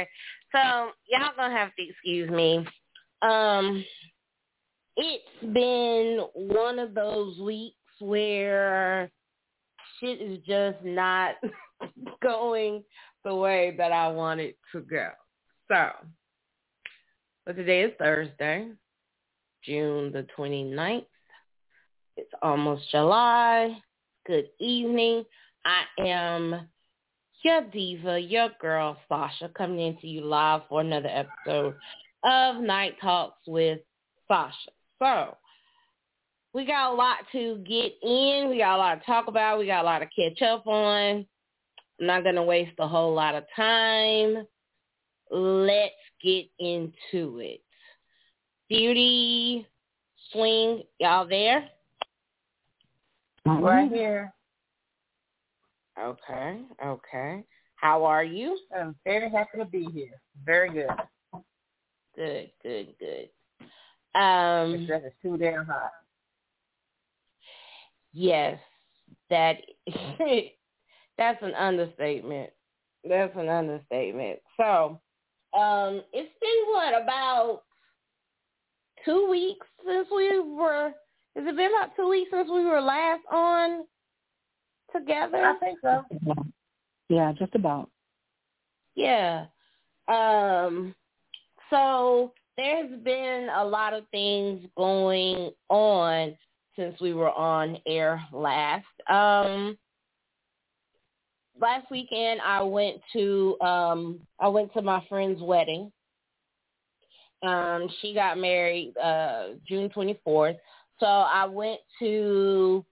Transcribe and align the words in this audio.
Okay, 0.00 0.08
so 0.52 0.90
y'all 1.08 1.32
gonna 1.36 1.56
have 1.56 1.74
to 1.76 1.82
excuse 1.82 2.30
me. 2.30 2.66
Um, 3.22 3.84
it's 4.96 5.52
been 5.52 6.20
one 6.34 6.78
of 6.78 6.94
those 6.94 7.38
weeks 7.38 7.76
where 7.98 9.10
shit 9.98 10.20
is 10.20 10.38
just 10.46 10.82
not 10.84 11.34
going 12.22 12.82
the 13.24 13.34
way 13.34 13.74
that 13.76 13.92
I 13.92 14.08
want 14.08 14.40
it 14.40 14.56
to 14.72 14.80
go. 14.80 15.08
So, 15.68 15.90
but 17.44 17.56
today 17.56 17.82
is 17.82 17.92
Thursday, 17.98 18.68
June 19.64 20.12
the 20.12 20.26
29th. 20.36 21.04
It's 22.16 22.32
almost 22.42 22.90
July. 22.90 23.76
Good 24.26 24.48
evening. 24.58 25.24
I 25.64 25.82
am 26.06 26.68
your 27.42 27.62
diva, 27.62 28.18
your 28.18 28.48
girl 28.60 28.96
Sasha, 29.08 29.50
coming 29.56 29.80
into 29.80 30.06
you 30.06 30.24
live 30.24 30.62
for 30.68 30.80
another 30.80 31.08
episode 31.08 31.74
of 32.24 32.56
Night 32.56 32.96
Talks 33.00 33.38
with 33.46 33.80
Sasha. 34.28 34.70
So, 34.98 35.36
we 36.52 36.66
got 36.66 36.92
a 36.92 36.94
lot 36.94 37.18
to 37.32 37.58
get 37.66 37.92
in. 38.02 38.48
We 38.50 38.58
got 38.58 38.76
a 38.76 38.78
lot 38.78 39.00
to 39.00 39.06
talk 39.06 39.28
about. 39.28 39.58
We 39.58 39.66
got 39.66 39.82
a 39.82 39.86
lot 39.86 40.00
to 40.00 40.06
catch 40.06 40.42
up 40.42 40.66
on. 40.66 41.26
I'm 42.00 42.06
not 42.06 42.22
going 42.22 42.34
to 42.34 42.42
waste 42.42 42.72
a 42.78 42.88
whole 42.88 43.14
lot 43.14 43.34
of 43.34 43.44
time. 43.54 44.46
Let's 45.30 45.92
get 46.22 46.46
into 46.58 47.38
it. 47.38 47.60
Beauty, 48.68 49.66
swing, 50.32 50.82
y'all 50.98 51.26
there? 51.28 51.68
Right 53.46 53.90
here. 53.90 54.32
Okay, 56.00 56.60
okay. 56.84 57.44
How 57.76 58.04
are 58.04 58.24
you? 58.24 58.58
I'm 58.78 58.94
very 59.04 59.30
happy 59.30 59.58
to 59.58 59.64
be 59.64 59.86
here. 59.92 60.20
Very 60.44 60.70
good. 60.70 60.88
Good, 62.16 62.50
good, 62.62 62.94
good. 62.98 63.28
Um, 64.18 64.74
it's 64.74 64.86
just 64.86 65.14
too 65.22 65.36
damn 65.36 65.66
hot. 65.66 65.90
Yes, 68.12 68.58
that 69.28 69.58
that's 71.18 71.42
an 71.42 71.54
understatement. 71.54 72.50
That's 73.08 73.34
an 73.36 73.48
understatement. 73.48 74.40
So, 74.56 75.00
um, 75.58 76.02
it's 76.12 76.32
been 76.40 76.72
what 76.72 77.02
about 77.02 77.62
two 79.04 79.28
weeks 79.30 79.66
since 79.86 80.08
we 80.14 80.40
were. 80.40 80.92
Has 81.36 81.46
it 81.46 81.56
been 81.56 81.70
about 81.70 81.94
two 81.94 82.08
weeks 82.08 82.30
since 82.32 82.48
we 82.50 82.64
were 82.64 82.80
last 82.80 83.22
on 83.30 83.84
together? 84.92 85.38
I 85.38 85.58
think 85.58 85.78
so. 85.82 86.04
Yeah, 87.08 87.32
just 87.38 87.54
about. 87.54 87.90
Yeah. 88.94 89.46
Um. 90.08 90.94
So 91.70 92.32
there's 92.56 93.00
been 93.02 93.48
a 93.54 93.64
lot 93.64 93.94
of 93.94 94.04
things 94.10 94.66
going 94.76 95.50
on 95.68 96.36
since 96.76 97.00
we 97.00 97.12
were 97.12 97.30
on 97.30 97.78
air 97.86 98.22
last. 98.32 98.86
Um, 99.08 99.76
last 101.60 101.90
weekend 101.90 102.40
I 102.44 102.62
went 102.62 103.00
to 103.12 103.60
um, 103.60 104.20
I 104.38 104.48
went 104.48 104.72
to 104.74 104.82
my 104.82 105.04
friend's 105.08 105.40
wedding. 105.40 105.92
Um, 107.42 107.88
she 108.00 108.12
got 108.12 108.38
married 108.38 108.94
uh, 109.02 109.48
June 109.66 109.88
24th, 109.88 110.58
so 110.98 111.06
I 111.06 111.46
went 111.46 111.80
to 112.00 112.84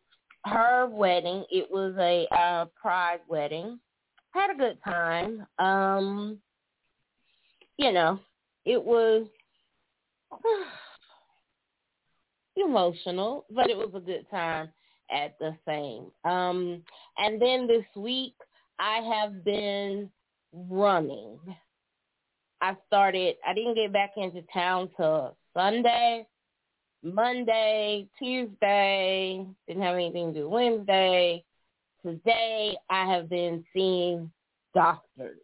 her 0.48 0.86
wedding. 0.86 1.44
It 1.50 1.70
was 1.70 1.94
a 1.98 2.26
uh, 2.34 2.66
pride 2.80 3.20
wedding. 3.28 3.78
Had 4.30 4.50
a 4.50 4.58
good 4.58 4.78
time. 4.84 5.46
Um, 5.58 6.38
you 7.76 7.92
know, 7.92 8.20
it 8.64 8.82
was 8.82 9.26
emotional, 12.56 13.44
but 13.50 13.70
it 13.70 13.76
was 13.76 13.90
a 13.94 14.00
good 14.00 14.26
time 14.30 14.68
at 15.10 15.38
the 15.38 15.56
same. 15.66 16.06
Um, 16.30 16.82
and 17.16 17.40
then 17.40 17.66
this 17.66 17.84
week, 17.96 18.34
I 18.78 19.00
have 19.14 19.44
been 19.44 20.10
running. 20.52 21.38
I 22.60 22.76
started, 22.86 23.36
I 23.46 23.54
didn't 23.54 23.74
get 23.74 23.92
back 23.92 24.12
into 24.16 24.42
town 24.52 24.90
till 24.96 25.36
Sunday, 25.54 26.26
Monday, 27.14 28.06
Tuesday, 28.18 29.46
didn't 29.66 29.82
have 29.82 29.94
anything 29.94 30.34
to 30.34 30.40
do 30.40 30.48
Wednesday. 30.48 31.44
Today, 32.04 32.76
I 32.88 33.04
have 33.12 33.28
been 33.28 33.64
seeing 33.72 34.30
doctors. 34.74 35.40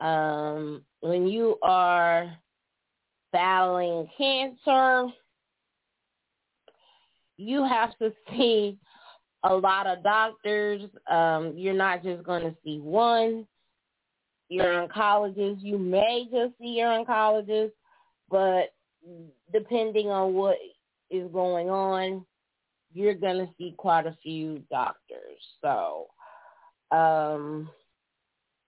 Um, 0.00 0.82
when 1.00 1.28
you 1.28 1.58
are 1.62 2.36
battling 3.32 4.08
cancer, 4.16 5.08
you 7.36 7.64
have 7.64 7.96
to 7.98 8.12
see 8.30 8.78
a 9.44 9.54
lot 9.54 9.86
of 9.86 10.02
doctors. 10.02 10.82
Um, 11.10 11.54
you're 11.56 11.74
not 11.74 12.02
just 12.02 12.22
going 12.24 12.42
to 12.42 12.56
see 12.64 12.78
one. 12.78 13.46
Your 14.48 14.86
oncologist, 14.86 15.62
you 15.62 15.78
may 15.78 16.26
just 16.30 16.52
see 16.60 16.68
your 16.78 16.88
oncologist, 16.88 17.72
but 18.30 18.74
depending 19.52 20.08
on 20.08 20.34
what 20.34 20.56
is 21.10 21.30
going 21.32 21.70
on, 21.70 22.24
you're 22.94 23.14
going 23.14 23.38
to 23.38 23.52
see 23.58 23.74
quite 23.76 24.06
a 24.06 24.16
few 24.22 24.62
doctors. 24.70 25.40
So 25.60 26.06
um, 26.90 27.70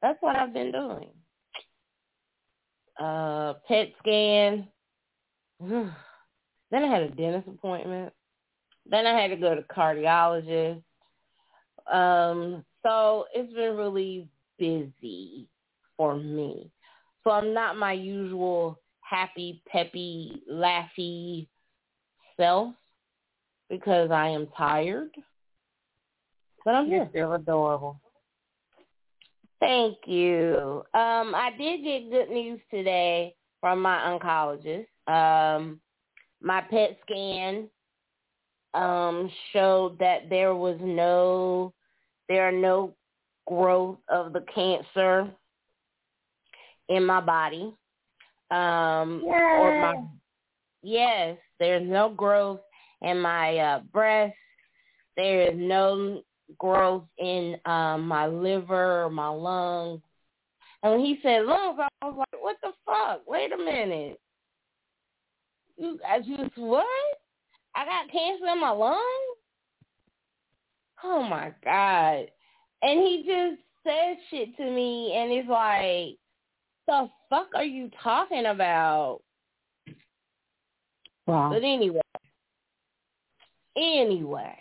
that's 0.02 0.18
what 0.20 0.36
I've 0.36 0.54
been 0.54 0.72
doing. 0.72 1.10
Uh, 2.98 3.54
PET 3.66 3.92
scan. 3.98 4.68
then 5.60 5.94
I 6.72 6.86
had 6.86 7.02
a 7.02 7.08
dentist 7.10 7.48
appointment. 7.48 8.12
Then 8.88 9.06
I 9.06 9.20
had 9.20 9.28
to 9.28 9.36
go 9.36 9.54
to 9.54 9.62
cardiologist. 9.62 10.82
Um, 11.92 12.64
so 12.82 13.26
it's 13.34 13.52
been 13.52 13.76
really 13.76 14.28
busy 14.58 15.48
for 15.96 16.16
me. 16.16 16.70
So 17.22 17.30
I'm 17.30 17.54
not 17.54 17.76
my 17.76 17.92
usual 17.92 18.78
happy, 19.14 19.62
peppy, 19.70 20.42
laughy 20.50 21.46
self 22.36 22.74
because 23.70 24.10
I 24.10 24.28
am 24.28 24.48
tired. 24.56 25.10
But 26.64 26.74
I'm 26.74 26.88
You're 26.88 27.04
here. 27.04 27.08
still 27.10 27.32
adorable. 27.34 28.00
Thank 29.60 29.98
you. 30.06 30.82
Um, 30.94 31.34
I 31.34 31.50
did 31.56 31.84
get 31.84 32.10
good 32.10 32.30
news 32.30 32.60
today 32.70 33.34
from 33.60 33.80
my 33.80 33.98
oncologist. 33.98 34.86
Um, 35.06 35.80
my 36.42 36.60
PET 36.62 36.98
scan 37.02 37.68
um, 38.74 39.30
showed 39.52 39.98
that 40.00 40.28
there 40.28 40.54
was 40.54 40.78
no, 40.82 41.72
there 42.28 42.48
are 42.48 42.52
no 42.52 42.94
growth 43.46 43.98
of 44.08 44.32
the 44.32 44.44
cancer 44.54 45.30
in 46.88 47.06
my 47.06 47.20
body. 47.20 47.74
Um, 48.54 49.24
or 49.24 49.80
my, 49.80 49.94
yes, 50.82 51.36
there's 51.58 51.88
no 51.88 52.10
growth 52.10 52.60
in 53.02 53.20
my 53.20 53.58
uh, 53.58 53.80
breast. 53.92 54.36
There 55.16 55.50
is 55.50 55.54
no 55.56 56.22
growth 56.58 57.04
in 57.18 57.56
um, 57.64 58.06
my 58.06 58.26
liver 58.26 59.04
or 59.04 59.10
my 59.10 59.28
lungs. 59.28 60.02
And 60.82 60.92
when 60.92 61.00
he 61.00 61.18
said 61.22 61.46
lungs, 61.46 61.80
I 61.80 62.06
was 62.06 62.14
like, 62.18 62.42
what 62.42 62.56
the 62.62 62.72
fuck? 62.86 63.22
Wait 63.26 63.52
a 63.52 63.56
minute. 63.56 64.20
You, 65.76 65.98
I 66.08 66.18
just, 66.18 66.56
what? 66.56 66.86
I 67.74 67.84
got 67.84 68.12
cancer 68.12 68.46
in 68.52 68.60
my 68.60 68.70
lungs? 68.70 69.00
Oh 71.02 71.22
my 71.22 71.52
God. 71.64 72.26
And 72.82 73.00
he 73.00 73.24
just 73.26 73.62
said 73.82 74.16
shit 74.30 74.56
to 74.58 74.70
me 74.70 75.14
and 75.16 75.32
it's 75.32 75.48
like, 75.48 76.18
the 76.86 77.08
fuck 77.34 77.48
are 77.54 77.64
you 77.64 77.90
talking 78.02 78.46
about? 78.46 79.20
Wow. 81.26 81.50
But 81.50 81.64
anyway, 81.64 82.00
anyway, 83.76 84.56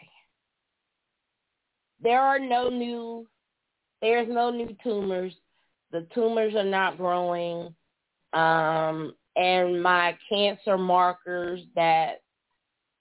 there 2.02 2.22
are 2.22 2.40
no 2.40 2.70
new, 2.70 3.28
there's 4.02 4.28
no 4.30 4.50
new 4.50 4.76
tumors. 4.84 5.34
The 5.92 6.08
tumors 6.16 6.56
are 6.56 6.64
not 6.64 6.98
growing. 6.98 7.76
Um, 8.34 9.14
and 9.36 9.82
my 9.84 10.18
cancer 10.30 10.78
markers 10.78 11.62
that 11.76 12.22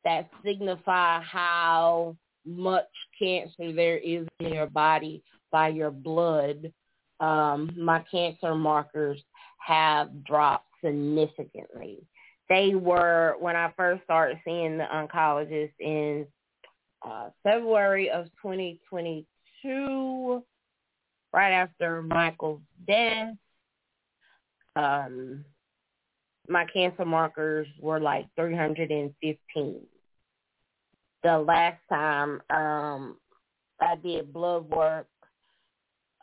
that 0.04 0.28
signify 0.44 1.20
how 1.20 2.16
much 2.44 2.88
cancer 3.18 3.72
there 3.72 3.98
is 3.98 4.26
in 4.40 4.52
your 4.52 4.66
body 4.66 5.22
by 5.52 5.68
your 5.68 5.92
blood, 5.92 6.72
um, 7.20 7.70
my 7.78 8.04
cancer 8.10 8.54
markers 8.54 9.22
have 9.66 10.24
dropped 10.24 10.68
significantly. 10.84 11.98
They 12.48 12.74
were, 12.74 13.36
when 13.38 13.56
I 13.56 13.72
first 13.76 14.02
started 14.04 14.38
seeing 14.44 14.78
the 14.78 14.84
oncologist 14.84 15.72
in 15.78 16.26
uh, 17.06 17.28
February 17.42 18.10
of 18.10 18.26
2022, 18.42 20.42
right 21.32 21.52
after 21.52 22.02
Michael's 22.02 22.60
death. 22.86 23.34
Um, 24.76 25.44
my 26.48 26.64
cancer 26.72 27.04
markers 27.04 27.66
were 27.80 28.00
like 28.00 28.26
315. 28.36 29.80
The 31.22 31.38
last 31.38 31.80
time 31.88 32.40
um, 32.50 33.16
I 33.80 33.94
did 34.02 34.32
blood 34.32 34.68
work, 34.68 35.06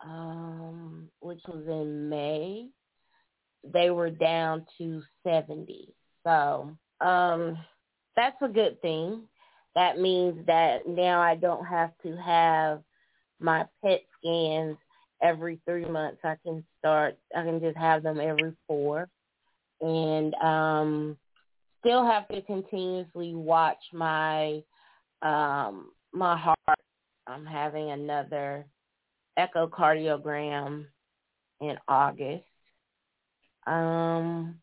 um, 0.03 1.09
which 1.21 1.39
was 1.47 1.63
in 1.67 2.09
May, 2.09 2.67
they 3.73 3.89
were 3.89 4.09
down 4.09 4.65
to 4.77 5.01
70. 5.25 5.93
So 6.23 6.75
um, 7.01 7.57
that's 8.15 8.37
a 8.41 8.47
good 8.47 8.81
thing. 8.81 9.23
That 9.75 9.99
means 9.99 10.45
that 10.47 10.87
now 10.87 11.21
I 11.21 11.35
don't 11.35 11.65
have 11.65 11.91
to 12.03 12.15
have 12.17 12.81
my 13.39 13.65
PET 13.83 14.01
scans 14.17 14.77
every 15.21 15.59
three 15.65 15.85
months. 15.85 16.19
I 16.23 16.35
can 16.43 16.63
start, 16.79 17.17
I 17.35 17.43
can 17.43 17.59
just 17.59 17.77
have 17.77 18.03
them 18.03 18.19
every 18.19 18.53
four. 18.67 19.07
And 19.81 20.33
um, 20.35 21.17
still 21.79 22.05
have 22.05 22.27
to 22.29 22.41
continuously 22.41 23.33
watch 23.35 23.79
my 23.93 24.61
um, 25.21 25.91
my 26.13 26.37
heart. 26.37 26.79
I'm 27.27 27.45
having 27.45 27.91
another 27.91 28.65
echocardiogram 29.37 30.85
in 31.61 31.77
August. 31.87 32.43
Um, 33.69 34.55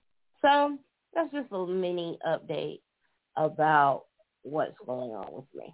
so 0.42 0.76
that's 1.14 1.32
just 1.32 1.52
a 1.52 1.66
mini 1.66 2.18
update 2.26 2.80
about 3.36 4.06
what's 4.42 4.76
going 4.84 5.12
on 5.12 5.32
with 5.32 5.44
me. 5.54 5.72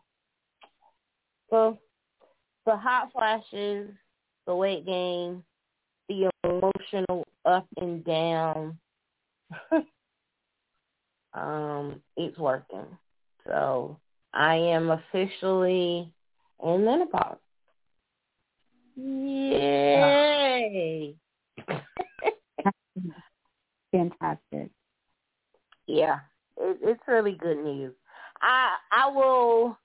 So 1.49 1.79
the 2.67 2.77
hot 2.77 3.11
flashes, 3.13 3.91
the 4.47 4.55
weight 4.55 4.85
gain, 4.85 5.43
the 6.09 6.31
emotional 6.45 7.25
up 7.47 7.67
and 7.79 8.05
down, 8.05 8.79
um, 11.33 12.03
it's 12.19 12.37
working. 12.37 12.87
So 13.47 13.99
I 14.35 14.57
am 14.57 14.91
officially 14.91 16.13
in 16.63 16.85
menopause. 16.85 17.39
Yay! 18.95 21.15
Fantastic. 23.93 24.71
Yeah, 25.87 26.19
it, 26.57 26.79
it's 26.83 27.03
really 27.07 27.33
good 27.33 27.59
news. 27.59 27.95
I 28.41 28.77
I 28.91 29.09
will. 29.09 29.79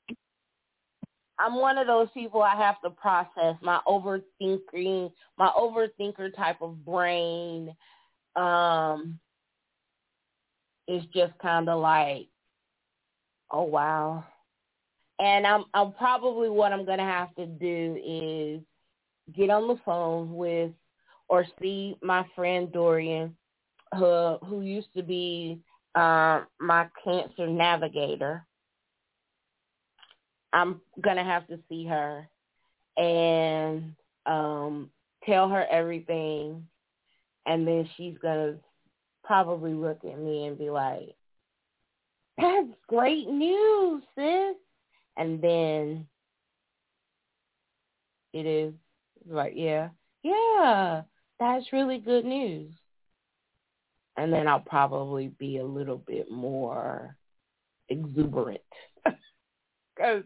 I'm 1.39 1.55
one 1.55 1.77
of 1.77 1.85
those 1.85 2.07
people 2.15 2.41
I 2.41 2.55
have 2.55 2.81
to 2.81 2.89
process 2.89 3.55
my 3.61 3.79
overthinking, 3.87 5.11
my 5.37 5.51
overthinker 5.55 6.35
type 6.35 6.61
of 6.61 6.83
brain. 6.83 7.75
Um, 8.35 9.19
is 10.87 11.03
just 11.13 11.37
kind 11.39 11.69
of 11.69 11.81
like, 11.81 12.27
oh 13.51 13.63
wow. 13.63 14.23
And 15.19 15.45
I'm 15.45 15.65
I'm 15.73 15.91
probably 15.93 16.49
what 16.49 16.71
I'm 16.71 16.85
gonna 16.85 17.03
have 17.03 17.35
to 17.35 17.45
do 17.45 17.99
is 18.05 18.61
get 19.35 19.49
on 19.49 19.67
the 19.67 19.77
phone 19.83 20.35
with 20.35 20.71
or 21.27 21.45
see 21.61 21.97
my 22.01 22.25
friend 22.35 22.71
Dorian, 22.71 23.35
who 23.95 24.37
who 24.45 24.61
used 24.61 24.93
to 24.95 25.03
be 25.03 25.59
uh, 25.95 26.41
my 26.59 26.87
cancer 27.03 27.47
navigator. 27.47 28.45
I'm 30.53 30.81
gonna 31.01 31.23
have 31.23 31.47
to 31.47 31.59
see 31.69 31.85
her 31.85 32.27
and 32.97 33.93
um, 34.25 34.89
tell 35.25 35.49
her 35.49 35.65
everything, 35.69 36.67
and 37.45 37.67
then 37.67 37.89
she's 37.95 38.17
gonna 38.21 38.55
probably 39.23 39.73
look 39.73 39.99
at 40.03 40.19
me 40.19 40.47
and 40.47 40.57
be 40.57 40.69
like, 40.69 41.15
"That's 42.37 42.69
great 42.87 43.27
news, 43.27 44.03
sis," 44.15 44.55
and 45.17 45.41
then 45.41 46.07
it 48.33 48.45
is 48.45 48.73
like, 49.27 49.53
"Yeah, 49.55 49.89
yeah, 50.23 51.03
that's 51.39 51.73
really 51.73 51.99
good 51.99 52.25
news." 52.25 52.71
And 54.17 54.33
then 54.33 54.47
I'll 54.47 54.59
probably 54.59 55.27
be 55.27 55.57
a 55.57 55.65
little 55.65 55.97
bit 55.97 56.31
more 56.31 57.15
exuberant 57.89 58.61
because 59.95 60.23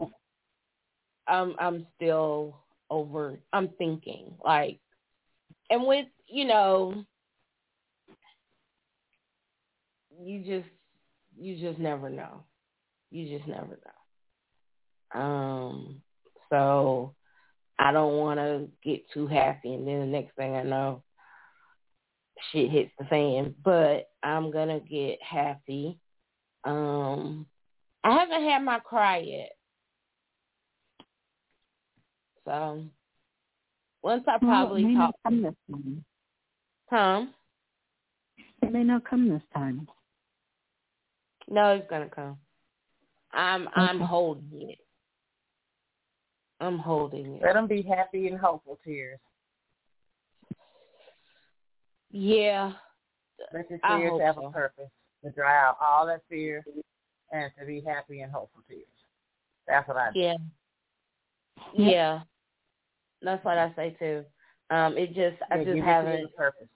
I'm 1.26 1.54
I'm 1.58 1.86
still 1.96 2.58
over. 2.90 3.38
I'm 3.52 3.68
thinking 3.78 4.34
like, 4.44 4.78
and 5.70 5.86
with 5.86 6.06
you 6.28 6.44
know, 6.44 7.04
you 10.22 10.40
just 10.40 10.70
you 11.38 11.56
just 11.56 11.78
never 11.78 12.10
know. 12.10 12.44
You 13.10 13.36
just 13.36 13.48
never 13.48 13.78
know. 15.14 15.20
Um, 15.20 16.02
so 16.50 17.14
I 17.78 17.92
don't 17.92 18.16
want 18.18 18.40
to 18.40 18.68
get 18.82 19.08
too 19.12 19.28
happy, 19.28 19.74
and 19.74 19.86
then 19.86 20.00
the 20.00 20.06
next 20.06 20.34
thing 20.36 20.56
I 20.56 20.64
know, 20.64 21.03
shit 22.50 22.70
hits 22.70 22.90
the 22.98 23.04
fan. 23.06 23.54
But 23.64 24.08
I'm 24.22 24.50
gonna 24.50 24.80
get 24.80 25.18
happy. 25.22 25.98
Um, 26.64 27.46
I 28.02 28.12
haven't 28.18 28.42
had 28.42 28.60
my 28.60 28.78
cry 28.80 29.18
yet. 29.18 29.50
So 32.44 32.84
once 34.02 34.24
I 34.28 34.38
probably 34.38 34.84
well, 34.84 34.90
it 34.90 34.94
may 34.94 35.00
talk, 35.00 35.14
not 35.14 35.14
come 35.24 35.42
this 35.42 35.54
time. 35.70 36.04
huh? 36.90 37.24
It 38.62 38.72
may 38.72 38.84
not 38.84 39.08
come 39.08 39.28
this 39.28 39.42
time. 39.54 39.88
No, 41.48 41.72
it's 41.72 41.88
gonna 41.90 42.08
come. 42.08 42.38
I'm 43.32 43.68
I'm 43.74 44.00
holding 44.00 44.70
it. 44.70 44.78
I'm 46.60 46.78
holding 46.78 47.34
it. 47.36 47.42
Let 47.42 47.54
them 47.54 47.66
be 47.66 47.82
happy 47.82 48.28
and 48.28 48.38
hopeful 48.38 48.78
tears. 48.84 49.18
Yeah, 52.16 52.72
Let 53.52 53.68
your 53.68 53.80
hope 54.10 54.22
have 54.22 54.36
so. 54.36 54.46
a 54.46 54.50
purpose 54.52 54.90
to 55.24 55.30
dry 55.32 55.66
out 55.66 55.76
all 55.80 56.06
that 56.06 56.22
fear 56.28 56.64
and 57.32 57.50
to 57.58 57.66
be 57.66 57.80
happy 57.84 58.20
and 58.20 58.30
hopeful 58.30 58.62
tears. 58.68 58.84
That's 59.66 59.88
what 59.88 59.96
I 59.96 60.12
do. 60.12 60.20
yeah, 60.20 60.36
yeah. 61.76 62.20
That's 63.20 63.44
what 63.44 63.58
I 63.58 63.72
say 63.74 63.96
too. 63.98 64.24
Um, 64.70 64.96
it 64.96 65.08
just 65.08 65.42
I 65.50 65.56
Yeah, 65.56 65.64
just 65.64 65.66
give 65.66 65.74
your 65.74 65.84
tears 65.84 65.84
haven't. 65.84 66.36
purpose. 66.36 66.68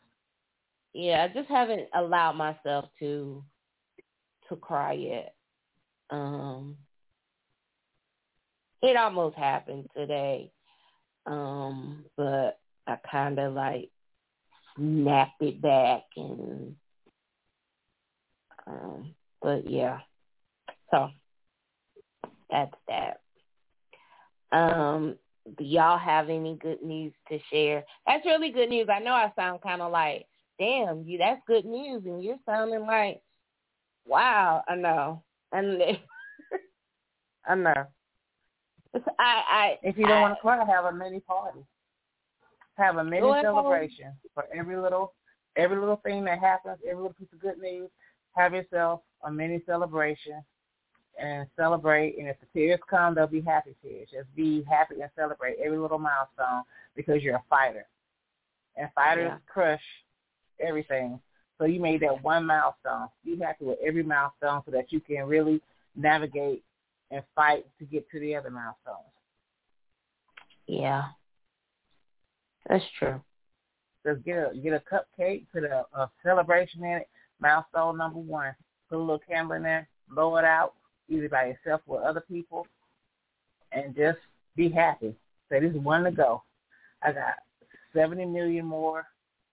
Yeah, 0.92 1.28
I 1.30 1.32
just 1.32 1.48
haven't 1.48 1.88
allowed 1.94 2.32
myself 2.32 2.86
to 2.98 3.44
to 4.48 4.56
cry 4.56 4.94
yet. 4.94 5.34
Um, 6.10 6.76
it 8.82 8.96
almost 8.96 9.36
happened 9.36 9.88
today, 9.96 10.50
um, 11.26 12.06
but 12.16 12.58
I 12.88 12.96
kind 13.08 13.38
of 13.38 13.52
like 13.54 13.90
snapped 14.78 15.42
it 15.42 15.60
back 15.60 16.02
and. 16.16 16.74
Um, 18.66 19.14
but 19.40 19.68
yeah, 19.70 20.00
so 20.90 21.08
that's 22.50 22.74
that. 22.88 23.20
Um, 24.52 25.16
do 25.56 25.64
y'all 25.64 25.98
have 25.98 26.28
any 26.28 26.56
good 26.60 26.82
news 26.82 27.12
to 27.30 27.38
share? 27.50 27.84
That's 28.06 28.26
really 28.26 28.50
good 28.50 28.68
news. 28.68 28.88
I 28.92 28.98
know 28.98 29.12
I 29.12 29.32
sound 29.36 29.62
kind 29.62 29.80
of 29.80 29.90
like, 29.92 30.26
damn, 30.58 31.04
you 31.04 31.18
that's 31.18 31.40
good 31.46 31.64
news, 31.64 32.02
and 32.04 32.22
you're 32.22 32.36
sounding 32.44 32.86
like, 32.86 33.22
wow. 34.06 34.62
I 34.68 34.74
know, 34.74 35.22
and 35.52 35.80
I 37.46 37.54
know. 37.54 37.86
I, 38.94 38.98
I, 39.18 39.78
If 39.82 39.96
you 39.96 40.06
don't 40.06 40.18
I, 40.18 40.20
want 40.22 40.34
to 40.34 40.40
cry, 40.40 40.64
have 40.64 40.84
a 40.84 40.92
mini 40.92 41.20
party. 41.20 41.60
Have 42.78 42.96
a 42.96 43.04
mini 43.04 43.30
celebration 43.42 44.12
for 44.34 44.44
every 44.54 44.76
little 44.76 45.12
every 45.56 45.76
little 45.76 45.96
thing 45.96 46.24
that 46.24 46.38
happens, 46.38 46.78
every 46.88 47.02
little 47.02 47.14
piece 47.14 47.32
of 47.32 47.40
good 47.40 47.58
news. 47.58 47.90
Have 48.32 48.54
yourself 48.54 49.00
a 49.24 49.30
mini 49.30 49.60
celebration 49.66 50.44
and 51.20 51.48
celebrate. 51.56 52.16
And 52.18 52.28
if 52.28 52.36
the 52.40 52.46
tears 52.54 52.78
come, 52.88 53.14
they'll 53.14 53.26
be 53.26 53.40
happy 53.40 53.74
tears. 53.82 54.08
Just 54.12 54.32
be 54.36 54.62
happy 54.62 55.00
and 55.00 55.10
celebrate 55.16 55.56
every 55.62 55.78
little 55.78 55.98
milestone 55.98 56.62
because 56.94 57.22
you're 57.22 57.36
a 57.36 57.44
fighter. 57.50 57.86
And 58.76 58.88
fighters 58.94 59.32
Yeah. 59.32 59.38
crush 59.52 59.82
everything. 60.60 61.20
So 61.58 61.64
you 61.64 61.80
made 61.80 62.00
that 62.02 62.22
one 62.22 62.46
milestone. 62.46 63.08
Be 63.24 63.36
happy 63.36 63.64
with 63.64 63.80
every 63.80 64.04
milestone 64.04 64.62
so 64.64 64.70
that 64.70 64.92
you 64.92 65.00
can 65.00 65.26
really 65.26 65.60
navigate 65.96 66.64
and 67.10 67.24
fight 67.34 67.66
to 67.78 67.84
get 67.84 68.08
to 68.10 68.20
the 68.20 68.36
other 68.36 68.50
milestones. 68.50 69.04
yeah, 70.66 71.08
that's 72.68 72.84
true. 72.98 73.20
Just 74.06 74.24
get 74.24 74.36
a 74.36 74.56
get 74.56 74.72
a 74.72 74.82
cupcake, 74.92 75.46
put 75.52 75.64
a, 75.64 75.84
a 75.94 76.10
celebration 76.22 76.84
in 76.84 76.98
it. 76.98 77.08
Milestone 77.40 77.98
number 77.98 78.18
one. 78.18 78.54
Put 78.88 78.98
a 78.98 79.00
little 79.00 79.20
candle 79.28 79.56
in 79.56 79.62
there, 79.62 79.88
blow 80.10 80.36
it 80.36 80.44
out, 80.44 80.74
either 81.08 81.28
by 81.28 81.46
yourself 81.46 81.82
or 81.86 82.04
other 82.04 82.22
people, 82.22 82.66
and 83.72 83.94
just 83.94 84.18
be 84.56 84.70
happy. 84.70 85.14
Say 85.50 85.60
this 85.60 85.74
is 85.74 85.80
one 85.80 86.04
to 86.04 86.10
go. 86.10 86.42
I 87.02 87.12
got 87.12 87.34
70 87.94 88.24
million 88.26 88.64
more, 88.64 89.06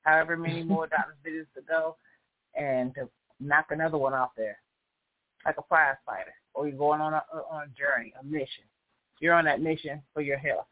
however 0.03 0.37
many 0.37 0.63
more 0.63 0.87
doctor's 0.87 1.15
visits 1.23 1.49
to 1.55 1.61
go, 1.61 1.97
and 2.55 2.93
to 2.95 3.09
knock 3.39 3.67
another 3.71 3.97
one 3.97 4.13
off 4.13 4.31
there, 4.37 4.57
like 5.45 5.57
a 5.57 5.61
prize 5.61 5.97
fighter, 6.05 6.33
or 6.53 6.67
you're 6.67 6.77
going 6.77 7.01
on 7.01 7.13
a 7.13 7.23
on 7.49 7.63
a 7.63 7.77
journey, 7.77 8.13
a 8.19 8.23
mission. 8.23 8.63
You're 9.19 9.33
on 9.33 9.45
that 9.45 9.61
mission 9.61 10.01
for 10.13 10.21
your 10.21 10.37
health. 10.37 10.67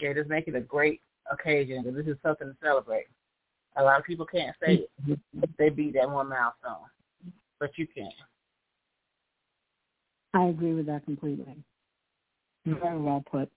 Just 0.00 0.28
make 0.28 0.48
it 0.48 0.54
a 0.54 0.60
great 0.60 1.00
occasion 1.30 1.82
because 1.82 1.96
this 1.96 2.06
is 2.06 2.16
something 2.22 2.48
to 2.48 2.56
celebrate. 2.62 3.06
A 3.76 3.82
lot 3.82 3.98
of 3.98 4.04
people 4.04 4.26
can't 4.26 4.56
say 4.64 4.74
it. 4.74 4.90
Mm-hmm. 5.08 5.44
They 5.58 5.68
beat 5.68 5.94
that 5.94 6.10
one 6.10 6.28
milestone, 6.28 6.86
but 7.58 7.70
you 7.76 7.86
can. 7.86 8.10
I 10.34 10.46
agree 10.46 10.74
with 10.74 10.86
that 10.86 11.04
completely. 11.04 11.56
Very 12.66 12.98
well 12.98 13.22
put. 13.30 13.50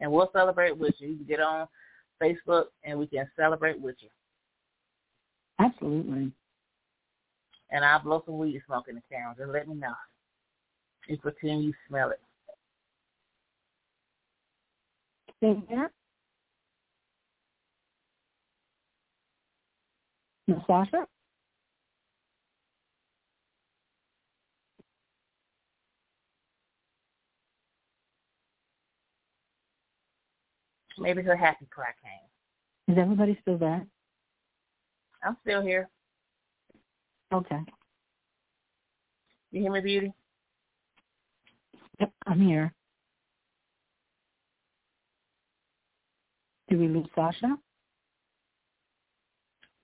And 0.00 0.12
we'll 0.12 0.30
celebrate 0.32 0.76
with 0.76 0.94
you. 0.98 1.08
You 1.08 1.16
can 1.16 1.26
get 1.26 1.40
on 1.40 1.66
Facebook 2.22 2.66
and 2.84 2.98
we 2.98 3.06
can 3.06 3.28
celebrate 3.36 3.80
with 3.80 3.96
you. 4.00 4.08
Absolutely. 5.58 6.30
And 7.70 7.84
I'll 7.84 8.00
blow 8.00 8.22
some 8.24 8.38
weed 8.38 8.62
smoke 8.66 8.86
in 8.88 8.94
the 8.94 9.02
camera. 9.10 9.34
Just 9.36 9.50
let 9.50 9.68
me 9.68 9.74
know. 9.74 9.94
You 11.06 11.18
pretend 11.18 11.64
you 11.64 11.72
smell 11.88 12.10
it. 12.10 12.20
Here. 15.40 15.90
Natasha? 20.48 21.06
Maybe 30.98 31.22
her 31.22 31.36
happy 31.36 31.66
cry 31.70 31.92
came. 32.02 32.92
Is 32.94 33.00
everybody 33.00 33.38
still 33.42 33.56
there? 33.58 33.86
I'm 35.22 35.36
still 35.42 35.62
here. 35.62 35.88
Okay. 37.32 37.60
You 39.50 39.62
hear 39.62 39.72
me, 39.72 39.80
Beauty? 39.80 40.12
Yep, 42.00 42.12
I'm 42.26 42.40
here. 42.40 42.72
Do 46.68 46.78
we 46.78 46.88
lose 46.88 47.08
Sasha? 47.14 47.56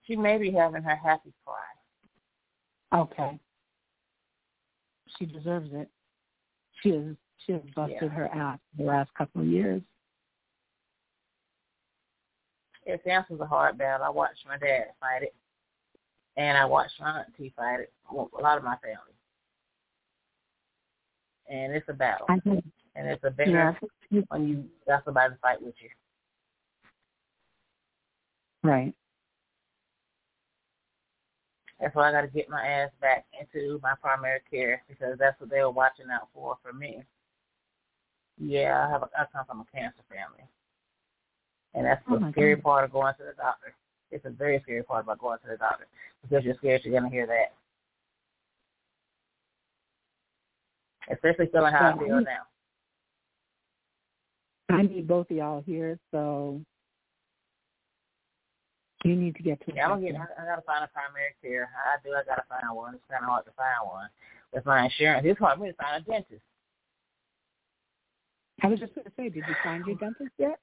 She 0.06 0.16
may 0.16 0.36
be 0.38 0.50
having 0.50 0.82
her 0.82 0.96
happy 0.96 1.32
cry. 1.44 3.00
Okay. 3.00 3.38
She 5.18 5.26
deserves 5.26 5.70
it. 5.72 5.88
She 6.82 6.90
has 6.90 7.16
she 7.46 7.52
has 7.52 7.62
busted 7.74 7.98
Yeah. 8.02 8.08
her 8.08 8.28
ass 8.28 8.58
the 8.76 8.84
last 8.84 9.12
couple 9.14 9.40
of 9.42 9.46
years. 9.46 9.82
Yeah, 12.86 12.96
cancer's 12.98 13.40
a 13.40 13.46
hard 13.46 13.78
battle. 13.78 14.06
I 14.06 14.10
watched 14.10 14.46
my 14.46 14.58
dad 14.58 14.92
fight 15.00 15.22
it, 15.22 15.34
and 16.36 16.56
I 16.58 16.64
watched 16.64 17.00
my 17.00 17.20
auntie 17.20 17.52
fight 17.56 17.80
it. 17.80 17.92
A 18.10 18.42
lot 18.42 18.58
of 18.58 18.64
my 18.64 18.76
family, 18.76 19.14
and 21.48 21.74
it's 21.74 21.88
a 21.88 21.94
battle, 21.94 22.26
I 22.28 22.38
think 22.40 22.64
and 22.94 23.08
it's 23.08 23.24
a 23.24 23.30
better 23.30 23.50
yeah, 23.50 23.74
when 24.28 24.48
you 24.48 24.64
got 24.86 25.04
somebody 25.04 25.34
to 25.34 25.40
fight 25.40 25.62
with 25.62 25.74
you. 25.80 25.88
right. 28.62 28.94
That's 31.80 31.94
why 31.94 32.08
I 32.08 32.12
got 32.12 32.22
to 32.22 32.28
get 32.28 32.48
my 32.48 32.64
ass 32.66 32.90
back 33.00 33.26
into 33.38 33.80
my 33.82 33.94
primary 34.00 34.40
care 34.50 34.82
because 34.88 35.18
that's 35.18 35.38
what 35.40 35.50
they 35.50 35.60
were 35.60 35.70
watching 35.70 36.06
out 36.12 36.28
for 36.32 36.56
for 36.62 36.72
me. 36.72 37.02
Yeah, 38.38 38.86
I 38.86 38.90
have 38.90 39.02
a, 39.02 39.08
I 39.18 39.24
come 39.32 39.44
from 39.46 39.60
a 39.60 39.76
cancer 39.76 40.02
family, 40.08 40.44
and 41.74 41.84
that's 41.86 42.02
Oh 42.08 42.18
the 42.18 42.30
scary 42.32 42.56
God. 42.56 42.62
part 42.64 42.84
of 42.84 42.92
going 42.92 43.14
to 43.14 43.24
the 43.24 43.34
doctor. 43.36 43.74
It's 44.14 44.24
a 44.24 44.30
very 44.30 44.60
scary 44.62 44.84
part 44.84 45.04
about 45.04 45.18
going 45.18 45.38
to 45.40 45.48
the 45.48 45.56
doctor 45.56 45.86
because 46.22 46.44
you're 46.44 46.54
scared 46.54 46.82
you're 46.84 46.94
gonna 46.94 47.10
hear 47.10 47.26
that. 47.26 47.52
Especially 51.12 51.46
feeling 51.52 51.72
how 51.72 51.86
I 51.86 51.90
Yeah. 51.90 52.06
feel 52.06 52.20
now. 52.20 52.46
I 54.70 54.82
need 54.82 55.06
both 55.06 55.30
of 55.30 55.36
y'all 55.36 55.60
here, 55.60 55.98
so 56.10 56.62
you 59.04 59.16
need 59.16 59.34
to 59.36 59.42
get 59.42 59.60
to 59.66 59.74
Yeah, 59.74 59.84
I'm 59.84 59.90
gonna 60.00 60.12
get. 60.12 60.20
I, 60.20 60.42
I 60.42 60.46
gotta 60.46 60.62
find 60.62 60.84
a 60.84 60.88
primary 60.88 61.34
care. 61.42 61.70
I 61.74 62.00
do. 62.02 62.14
I 62.14 62.22
gotta 62.24 62.44
find 62.48 62.74
one. 62.74 62.94
It's 62.94 63.04
kind 63.10 63.24
of 63.24 63.30
hard 63.30 63.44
to 63.46 63.52
find 63.52 63.86
one 63.86 64.08
with 64.52 64.64
my 64.64 64.84
insurance. 64.84 65.26
It's 65.26 65.38
hard 65.38 65.58
for 65.58 65.64
me 65.64 65.70
to 65.72 65.76
find 65.76 66.02
a 66.02 66.10
dentist. 66.10 66.42
I 68.62 68.68
was 68.68 68.78
just 68.78 68.94
going 68.94 69.04
to 69.04 69.12
say, 69.16 69.28
did 69.28 69.46
you 69.46 69.54
find 69.62 69.84
your 69.84 69.96
dentist 69.96 70.30
yet? 70.38 70.58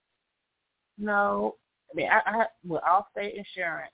No, 0.97 1.55
I 1.91 1.95
mean, 1.95 2.07
I, 2.09 2.21
I 2.25 2.45
with 2.65 2.81
Allstate 2.83 3.35
Insurance, 3.35 3.91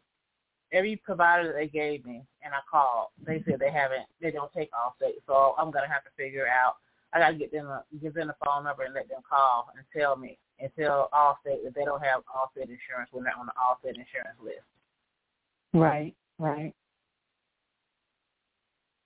every 0.71 0.95
provider 0.97 1.47
that 1.47 1.55
they 1.55 1.67
gave 1.67 2.05
me, 2.05 2.23
and 2.43 2.53
I 2.53 2.59
called, 2.69 3.07
they 3.25 3.43
said 3.47 3.59
they 3.59 3.71
haven't, 3.71 4.05
they 4.21 4.31
don't 4.31 4.51
take 4.53 4.69
Allstate. 4.71 5.15
So 5.25 5.55
I'm 5.57 5.71
gonna 5.71 5.87
have 5.87 6.03
to 6.03 6.09
figure 6.17 6.47
out. 6.47 6.75
I 7.13 7.19
gotta 7.19 7.35
get 7.35 7.51
them, 7.51 7.67
a, 7.67 7.83
give 8.01 8.13
them 8.13 8.27
the 8.27 8.35
phone 8.45 8.65
number 8.65 8.83
and 8.83 8.93
let 8.93 9.07
them 9.07 9.21
call 9.27 9.69
and 9.75 9.85
tell 9.97 10.17
me 10.17 10.37
and 10.59 10.69
tell 10.77 11.09
Allstate 11.13 11.63
that 11.63 11.73
they 11.73 11.85
don't 11.85 12.03
have 12.03 12.21
Allstate 12.25 12.63
insurance 12.69 13.09
when 13.11 13.23
they're 13.23 13.33
on 13.39 13.45
the 13.45 13.53
Allstate 13.53 13.95
insurance 13.95 14.37
list. 14.43 14.57
Right, 15.73 16.13
right. 16.37 16.73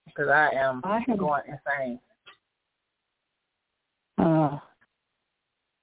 Because 0.07 0.29
I 0.29 0.49
am 0.55 0.81
I 0.83 1.03
have- 1.07 1.17
going 1.17 1.43
insane. 1.47 1.99
Uh, 4.17 4.59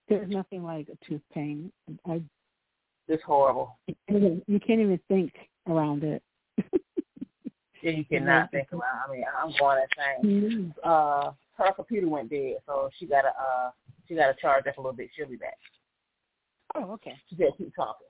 there's 0.08 0.28
nothing 0.28 0.62
like 0.64 0.88
a 0.88 1.04
tooth 1.04 1.22
pain. 1.32 1.72
I 2.06 2.20
It's 3.08 3.22
horrible. 3.22 3.78
you 3.86 3.94
can't 4.08 4.22
even, 4.22 4.42
you 4.46 4.60
can't 4.60 4.80
even 4.80 5.00
think 5.08 5.32
around 5.66 6.04
it. 6.04 6.22
Yeah, 7.82 7.92
you 7.92 8.04
cannot 8.04 8.50
think 8.50 8.68
about. 8.72 8.82
I 9.08 9.12
mean, 9.12 9.24
I'm 9.40 9.52
going 9.58 9.78
insane. 10.22 10.74
Mm. 10.84 11.28
Uh, 11.28 11.30
her 11.56 11.72
computer 11.72 12.08
went 12.08 12.30
dead, 12.30 12.56
so 12.66 12.90
she 12.98 13.06
gotta 13.06 13.28
uh, 13.28 13.70
she 14.08 14.14
gotta 14.14 14.34
charge 14.40 14.66
up 14.66 14.78
a 14.78 14.80
little 14.80 14.96
bit. 14.96 15.10
She'll 15.16 15.28
be 15.28 15.36
back. 15.36 15.58
Oh, 16.74 16.92
okay. 16.92 17.14
She 17.30 17.36
said 17.36 17.50
keep 17.56 17.74
talking. 17.74 18.06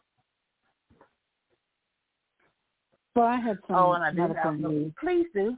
Well, 3.14 3.26
I 3.26 3.36
had 3.36 3.58
some 3.66 3.76
oh, 3.76 3.92
and 3.92 4.04
I 4.04 4.10
medical 4.12 4.34
have 4.36 4.44
some. 4.44 4.62
news. 4.62 4.92
Please 4.98 5.26
do. 5.34 5.56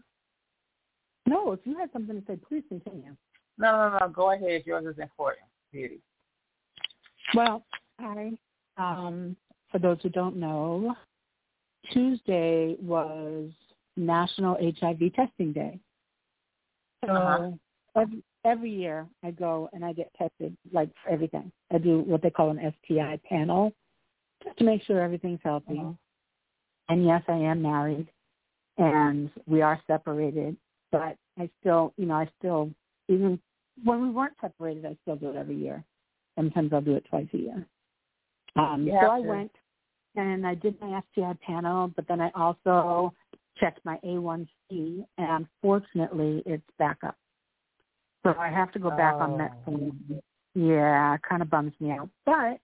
No, 1.27 1.53
if 1.53 1.61
you 1.65 1.77
had 1.77 1.93
something 1.93 2.21
to 2.21 2.27
say, 2.27 2.39
please 2.49 2.65
continue. 2.69 3.15
No, 3.59 3.91
no, 3.91 3.99
no. 3.99 4.09
Go 4.09 4.33
ahead. 4.33 4.63
Yours 4.67 4.87
is 4.87 4.99
important. 4.99 5.47
Beauty. 5.71 6.01
Well, 7.35 7.65
I, 8.01 8.33
um, 8.81 9.37
for 9.71 9.79
those 9.79 9.99
who 10.03 10.09
don't 10.09 10.37
know, 10.37 10.95
Tuesday 11.93 12.77
was 12.81 13.51
National 13.97 14.57
HIV 14.81 15.13
Testing 15.15 15.53
Day. 15.53 15.79
So 17.05 17.13
Uh-huh. 17.13 17.51
every, 17.97 18.23
every 18.45 18.71
year 18.71 19.07
I 19.23 19.31
go 19.31 19.69
and 19.73 19.85
I 19.85 19.93
get 19.93 20.13
tested, 20.15 20.57
like 20.73 20.91
for 21.03 21.11
everything. 21.11 21.53
I 21.71 21.79
do 21.79 22.01
what 22.01 22.23
they 22.23 22.31
call 22.31 22.51
an 22.51 22.75
STI 22.85 23.21
panel, 23.29 23.73
just 24.43 24.59
to 24.59 24.65
make 24.65 24.83
sure 24.83 25.01
everything's 25.01 25.41
healthy. 25.43 25.79
Uh-huh. 25.79 25.93
And 26.89 27.07
yes, 27.07 27.23
I 27.29 27.37
am 27.37 27.63
married, 27.63 28.09
and 28.77 29.31
we 29.47 29.63
are 29.63 29.81
separated. 29.87 30.57
But 30.91 31.17
I 31.39 31.49
still, 31.61 31.93
you 31.97 32.07
know, 32.07 32.15
I 32.15 32.29
still, 32.39 32.71
even 33.09 33.41
when 33.85 34.03
we 34.03 34.11
weren't 34.11 34.35
separated, 34.41 34.85
I 34.85 34.97
still 35.03 35.17
do 35.17 35.31
it 35.31 35.37
every 35.37 35.57
year. 35.57 35.85
Sometimes 36.37 36.73
I'll 36.73 36.81
do 36.81 36.97
it 36.97 37.05
twice 37.09 37.29
a 37.33 37.37
year. 37.37 37.67
Um, 38.57 38.89
so 38.91 39.07
I 39.07 39.19
went 39.21 39.53
and 40.17 40.47
I 40.47 40.55
did 40.55 40.81
my 40.81 41.01
STI 41.13 41.35
panel, 41.47 41.89
but 41.95 42.07
then 42.09 42.21
I 42.21 42.31
also 42.35 43.15
checked 43.59 43.81
my 43.85 43.99
A1C, 44.05 44.49
and 44.71 45.47
unfortunately, 45.63 46.43
it's 46.47 46.65
back 46.79 46.99
up. 47.07 47.17
So 48.23 48.35
I 48.39 48.49
have 48.51 48.73
to 48.73 48.79
go 48.79 48.91
back 48.91 49.15
on 49.21 49.39
that. 49.39 49.53
metformin. 49.67 50.21
Yeah, 50.55 51.15
it 51.15 51.21
kind 51.29 51.43
of 51.43 51.51
bums 51.51 51.73
me 51.79 51.93
out, 51.93 52.09
but 52.27 52.59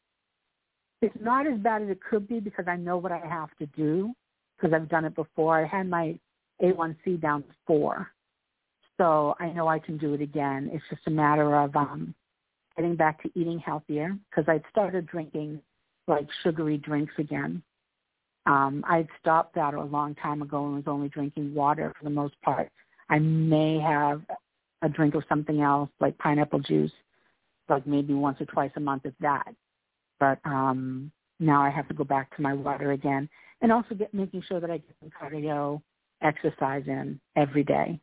it's 1.03 1.17
not 1.21 1.47
as 1.47 1.59
bad 1.61 1.83
as 1.83 1.89
it 1.89 2.01
could 2.03 2.27
be 2.27 2.41
because 2.41 2.67
I 2.67 2.77
know 2.77 2.97
what 2.97 3.13
I 3.13 3.19
have 3.19 3.57
to 3.59 3.67
do 3.67 4.13
because 4.57 4.75
I've 4.75 4.89
done 4.89 5.05
it 5.05 5.15
before. 5.15 5.57
I 5.63 5.67
had 5.67 5.89
my 5.89 6.19
A1C 6.63 7.21
down 7.21 7.43
to 7.45 7.49
four, 7.67 8.11
so 8.99 9.37
I 9.39 9.51
know 9.51 9.69
I 9.69 9.79
can 9.79 9.99
do 9.99 10.15
it 10.15 10.21
again. 10.21 10.69
It's 10.73 10.85
just 10.91 11.07
a 11.07 11.11
matter 11.11 11.55
of 11.55 11.77
um 11.77 12.15
getting 12.77 12.97
back 12.97 13.23
to 13.23 13.31
eating 13.39 13.59
healthier 13.59 14.17
because 14.31 14.45
I'd 14.49 14.65
started 14.71 15.07
drinking 15.07 15.61
like 16.07 16.27
sugary 16.43 16.79
drinks 16.79 17.15
again. 17.19 17.63
Um, 18.47 18.85
I'd 18.89 19.09
stopped 19.21 19.55
that 19.57 19.75
a 19.75 19.83
long 19.83 20.15
time 20.17 20.41
ago 20.43 20.65
and 20.67 20.77
was 20.77 20.85
only 20.87 21.09
drinking 21.09 21.55
water 21.55 21.93
for 21.99 22.05
the 22.05 22.11
most 22.11 22.41
part. 22.43 22.71
I 23.11 23.19
may 23.19 23.79
have 23.81 24.23
a 24.83 24.89
drink 24.89 25.15
of 25.15 25.25
something 25.29 25.61
else 25.61 25.91
like 26.01 26.17
pineapple 26.19 26.61
juice, 26.61 26.93
like 27.69 27.87
maybe 27.87 28.15
once 28.15 28.41
or 28.41 28.47
twice 28.47 28.71
a 28.77 28.81
month 28.81 29.05
if 29.05 29.15
that. 29.21 29.55
But 30.21 30.39
um 30.45 31.11
now 31.41 31.63
I 31.63 31.71
have 31.71 31.89
to 31.89 31.95
go 31.95 32.05
back 32.05 32.35
to 32.37 32.43
my 32.43 32.55
water 32.55 32.93
again. 32.93 33.29
and 33.63 33.73
also 33.73 33.95
get 33.95 34.13
making 34.13 34.43
sure 34.43 34.61
that 34.61 34.71
I 34.71 34.77
get 34.77 34.95
some 35.01 35.11
cardio 35.11 35.81
exercise 36.21 36.83
in 36.87 37.19
every 37.37 37.65
day. 37.65 37.99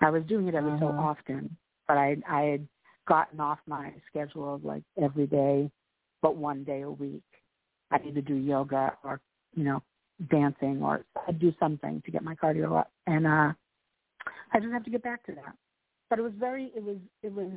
I 0.00 0.10
was 0.10 0.24
doing 0.24 0.48
it 0.48 0.54
every 0.56 0.76
so 0.80 0.86
Mhm. 0.86 0.98
often, 0.98 1.56
but 1.86 1.96
I 1.96 2.16
I 2.26 2.42
had 2.42 2.68
gotten 3.06 3.38
off 3.40 3.60
my 3.66 3.92
schedule 4.08 4.54
of 4.54 4.64
like 4.64 4.82
every 4.96 5.28
day, 5.28 5.70
but 6.22 6.36
one 6.36 6.64
day 6.64 6.82
a 6.82 6.90
week. 6.90 7.22
I 7.90 7.98
to 7.98 8.22
do 8.22 8.34
yoga 8.34 8.96
or 9.02 9.20
you 9.54 9.64
know 9.64 9.82
dancing 10.30 10.82
or 10.82 11.04
I 11.26 11.32
do 11.32 11.52
something 11.58 12.02
to 12.04 12.10
get 12.10 12.22
my 12.22 12.34
cardio 12.34 12.78
up, 12.78 12.90
and 13.06 13.26
uh 13.26 13.52
I 14.52 14.60
just 14.60 14.72
have 14.72 14.84
to 14.84 14.90
get 14.90 15.02
back 15.02 15.24
to 15.26 15.32
that. 15.32 15.54
But 16.08 16.18
it 16.18 16.22
was 16.22 16.32
very 16.38 16.72
it 16.76 16.82
was 16.82 16.98
it 17.22 17.32
was 17.32 17.50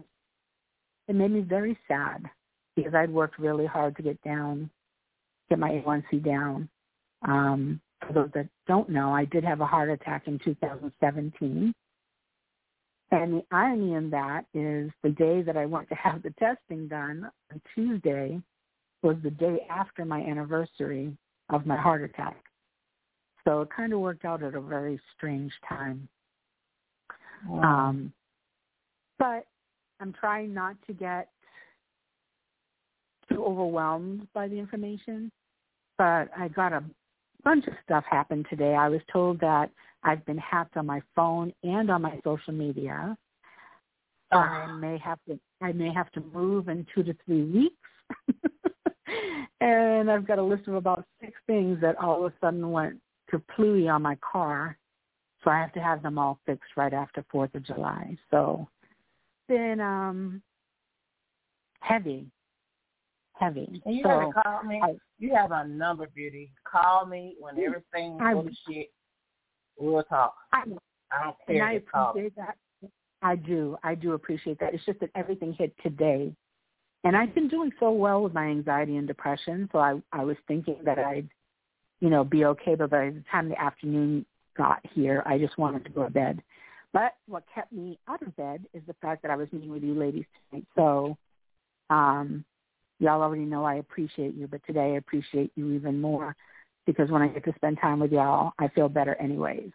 it 1.08 1.16
made 1.16 1.32
me 1.32 1.42
very 1.42 1.78
sad 1.88 2.30
because 2.76 2.94
I'd 2.94 3.12
worked 3.12 3.40
really 3.40 3.66
hard 3.66 3.96
to 3.98 4.04
get 4.04 4.22
down, 4.24 4.70
get 5.50 5.60
my 5.60 5.70
A1C 5.70 6.24
down. 6.24 6.70
Um, 7.28 7.82
for 8.08 8.14
those 8.14 8.30
that 8.34 8.50
don't 8.68 8.90
know, 8.90 9.14
I 9.14 9.26
did 9.26 9.44
have 9.44 9.62
a 9.62 9.66
heart 9.66 9.90
attack 9.90 10.28
in 10.28 10.40
2017. 10.40 11.74
And 13.12 13.34
the 13.34 13.44
irony 13.52 13.94
in 13.94 14.10
that 14.10 14.46
is 14.54 14.92
the 15.04 15.10
day 15.10 15.44
that 15.44 15.56
I 15.56 15.66
went 15.66 15.88
to 15.90 15.96
have 15.96 16.24
the 16.24 16.32
testing 16.32 16.88
done 16.88 17.30
on 17.52 17.62
Tuesday 17.76 18.42
was 19.04 19.18
the 19.24 19.32
day 19.32 19.66
after 19.70 20.06
my 20.06 20.22
anniversary 20.22 21.16
of 21.50 21.66
my 21.66 21.78
heart 21.78 22.02
attack. 22.02 22.38
So 23.46 23.62
it 23.62 23.70
kind 23.76 23.94
of 23.94 24.00
worked 24.00 24.26
out 24.26 24.42
at 24.42 24.56
a 24.56 24.62
very 24.62 25.00
strange 25.16 25.52
time. 25.68 26.08
Um, 27.52 28.14
but 29.20 29.46
I'm 30.00 30.14
trying 30.14 30.54
not 30.54 30.76
to 30.88 30.94
get 30.94 31.30
too 33.30 33.44
overwhelmed 33.44 34.28
by 34.34 34.48
the 34.48 34.58
information. 34.58 35.32
But 35.98 36.30
I 36.38 36.48
got 36.54 36.74
a 36.74 36.84
bunch 37.44 37.68
of 37.68 37.74
stuff 37.84 38.04
happen 38.10 38.46
today. 38.50 38.76
I 38.76 38.90
was 38.90 39.02
told 39.12 39.40
that 39.42 39.70
I've 40.04 40.26
been 40.26 40.38
hacked 40.38 40.78
on 40.78 40.86
my 40.86 41.02
phone 41.16 41.54
and 41.64 41.92
on 41.92 42.02
my 42.02 42.20
social 42.24 42.54
media. 42.54 43.18
I 44.32 44.72
may 44.80 44.98
have 44.98 45.20
to 45.28 45.40
I 45.62 45.72
may 45.74 45.94
have 45.94 46.12
to 46.14 46.22
move 46.34 46.68
in 46.68 46.86
two 46.94 47.04
to 47.04 47.16
three 47.26 47.44
weeks. 47.44 47.76
and 49.64 50.12
I've 50.12 50.28
got 50.28 50.40
a 50.40 50.44
list 50.44 50.68
of 50.68 50.76
about 50.76 51.06
six 51.22 51.34
things 51.48 51.80
that 51.82 51.98
all 51.98 52.26
of 52.26 52.32
a 52.32 52.36
sudden 52.42 52.72
went 52.72 53.00
kapluy 53.32 53.92
on 53.94 54.02
my 54.02 54.18
car. 54.18 54.78
So 55.44 55.50
I 55.52 55.60
have 55.60 55.74
to 55.74 55.80
have 55.82 56.02
them 56.04 56.18
all 56.18 56.40
fixed 56.46 56.72
right 56.78 56.94
after 56.94 57.24
Fourth 57.32 57.54
of 57.56 57.64
July. 57.66 58.18
So 58.32 58.68
been 59.48 59.80
um 59.80 60.42
heavy. 61.82 62.28
Heavy. 63.34 63.82
And 63.86 63.96
you 63.96 64.04
so, 64.04 64.10
gotta 64.10 64.32
call 64.42 64.64
me. 64.64 64.80
I- 64.84 64.96
you 65.20 65.34
have 65.36 65.52
a 65.52 65.66
number, 65.68 66.08
beauty. 66.14 66.52
Call 66.70 67.06
me 67.06 67.36
when 67.40 67.58
everything 67.60 68.20
I- 68.22 68.34
goes 68.34 68.58
shit. 68.68 68.92
We'll 69.78 70.04
talk. 70.04 70.36
I 70.52 70.64
I 71.12 71.24
don't 71.24 71.36
care. 71.46 71.56
and. 71.56 71.64
I 71.64 71.78
Just 71.80 71.92
call. 71.92 72.10
appreciate 72.12 72.36
that. 72.36 72.58
I 73.22 73.36
do. 73.38 73.78
I 73.84 73.96
do 73.96 74.14
appreciate 74.14 74.60
that. 74.60 74.74
It's 74.74 74.86
just 74.86 75.00
that 75.00 75.10
everything 75.16 75.54
hit 75.54 75.74
today. 75.82 76.36
And 77.04 77.18
I've 77.18 77.36
been 77.36 77.50
doing 77.50 77.72
so 77.80 77.92
well 77.92 78.22
with 78.24 78.34
my 78.34 78.46
anxiety 78.46 78.98
and 78.98 79.08
depression, 79.08 79.70
so 79.72 79.80
I 79.80 80.02
I 80.12 80.24
was 80.24 80.38
thinking 80.48 80.78
that 80.86 81.00
I'd, 81.00 81.28
you 82.00 82.10
know, 82.10 82.24
be 82.24 82.46
okay, 82.46 82.76
but 82.76 82.90
by 82.90 83.10
the 83.10 83.24
time 83.30 83.50
the 83.50 83.62
afternoon 83.62 84.26
got 84.56 84.80
here, 84.94 85.24
I 85.26 85.38
just 85.38 85.58
wanted 85.58 85.84
to 85.86 85.92
go 85.92 86.04
to 86.04 86.10
bed. 86.10 86.42
But 86.94 87.16
what 87.28 87.44
kept 87.54 87.74
me 87.74 88.00
out 88.08 88.22
of 88.22 88.36
bed 88.36 88.66
is 88.74 88.84
the 88.88 88.96
fact 89.02 89.24
that 89.24 89.32
I 89.32 89.36
was 89.36 89.48
meeting 89.52 89.72
with 89.72 89.84
you 89.84 89.96
ladies 89.96 90.26
tonight. 90.50 90.66
So 90.76 91.18
um 91.90 92.46
y'all 93.00 93.22
already 93.22 93.46
know 93.46 93.66
I 93.66 93.76
appreciate 93.76 94.36
you, 94.36 94.48
but 94.48 94.62
today 94.66 94.94
I 94.94 94.98
appreciate 94.98 95.52
you 95.56 95.74
even 95.74 96.00
more 96.00 96.36
because 96.86 97.10
when 97.10 97.22
I 97.22 97.28
get 97.28 97.44
to 97.46 97.54
spend 97.56 97.80
time 97.82 98.00
with 98.00 98.12
y'all, 98.12 98.54
I 98.60 98.68
feel 98.70 98.90
better 98.90 99.16
anyways. 99.16 99.72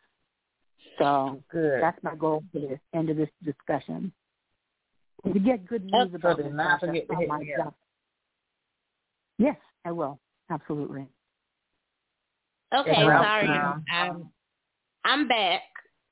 So 0.99 1.43
Good. 1.51 1.81
that's 1.83 2.03
my 2.03 2.15
goal 2.15 2.43
for 2.53 2.61
the 2.61 2.81
end 2.95 3.11
of 3.11 3.17
this 3.17 3.31
discussion. 3.45 4.13
And 5.25 5.35
to 5.35 5.41
get 5.41 5.67
good 5.67 5.85
news 5.85 6.15
about 6.15 6.39
Absolutely. 6.39 6.45
this 6.45 6.53
Not 6.55 6.81
Sasha, 6.81 6.93
to 6.93 7.15
on 7.15 7.21
hit 7.21 7.29
my 7.29 7.39
me 7.39 7.55
job. 7.57 7.75
Yes, 9.39 9.57
I 9.85 9.93
will. 9.93 10.19
Absolutely. 10.51 11.07
Okay, 12.75 12.95
sorry. 12.95 13.49
um, 13.49 13.85
I'm, 13.91 14.31
I'm 15.05 15.29
back. 15.29 15.63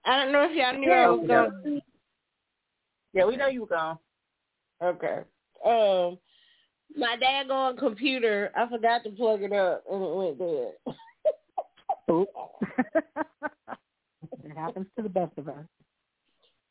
I 0.05 0.23
don't 0.23 0.33
know 0.33 0.45
if 0.49 0.57
y'all 0.57 0.79
knew 0.79 0.89
Yeah, 0.89 1.07
I 1.07 1.09
was 1.11 1.21
we 1.21 1.27
going. 1.27 1.81
Yeah, 3.13 3.25
we 3.27 3.37
know 3.37 3.49
you 3.49 3.63
were 3.63 3.67
gone. 3.67 3.99
Okay. 4.83 5.21
Um, 5.65 6.19
my 6.97 7.17
daggone 7.21 7.79
computer, 7.79 8.51
I 8.57 8.69
forgot 8.69 9.05
to 9.05 9.11
plug 9.11 9.43
it 9.43 9.53
up 9.53 9.85
and 9.91 10.03
it 10.03 10.15
went 10.15 10.39
dead. 10.39 10.75
It 14.45 14.57
happens 14.57 14.87
to 14.97 15.03
the 15.03 15.09
best 15.09 15.33
of 15.39 15.49
us. 15.49 15.65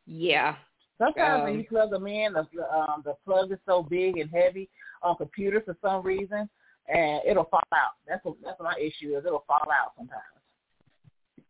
yeah. 0.05 0.55
Sometimes 0.97 1.43
when 1.43 1.53
Um, 1.53 1.59
you 1.59 1.65
plug 1.65 1.91
them 1.91 2.07
in, 2.07 2.33
the 2.33 2.47
um, 2.73 3.01
the 3.03 3.15
plug 3.25 3.51
is 3.51 3.59
so 3.65 3.83
big 3.83 4.17
and 4.17 4.29
heavy 4.29 4.69
on 5.01 5.17
computers 5.17 5.63
for 5.65 5.75
some 5.81 6.01
reason, 6.03 6.49
and 6.87 7.21
it'll 7.25 7.45
fall 7.45 7.59
out. 7.73 7.95
That's 8.07 8.23
what 8.23 8.35
that's 8.43 8.59
what 8.59 8.71
my 8.75 8.79
issue 8.79 9.17
is. 9.17 9.25
It'll 9.25 9.43
fall 9.47 9.67
out 9.71 9.93
sometimes. 9.97 10.21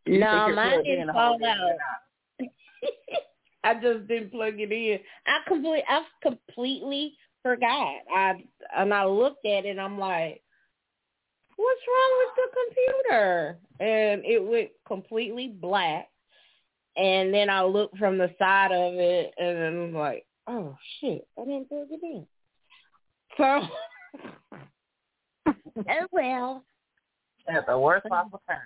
You 0.06 0.20
No, 0.20 0.50
mine 0.54 0.84
didn't 0.84 1.12
fall 1.12 1.38
out. 1.46 1.78
I 3.64 3.74
just 3.76 4.08
didn't 4.08 4.32
plug 4.32 4.60
it 4.60 4.72
in. 4.72 5.00
I 5.28 5.40
complete 5.48 5.84
I 5.88 6.04
completely 6.22 7.14
forgot. 7.44 7.98
I 8.16 8.44
and 8.76 8.94
I 8.94 9.06
looked 9.06 9.46
at 9.46 9.66
it 9.66 9.70
and 9.70 9.82
I'm 9.82 10.00
like, 10.00 10.42
What's 11.58 11.82
wrong 11.88 12.12
with 12.20 12.36
the 12.36 12.48
computer? 12.66 13.58
And 13.80 14.26
it 14.26 14.44
went 14.44 14.70
completely 14.88 15.48
black. 15.48 16.10
And 16.98 17.34
then 17.34 17.50
I 17.50 17.64
look 17.64 17.96
from 17.98 18.18
the 18.18 18.34
side 18.40 18.72
of 18.72 18.94
it 18.96 19.34
and 19.38 19.58
I'm 19.58 19.94
like, 19.94 20.26
Oh 20.48 20.78
shit, 21.00 21.28
I 21.38 21.46
didn't 21.46 21.70
plug 21.70 21.88
it 21.92 22.00
in. 22.04 22.28
So 23.38 23.62
Oh 25.78 26.08
well. 26.12 26.64
At 27.48 27.66
the 27.68 27.78
worst 27.78 28.08
possible 28.08 28.42
time. 28.48 28.58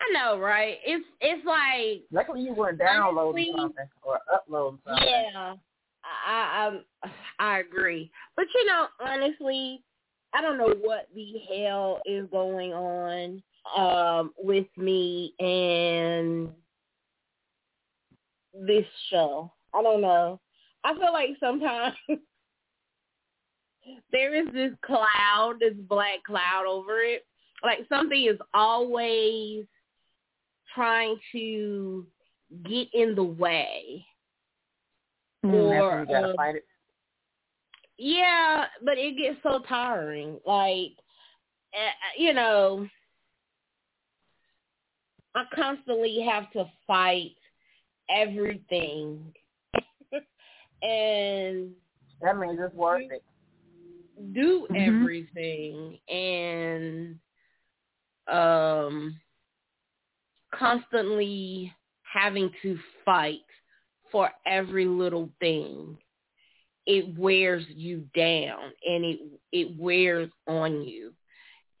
I 0.00 0.12
know, 0.12 0.38
right? 0.38 0.78
It's 0.84 1.04
it's 1.20 1.44
like 1.46 2.02
Luckily 2.10 2.42
you 2.42 2.54
weren't 2.54 2.78
downloading 2.78 3.52
Honestly, 3.56 3.62
something 3.62 3.88
or 4.02 4.18
uploading 4.32 4.78
something. 4.86 5.08
Yeah, 5.08 5.54
I, 6.26 6.78
I 7.02 7.08
I 7.38 7.58
agree. 7.58 8.10
But 8.36 8.46
you 8.54 8.66
know, 8.66 8.86
honestly, 9.00 9.82
I 10.32 10.42
don't 10.42 10.58
know 10.58 10.74
what 10.80 11.08
the 11.14 11.34
hell 11.48 12.00
is 12.06 12.26
going 12.30 12.72
on 12.72 13.42
um 13.76 14.32
with 14.38 14.66
me 14.76 15.32
and 15.38 16.50
this 18.54 18.86
show. 19.10 19.52
I 19.74 19.82
don't 19.82 20.00
know. 20.00 20.40
I 20.84 20.94
feel 20.94 21.12
like 21.12 21.30
sometimes 21.40 21.94
there 24.12 24.34
is 24.34 24.52
this 24.52 24.72
cloud, 24.84 25.54
this 25.60 25.74
black 25.88 26.22
cloud 26.24 26.64
over 26.68 27.00
it. 27.00 27.26
Like 27.62 27.80
something 27.88 28.24
is 28.24 28.38
always 28.52 29.64
trying 30.74 31.16
to 31.32 32.06
get 32.64 32.88
in 32.92 33.14
the 33.14 33.24
way. 33.24 34.04
Hmm. 35.42 35.54
Or, 35.54 35.90
when 35.90 36.08
you 36.08 36.14
gotta 36.14 36.34
fight 36.34 36.56
it. 36.56 36.64
Yeah, 37.96 38.64
but 38.82 38.98
it 38.98 39.16
gets 39.16 39.36
so 39.42 39.60
tiring. 39.68 40.40
Like, 40.44 40.92
uh, 41.72 42.18
you 42.18 42.34
know, 42.34 42.88
I 45.34 45.44
constantly 45.54 46.20
have 46.28 46.50
to 46.52 46.64
fight 46.86 47.36
everything, 48.10 49.32
and 50.82 51.70
That 52.20 52.36
means 52.38 52.58
it's 52.60 52.74
worth 52.74 53.10
it. 53.10 53.22
do 54.32 54.66
Mhm. 54.70 54.76
everything 54.76 55.98
and 56.08 57.18
um 58.28 59.18
constantly 60.54 61.72
having 62.02 62.50
to 62.62 62.78
fight 63.04 63.40
for 64.10 64.30
every 64.46 64.86
little 64.86 65.28
thing 65.40 65.98
it 66.86 67.18
wears 67.18 67.64
you 67.68 68.06
down 68.14 68.72
and 68.86 69.04
it 69.04 69.20
it 69.52 69.76
wears 69.78 70.30
on 70.46 70.82
you 70.82 71.12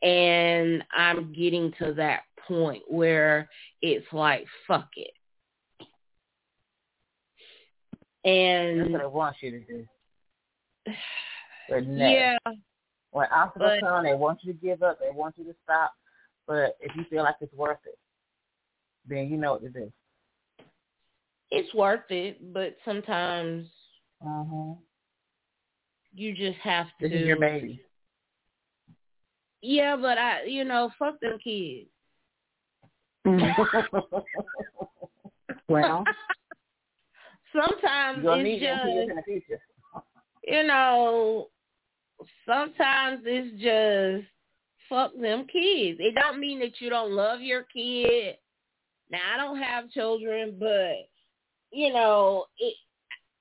and 0.02 0.82
i'm 0.94 1.32
getting 1.32 1.72
to 1.78 1.94
that 1.94 2.22
point 2.48 2.82
where 2.88 3.48
it's 3.80 4.06
like 4.12 4.44
fuck 4.66 4.88
it 4.96 5.12
That's 8.24 8.80
and 8.84 8.92
what 8.92 9.02
it 9.02 9.12
wants 9.12 9.38
you 9.42 9.50
to 9.52 9.60
do. 9.60 9.86
But 11.68 11.86
no. 11.86 12.10
yeah 12.10 12.36
When 13.12 13.26
obstacles 13.32 13.72
come, 13.80 14.04
they 14.04 14.12
want 14.12 14.40
you 14.42 14.52
to 14.52 14.58
give 14.58 14.82
up. 14.82 14.98
They 15.00 15.10
want 15.10 15.38
you 15.38 15.44
to 15.44 15.54
stop. 15.64 15.94
But 16.46 16.76
if 16.80 16.94
you 16.94 17.04
feel 17.08 17.22
like 17.22 17.36
it's 17.40 17.54
worth 17.54 17.78
it, 17.86 17.98
then 19.08 19.30
you 19.30 19.38
know 19.38 19.52
what 19.52 19.62
to 19.62 19.70
do. 19.70 19.90
it's 21.50 21.72
worth 21.74 22.10
it, 22.10 22.52
but 22.52 22.76
sometimes 22.84 23.66
Mm-hmm. 24.24 24.72
you 26.14 26.34
just 26.34 26.58
have 26.60 26.86
to. 27.00 27.08
This 27.08 27.20
is 27.20 27.26
your 27.26 27.36
baby. 27.38 27.80
Yeah, 29.60 29.96
but 29.96 30.18
I, 30.18 30.44
you 30.44 30.64
know, 30.64 30.90
fuck 30.98 31.20
them 31.20 31.38
kids. 31.42 31.88
well, 35.68 36.04
sometimes 37.54 38.24
it's 38.24 39.46
just, 39.48 39.60
you 40.46 40.66
know, 40.66 41.48
sometimes 42.46 43.22
it's 43.24 43.60
just 43.60 44.30
fuck 44.88 45.12
them 45.20 45.46
kids. 45.52 45.98
It 46.00 46.14
don't 46.14 46.40
mean 46.40 46.60
that 46.60 46.80
you 46.80 46.90
don't 46.90 47.12
love 47.12 47.40
your 47.40 47.64
kid. 47.74 48.36
Now 49.10 49.18
I 49.34 49.36
don't 49.36 49.62
have 49.62 49.90
children, 49.90 50.56
but 50.58 51.08
you 51.70 51.92
know, 51.92 52.46
it 52.58 52.74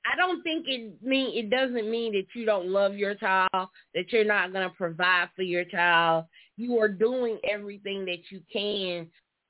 I 0.05 0.17
don't 0.17 0.41
think 0.43 0.65
it 0.67 1.01
mean 1.01 1.37
it 1.37 1.49
doesn't 1.49 1.89
mean 1.89 2.13
that 2.13 2.27
you 2.33 2.45
don't 2.45 2.67
love 2.67 2.95
your 2.95 3.15
child, 3.15 3.69
that 3.93 4.11
you're 4.11 4.25
not 4.25 4.51
going 4.51 4.67
to 4.67 4.75
provide 4.75 5.29
for 5.35 5.43
your 5.43 5.65
child. 5.65 6.25
You 6.57 6.77
are 6.79 6.89
doing 6.89 7.39
everything 7.49 8.05
that 8.05 8.29
you 8.29 8.41
can 8.51 9.07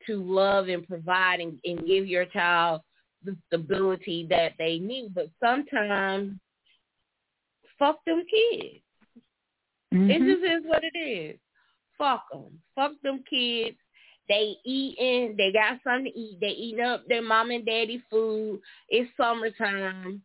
to 0.07 0.23
love 0.23 0.67
and 0.67 0.87
provide 0.87 1.39
and, 1.39 1.59
and 1.65 1.85
give 1.85 2.05
your 2.05 2.25
child 2.25 2.81
the 3.23 3.35
stability 3.47 4.27
that 4.29 4.53
they 4.57 4.79
need. 4.79 5.13
But 5.13 5.29
sometimes, 5.43 6.33
fuck 7.79 8.03
them 8.05 8.23
kids. 8.29 8.83
Mm-hmm. 9.93 10.09
It 10.09 10.19
just 10.19 10.43
is 10.43 10.63
what 10.65 10.83
it 10.83 10.97
is. 10.97 11.39
Fuck 11.97 12.23
them. 12.31 12.59
Fuck 12.75 12.93
them 13.03 13.23
kids. 13.29 13.77
They 14.29 14.55
eating. 14.65 15.35
They 15.37 15.51
got 15.51 15.79
something 15.83 16.11
to 16.11 16.19
eat. 16.19 16.37
They 16.39 16.47
eating 16.47 16.83
up 16.83 17.03
their 17.07 17.21
mom 17.21 17.51
and 17.51 17.65
daddy 17.65 18.01
food. 18.09 18.61
It's 18.89 19.09
summertime. 19.17 20.21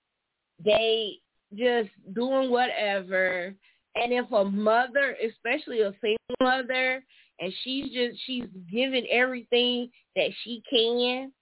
They 0.64 1.18
just 1.54 1.90
doing 2.14 2.50
whatever. 2.50 3.54
And 3.94 4.12
if 4.12 4.30
a 4.30 4.44
mother, 4.44 5.16
especially 5.26 5.80
a 5.80 5.92
single 6.00 6.18
mother, 6.40 7.04
and 7.40 7.52
she's 7.62 7.86
just 7.92 8.20
she's 8.24 8.44
giving 8.70 9.06
everything 9.10 9.90
that 10.16 10.30
she 10.42 10.62
can, 10.70 11.32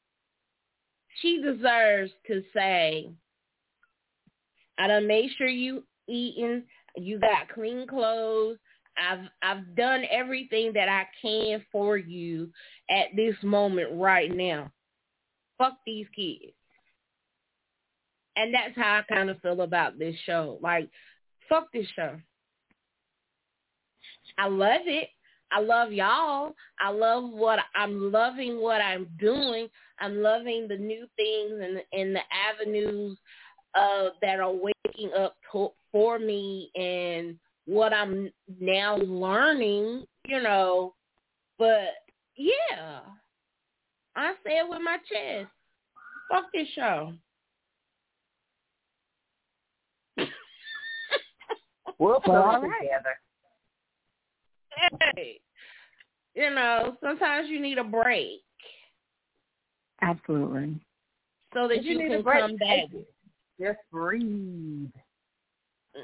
she 1.20 1.40
deserves 1.42 2.12
to 2.26 2.42
say, 2.55 3.11
I 4.79 4.87
done 4.87 5.07
made 5.07 5.31
sure 5.37 5.48
you 5.48 5.85
eating, 6.09 6.62
you 6.96 7.18
got 7.18 7.48
clean 7.48 7.87
clothes, 7.87 8.59
I've 8.98 9.29
I've 9.42 9.76
done 9.76 10.05
everything 10.11 10.72
that 10.74 10.88
I 10.88 11.07
can 11.20 11.64
for 11.70 11.96
you 11.96 12.50
at 12.90 13.09
this 13.14 13.35
moment 13.42 13.90
right 13.92 14.35
now. 14.35 14.70
Fuck 15.59 15.74
these 15.87 16.07
kids. 16.14 16.52
And 18.37 18.52
that's 18.52 18.76
how 18.76 19.00
I 19.00 19.14
kind 19.14 19.31
of 19.31 19.40
feel 19.40 19.62
about 19.62 19.98
this 19.98 20.14
show. 20.26 20.59
Like, 20.61 20.90
fuck 21.48 21.72
this 21.72 21.87
show. 21.96 22.16
I 24.38 24.48
love 24.48 24.83
it. 24.85 25.09
I 25.52 25.61
love 25.61 25.92
y'all. 25.92 26.54
I 26.80 26.90
love 26.90 27.30
what 27.30 27.59
I'm 27.74 28.11
loving 28.12 28.61
what 28.61 28.80
I'm 28.80 29.06
doing. 29.18 29.68
I'm 30.00 30.22
loving 30.22 30.66
the 30.68 30.76
new 30.76 31.06
things 31.16 31.52
and 31.62 31.82
and 31.92 32.14
the 32.14 32.20
avenues 32.50 33.16
uh, 33.74 34.11
that 34.22 34.40
are 34.40 34.52
waking 34.52 35.12
up 35.18 35.37
to, 35.52 35.70
for 35.92 36.18
me 36.18 36.70
and 36.74 37.37
what 37.66 37.92
I'm 37.92 38.30
now 38.61 38.96
learning, 38.96 40.04
you 40.26 40.42
know. 40.42 40.94
But 41.59 41.94
yeah, 42.37 43.00
I 44.14 44.35
say 44.44 44.59
it 44.59 44.68
with 44.68 44.80
my 44.82 44.98
chest. 44.98 45.50
Fuck 46.30 46.46
this 46.52 46.68
show. 46.74 47.12
we'll 51.98 52.20
put 52.20 52.35
it 52.35 52.61
together. 52.62 53.18
Hey, 55.15 55.41
you 56.35 56.51
know, 56.51 56.97
sometimes 57.03 57.49
you 57.49 57.61
need 57.61 57.79
a 57.79 57.85
break. 57.85 58.41
Absolutely. 60.03 60.79
So 61.55 61.69
that 61.69 61.83
you, 61.83 62.01
you 62.01 62.09
can 62.09 62.23
come 62.23 62.57
back. 62.57 62.89
Just 63.59 63.79
breathe. 63.91 64.91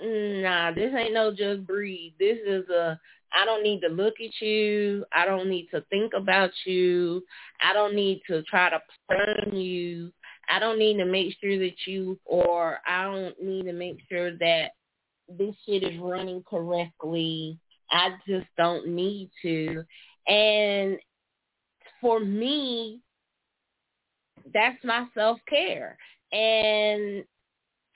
Nah, 0.02 0.72
this 0.72 0.92
ain't 0.96 1.12
no 1.12 1.32
just 1.34 1.66
breathe. 1.66 2.12
This 2.18 2.38
is 2.46 2.68
a 2.70 2.98
I 3.34 3.44
don't 3.44 3.62
need 3.62 3.80
to 3.80 3.88
look 3.88 4.14
at 4.20 4.46
you. 4.46 5.04
I 5.12 5.24
don't 5.24 5.48
need 5.48 5.68
to 5.70 5.82
think 5.90 6.12
about 6.14 6.50
you. 6.64 7.22
I 7.60 7.72
don't 7.72 7.94
need 7.94 8.22
to 8.28 8.42
try 8.42 8.70
to 8.70 8.80
plan 9.08 9.56
you. 9.56 10.12
I 10.48 10.58
don't 10.58 10.78
need 10.78 10.98
to 10.98 11.04
make 11.04 11.34
sure 11.40 11.58
that 11.58 11.76
you 11.86 12.18
or 12.24 12.80
I 12.86 13.04
don't 13.04 13.42
need 13.42 13.64
to 13.64 13.72
make 13.72 13.98
sure 14.10 14.36
that 14.38 14.72
this 15.28 15.54
shit 15.64 15.82
is 15.82 15.98
running 15.98 16.42
correctly. 16.48 17.58
I 17.92 18.10
just 18.26 18.46
don't 18.56 18.88
need 18.88 19.30
to. 19.42 19.84
And 20.26 20.98
for 22.00 22.18
me, 22.20 23.00
that's 24.52 24.82
my 24.82 25.06
self-care. 25.14 25.96
And 26.32 27.24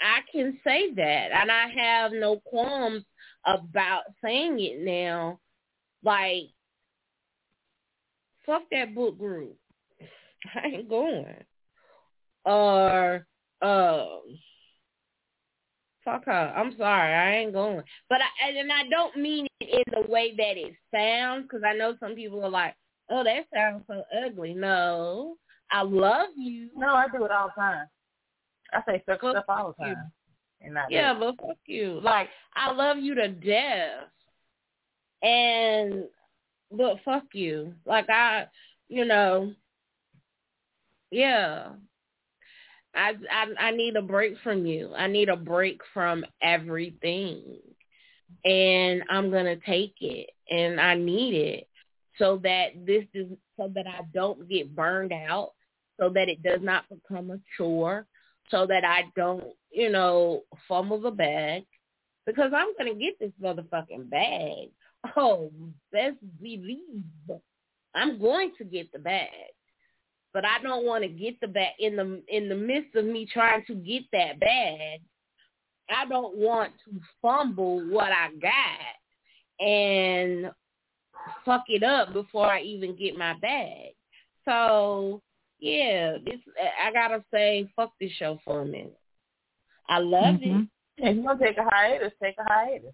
I 0.01 0.21
can 0.31 0.59
say 0.63 0.93
that. 0.95 1.29
And 1.33 1.51
I 1.51 1.69
have 1.75 2.13
no 2.13 2.41
qualms 2.45 3.05
about 3.47 4.03
saying 4.23 4.61
it 4.61 4.81
now. 4.81 5.41
Like, 6.05 6.51
fuck 8.45 8.63
that 8.71 8.95
book 8.95 9.19
group. 9.19 9.57
I 10.55 10.67
ain't 10.69 10.89
going. 10.89 11.27
Or, 12.45 13.27
um, 13.63 14.21
fuck 16.07 16.25
her. 16.25 16.55
I'm 16.57 16.75
sorry, 16.79 17.13
I 17.13 17.37
ain't 17.41 17.53
going. 17.53 17.83
But 18.09 18.21
I 18.23 18.49
and 18.49 18.73
I 18.73 18.89
don't 18.89 19.17
mean 19.17 19.47
it 19.61 19.85
in 19.87 19.93
the 19.93 20.09
way 20.11 20.35
that 20.37 20.57
it 20.57 20.75
sounds, 20.95 21.43
because 21.43 21.63
I 21.67 21.75
know 21.75 21.97
some 22.01 22.15
people 22.15 22.43
are 22.43 22.49
like, 22.49 22.75
"Oh, 23.11 23.23
that 23.25 23.47
sounds 23.55 23.85
so 23.87 24.03
ugly." 24.25 24.55
No, 24.55 25.37
I 25.71 25.83
love 25.83 26.31
you. 26.37 26.71
No, 26.75 26.95
I 26.95 27.09
do 27.09 27.25
it 27.25 27.31
all 27.31 27.49
the 27.55 27.61
time. 27.61 27.87
I 28.73 28.83
say 28.87 29.03
fuck 29.05 29.21
stuff 29.21 29.45
all 29.49 29.75
the 29.79 29.85
time. 29.85 30.13
And 30.63 30.75
not 30.75 30.91
yeah, 30.91 31.13
but 31.13 31.37
fuck 31.37 31.59
you. 31.67 32.01
Like 32.03 32.29
I 32.55 32.73
love 32.73 32.99
you 32.99 33.15
to 33.17 33.29
death, 33.29 34.09
and 35.23 36.05
but 36.71 37.01
fuck 37.05 37.25
you. 37.35 37.75
Like 37.85 38.09
I, 38.09 38.47
you 38.89 39.05
know, 39.05 39.53
yeah. 41.11 41.71
I, 42.97 43.13
I 43.31 43.69
I 43.69 43.71
need 43.73 43.97
a 43.97 44.03
break 44.03 44.35
from 44.43 44.67
you. 44.67 44.93
I 44.97 45.07
need 45.07 45.29
a 45.29 45.37
break 45.37 45.81
from 45.93 46.25
everything. 46.43 47.59
And 48.45 49.03
I'm 49.11 49.31
going 49.31 49.45
to 49.45 49.57
take 49.65 49.95
it 50.01 50.31
and 50.51 50.81
I 50.81 50.95
need 50.95 51.35
it 51.35 51.69
so 52.19 52.41
that 52.43 52.69
this 52.85 53.05
is 53.15 53.27
so 53.57 53.71
that 53.75 53.87
I 53.87 54.01
don't 54.13 54.49
get 54.49 54.75
burned 54.75 55.13
out, 55.13 55.53
so 55.99 56.09
that 56.11 56.29
it 56.29 56.43
does 56.43 56.61
not 56.63 56.85
become 56.89 57.31
a 57.31 57.39
chore, 57.57 58.07
so 58.51 58.67
that 58.67 58.85
I 58.85 59.05
don't, 59.15 59.45
you 59.71 59.91
know, 59.91 60.43
fumble 60.69 61.01
the 61.01 61.11
bag 61.11 61.65
because 62.27 62.53
I'm 62.55 62.75
going 62.79 62.93
to 62.93 63.01
get 63.01 63.19
this 63.19 63.33
motherfucking 63.43 64.11
bag. 64.11 64.71
Oh, 65.17 65.51
best 65.93 66.17
believe 66.43 67.05
I'm 67.95 68.19
going 68.21 68.53
to 68.59 68.65
get 68.65 68.93
the 68.93 68.99
bag 68.99 69.29
but 70.37 70.45
I 70.45 70.63
don't 70.63 70.85
want 70.85 71.03
to 71.03 71.09
get 71.09 71.41
the 71.41 71.49
bag 71.49 71.71
in 71.79 71.97
the 71.97 72.21
in 72.29 72.51
the 72.51 72.55
midst 72.55 72.95
of 72.95 73.07
me 73.07 73.27
trying 73.33 73.65
to 73.69 73.75
get 73.75 74.03
that 74.13 74.39
bag. 74.39 75.01
I 75.89 76.05
don't 76.07 76.37
want 76.37 76.73
to 76.85 77.01
fumble 77.23 77.81
what 77.89 78.13
I 78.13 78.29
got 78.39 79.67
and 79.67 80.51
fuck 81.43 81.65
it 81.69 81.83
up 81.83 82.13
before 82.13 82.53
I 82.53 82.61
even 82.61 82.97
get 82.97 83.17
my 83.17 83.33
bag. 83.41 83.95
So 84.45 85.23
yeah, 85.59 86.19
this 86.23 86.41
I 86.85 86.93
gotta 86.93 87.25
say, 87.33 87.67
fuck 87.75 87.93
this 87.99 88.13
show 88.19 88.39
for 88.45 88.61
a 88.61 88.67
minute. 88.67 89.01
I 89.89 90.01
love 90.01 90.35
mm-hmm. 90.35 90.65
it. 90.65 90.69
If 90.99 91.17
you 91.17 91.23
want 91.23 91.41
to 91.41 91.47
take 91.47 91.57
a 91.57 91.65
hiatus, 91.65 92.13
take 92.23 92.37
a 92.39 92.45
hiatus. 92.47 92.93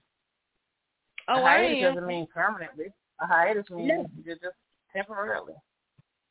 Oh, 1.27 1.41
a 1.41 1.43
hiatus 1.43 1.83
doesn't 1.83 2.07
mean 2.07 2.29
permanently. 2.33 2.93
A 3.21 3.27
hiatus 3.27 3.69
means 3.69 3.89
no. 3.89 4.07
just 4.33 4.55
temporarily. 4.95 5.55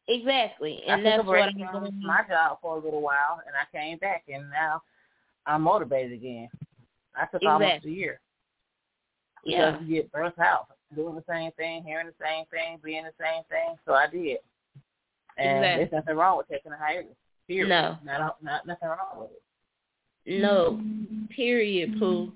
Exactly, 0.08 0.82
and 0.88 1.08
I 1.08 1.18
that's 1.18 1.28
what 1.28 1.42
I'm 1.42 1.54
doing. 1.56 2.02
My 2.04 2.22
job 2.28 2.58
for 2.62 2.78
a 2.78 2.80
little 2.80 3.02
while, 3.02 3.42
and 3.46 3.56
I 3.56 3.78
came 3.78 3.98
back, 4.00 4.24
and 4.28 4.50
now 4.50 4.82
I'm 5.46 5.62
motivated 5.62 6.14
again. 6.14 6.50
I 7.16 7.26
took 7.26 7.42
exactly. 7.42 7.48
almost 7.48 7.86
a 7.86 7.90
year. 7.90 8.20
Yeah, 9.46 9.72
because 9.72 9.88
you 9.88 9.96
get 9.96 10.12
burnt 10.12 10.40
out 10.40 10.68
doing 10.96 11.16
the 11.16 11.24
same 11.30 11.52
thing, 11.54 11.84
hearing 11.84 12.08
the 12.08 12.14
same 12.24 12.46
thing, 12.52 12.80
being 12.84 13.04
the 13.04 13.14
same 13.20 13.44
thing. 13.50 13.76
So 13.86 13.94
I 13.94 14.08
did, 14.08 14.38
and 15.38 15.58
exactly. 15.58 15.86
there's 15.86 15.92
nothing 15.92 16.18
wrong 16.18 16.38
with 16.38 16.48
taking 16.48 16.72
a 16.72 16.78
hiatus. 16.78 17.16
Period. 17.48 17.70
No, 17.70 17.98
not 18.04 18.44
not 18.44 18.68
nothing 18.68 18.90
wrong 18.90 19.22
with 19.22 19.32
it. 19.32 20.42
No, 20.42 20.80
period, 21.36 22.00
Pooh. 22.00 22.32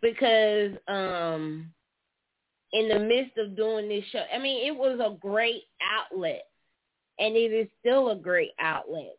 Because 0.00 0.72
um, 0.86 1.70
in 2.72 2.88
the 2.88 2.98
midst 2.98 3.36
of 3.38 3.56
doing 3.56 3.88
this 3.88 4.04
show, 4.12 4.22
I 4.32 4.38
mean, 4.38 4.66
it 4.66 4.76
was 4.76 5.00
a 5.00 5.16
great 5.18 5.64
outlet 5.82 6.47
and 7.18 7.36
it 7.36 7.52
is 7.52 7.68
still 7.80 8.10
a 8.10 8.16
great 8.16 8.52
outlet. 8.58 9.16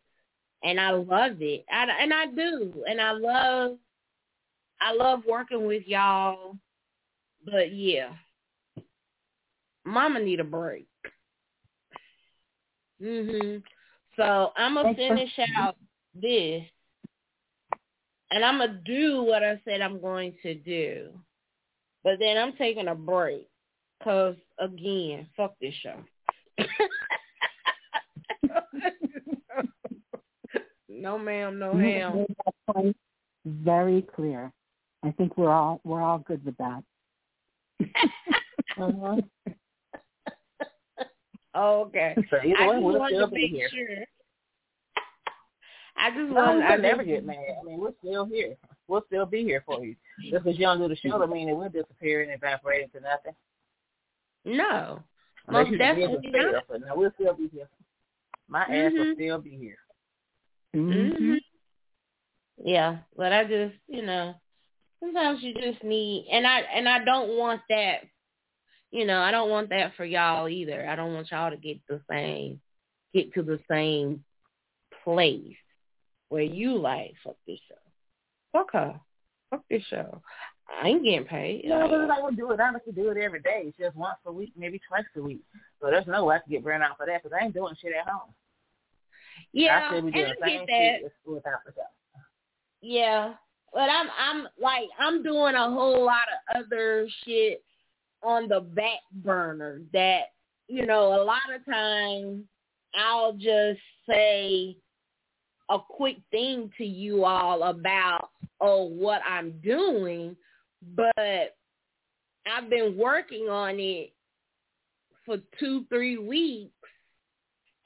And 0.63 0.79
I 0.79 0.91
love 0.91 1.41
it. 1.41 1.65
I, 1.71 1.87
and 2.01 2.13
I 2.13 2.25
do. 2.27 2.83
And 2.87 2.99
I 2.99 3.11
love 3.11 3.77
I 4.81 4.93
love 4.93 5.23
working 5.27 5.65
with 5.65 5.83
y'all. 5.85 6.57
But 7.45 7.73
yeah. 7.73 8.11
Mama 9.85 10.19
need 10.19 10.39
a 10.39 10.43
break. 10.43 10.87
Mhm. 13.01 13.63
So 14.15 14.51
I'm 14.57 14.75
gonna 14.75 14.93
finish 14.93 15.31
out 15.55 15.77
this, 16.13 16.63
and 18.31 18.43
I'm 18.43 18.57
gonna 18.57 18.81
do 18.85 19.23
what 19.23 19.43
I 19.43 19.61
said 19.63 19.81
I'm 19.81 20.01
going 20.01 20.35
to 20.43 20.53
do, 20.53 21.17
but 22.03 22.19
then 22.19 22.37
I'm 22.37 22.53
taking 22.57 22.89
a 22.89 22.95
break, 22.95 23.47
cause 24.03 24.35
again, 24.57 25.27
fuck 25.37 25.57
this 25.59 25.73
show. 25.75 26.03
no, 30.99 31.17
ma'am, 31.17 31.57
no, 31.59 31.73
ma'am. 31.73 32.25
Very 33.45 34.01
clear. 34.15 34.51
I 35.03 35.11
think 35.11 35.37
we're 35.37 35.51
all 35.51 35.79
we're 35.83 36.01
all 36.01 36.19
good 36.19 36.43
with 36.45 36.57
that. 36.57 36.83
uh-huh. 38.77 39.15
okay. 41.55 42.15
So 42.29 42.37
I 42.37 42.47
just 42.49 42.83
we'll 42.83 42.99
wanted 42.99 43.19
to 43.19 43.27
be 43.27 43.41
make 43.43 43.51
here. 43.51 43.69
sure. 43.69 43.87
I 45.97 46.09
just 46.11 46.29
No, 46.31 46.33
want. 46.35 46.57
we'll 46.59 46.67
I 46.67 46.75
never 46.77 47.03
get 47.03 47.25
mad. 47.25 47.37
I 47.61 47.63
mean, 47.65 47.79
we're 47.79 47.91
still 47.99 48.25
here. 48.25 48.55
We'll 48.87 49.03
still 49.07 49.25
be 49.25 49.43
here 49.43 49.63
for 49.65 49.83
you. 49.85 49.95
Just 50.31 50.43
because 50.43 50.57
you 50.59 50.65
don't 50.65 50.79
do 50.79 50.87
the 50.87 50.95
show, 50.95 51.17
don't 51.17 51.31
mean 51.31 51.47
that 51.47 51.55
we'll 51.55 51.69
disappear 51.69 52.21
and 52.21 52.31
evaporate 52.31 52.83
into 52.83 52.99
nothing. 53.01 53.33
No, 54.45 55.01
most 55.49 55.77
definitely 55.77 56.17
disappear, 56.17 56.51
not. 56.53 56.63
but 56.69 56.81
no, 56.81 56.95
we'll 56.95 57.11
still 57.19 57.33
be 57.33 57.49
here. 57.53 57.67
My 58.47 58.61
ass 58.63 58.91
will 58.93 59.05
Mhm. 59.05 59.13
still 59.15 59.37
be 59.39 59.51
here. 59.57 59.77
Mm-hmm. 60.75 61.23
hmm 61.23 61.35
Yeah, 62.63 62.97
but 63.15 63.33
I 63.33 63.43
just, 63.43 63.75
you 63.87 64.05
know, 64.05 64.35
sometimes 64.99 65.41
you 65.41 65.53
just 65.53 65.83
need, 65.83 66.27
and 66.31 66.45
I 66.45 66.59
and 66.59 66.87
I 66.87 67.03
don't 67.03 67.37
want 67.37 67.61
that. 67.69 68.01
You 68.91 69.05
know, 69.05 69.19
I 69.19 69.31
don't 69.31 69.49
want 69.49 69.69
that 69.69 69.93
for 69.95 70.05
y'all 70.05 70.49
either. 70.49 70.87
I 70.87 70.95
don't 70.95 71.13
want 71.13 71.29
y'all 71.31 71.51
to 71.51 71.57
get 71.57 71.77
the 71.87 72.01
same, 72.09 72.59
get 73.13 73.33
to 73.33 73.43
the 73.43 73.59
same 73.69 74.23
place 75.03 75.55
where 76.29 76.43
you 76.43 76.75
like 76.75 77.13
fuck 77.23 77.35
this 77.47 77.59
show, 77.67 77.75
fuck 78.51 78.71
her, 78.73 78.99
fuck 79.49 79.63
this 79.69 79.83
show. 79.89 80.21
I 80.81 80.87
ain't 80.87 81.03
getting 81.03 81.25
paid. 81.25 81.65
No, 81.65 81.87
but 81.87 82.07
like 82.07 82.23
we 82.23 82.35
do 82.35 82.51
it. 82.51 82.59
I 82.59 82.71
to 82.71 82.91
do 82.91 83.09
it 83.09 83.17
every 83.17 83.41
day. 83.41 83.63
It's 83.65 83.77
just 83.77 83.95
once 83.95 84.17
a 84.25 84.31
week, 84.31 84.53
maybe 84.55 84.79
twice 84.87 85.03
a 85.17 85.21
week. 85.21 85.41
So 85.81 85.89
there's 85.89 86.05
no 86.07 86.25
way 86.25 86.35
I 86.35 86.39
can 86.39 86.51
get 86.51 86.63
burned 86.63 86.83
out 86.83 86.97
for 86.97 87.07
that 87.07 87.23
because 87.23 87.35
I 87.39 87.45
ain't 87.45 87.53
doing 87.53 87.73
shit 87.81 87.93
at 87.99 88.07
home. 88.07 88.33
Yeah, 89.53 89.89
I 89.91 90.01
be 90.01 90.07
and 90.07 90.15
I 90.43 90.49
get 90.49 90.67
that. 90.67 91.11
without. 91.25 91.59
Yeah, 92.81 93.33
but 93.73 93.89
I'm 93.89 94.07
I'm 94.17 94.47
like 94.61 94.89
I'm 94.99 95.23
doing 95.23 95.55
a 95.55 95.69
whole 95.69 96.05
lot 96.05 96.25
of 96.55 96.65
other 96.65 97.07
shit 97.25 97.63
on 98.23 98.47
the 98.47 98.59
back 98.59 98.99
burner 99.13 99.81
that 99.93 100.31
you 100.67 100.85
know 100.85 101.21
a 101.21 101.23
lot 101.23 101.41
of 101.53 101.65
times 101.65 102.43
I'll 102.95 103.33
just 103.33 103.81
say 104.07 104.77
a 105.69 105.77
quick 105.79 106.17
thing 106.31 106.71
to 106.77 106.85
you 106.85 107.25
all 107.25 107.63
about 107.63 108.29
oh 108.61 108.83
what 108.85 109.21
I'm 109.27 109.51
doing, 109.63 110.35
but 110.95 111.15
I've 111.17 112.69
been 112.69 112.97
working 112.97 113.49
on 113.49 113.79
it 113.79 114.13
for 115.25 115.37
two 115.59 115.85
three 115.89 116.17
weeks, 116.17 116.73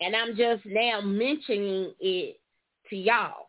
and 0.03 0.15
I'm 0.15 0.35
just 0.35 0.65
now 0.65 1.01
mentioning 1.01 1.93
it 1.99 2.39
to 2.89 2.95
y'all. 2.95 3.47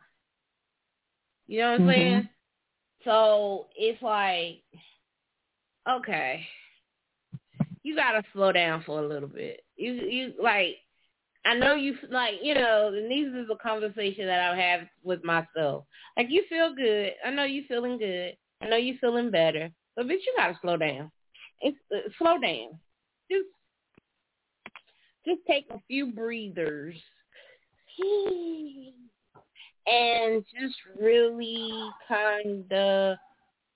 You 1.46 1.60
know 1.60 1.72
what 1.72 1.80
I'm 1.80 1.86
Mhm. 1.86 1.88
saying? 1.88 2.28
So 3.04 3.68
it's 3.76 4.00
like, 4.02 4.62
okay, 5.88 6.46
you 7.82 7.94
gotta 7.94 8.22
slow 8.32 8.52
down 8.52 8.82
for 8.82 9.00
a 9.00 9.06
little 9.06 9.28
bit. 9.28 9.64
You 9.76 9.92
you 9.92 10.34
like, 10.40 10.76
I 11.44 11.54
know 11.54 11.74
you 11.74 11.96
like 12.10 12.34
you 12.42 12.54
know, 12.54 12.88
and 12.94 13.10
these 13.10 13.28
is 13.34 13.50
a 13.50 13.56
conversation 13.56 14.26
that 14.26 14.40
I 14.40 14.56
have 14.56 14.88
with 15.02 15.22
myself. 15.24 15.84
Like 16.16 16.30
you 16.30 16.44
feel 16.48 16.74
good. 16.74 17.12
I 17.24 17.30
know 17.30 17.44
you 17.44 17.64
feeling 17.68 17.98
good. 17.98 18.36
I 18.62 18.68
know 18.68 18.76
you 18.76 18.96
feeling 19.00 19.30
better. 19.30 19.70
But 19.96 20.06
bitch, 20.06 20.24
you 20.26 20.34
gotta 20.36 20.58
slow 20.62 20.76
down. 20.76 21.10
It's 21.60 21.76
uh, 21.94 22.08
slow 22.18 22.38
down. 22.38 22.78
Just 23.30 23.46
just 25.26 25.40
take 25.46 25.66
a 25.70 25.80
few 25.88 26.12
breathers. 26.12 26.96
and 29.87 30.44
just 30.58 30.76
really 30.98 31.90
kind 32.08 32.72
of 32.72 33.16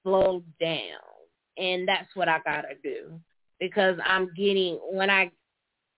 slow 0.02 0.42
down. 0.60 1.00
And 1.56 1.86
that's 1.86 2.08
what 2.14 2.28
I 2.28 2.38
got 2.44 2.62
to 2.62 2.74
do 2.82 3.20
because 3.60 3.98
I'm 4.04 4.30
getting, 4.36 4.78
when 4.90 5.10
I, 5.10 5.30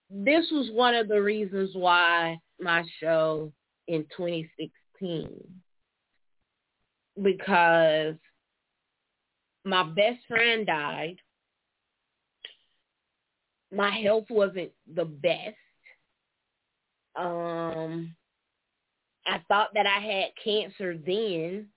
this 0.09 0.45
was 0.51 0.69
one 0.71 0.95
of 0.95 1.07
the 1.07 1.21
reasons 1.21 1.71
why 1.73 2.37
my 2.59 2.83
show 2.99 3.53
in 3.87 4.05
2016, 4.17 5.29
because 7.21 8.15
my 9.63 9.83
best 9.83 10.19
friend 10.27 10.65
died. 10.65 11.17
My 13.71 13.89
health 13.89 14.25
wasn't 14.29 14.71
the 14.93 15.05
best. 15.05 15.55
Um, 17.15 18.15
I 19.25 19.41
thought 19.47 19.69
that 19.73 19.85
I 19.85 19.99
had 19.99 20.29
cancer 20.43 20.97
then. 20.97 21.67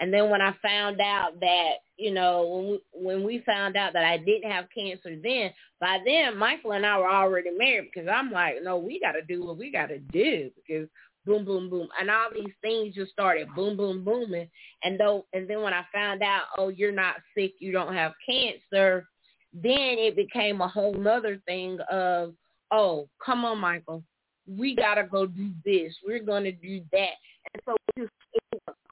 And 0.00 0.12
then 0.12 0.28
when 0.28 0.40
I 0.40 0.54
found 0.60 1.00
out 1.00 1.38
that, 1.40 1.74
you 1.96 2.12
know, 2.12 2.46
when 2.46 2.66
we, 2.68 2.80
when 2.92 3.24
we 3.24 3.42
found 3.46 3.76
out 3.76 3.92
that 3.92 4.04
I 4.04 4.18
didn't 4.18 4.50
have 4.50 4.66
cancer 4.76 5.16
then, 5.22 5.52
by 5.80 5.98
then 6.04 6.36
Michael 6.36 6.72
and 6.72 6.84
I 6.84 6.98
were 6.98 7.10
already 7.10 7.50
married 7.56 7.90
because 7.92 8.08
I'm 8.12 8.32
like, 8.32 8.56
no, 8.62 8.76
we 8.76 8.98
got 8.98 9.12
to 9.12 9.22
do 9.22 9.44
what 9.44 9.56
we 9.56 9.70
got 9.70 9.86
to 9.86 9.98
do 9.98 10.50
because 10.56 10.88
boom, 11.24 11.44
boom, 11.44 11.70
boom. 11.70 11.88
And 12.00 12.10
all 12.10 12.28
these 12.34 12.52
things 12.60 12.94
just 12.94 13.12
started 13.12 13.54
boom, 13.54 13.76
boom, 13.76 14.04
booming. 14.04 14.48
And 14.82 14.98
though, 14.98 15.26
and 15.32 15.48
then 15.48 15.62
when 15.62 15.72
I 15.72 15.84
found 15.92 16.22
out, 16.22 16.44
oh, 16.58 16.68
you're 16.68 16.92
not 16.92 17.16
sick, 17.36 17.54
you 17.60 17.72
don't 17.72 17.94
have 17.94 18.12
cancer, 18.28 19.08
then 19.54 19.98
it 19.98 20.16
became 20.16 20.60
a 20.60 20.68
whole 20.68 20.94
nother 20.94 21.40
thing 21.46 21.78
of, 21.90 22.34
oh, 22.70 23.08
come 23.24 23.44
on, 23.44 23.58
Michael 23.58 24.02
we 24.46 24.74
gotta 24.74 25.04
go 25.04 25.26
do 25.26 25.50
this. 25.64 25.94
We're 26.06 26.22
gonna 26.22 26.52
do 26.52 26.82
that. 26.92 27.14
And 27.52 27.62
so 27.64 27.76
was 27.96 28.08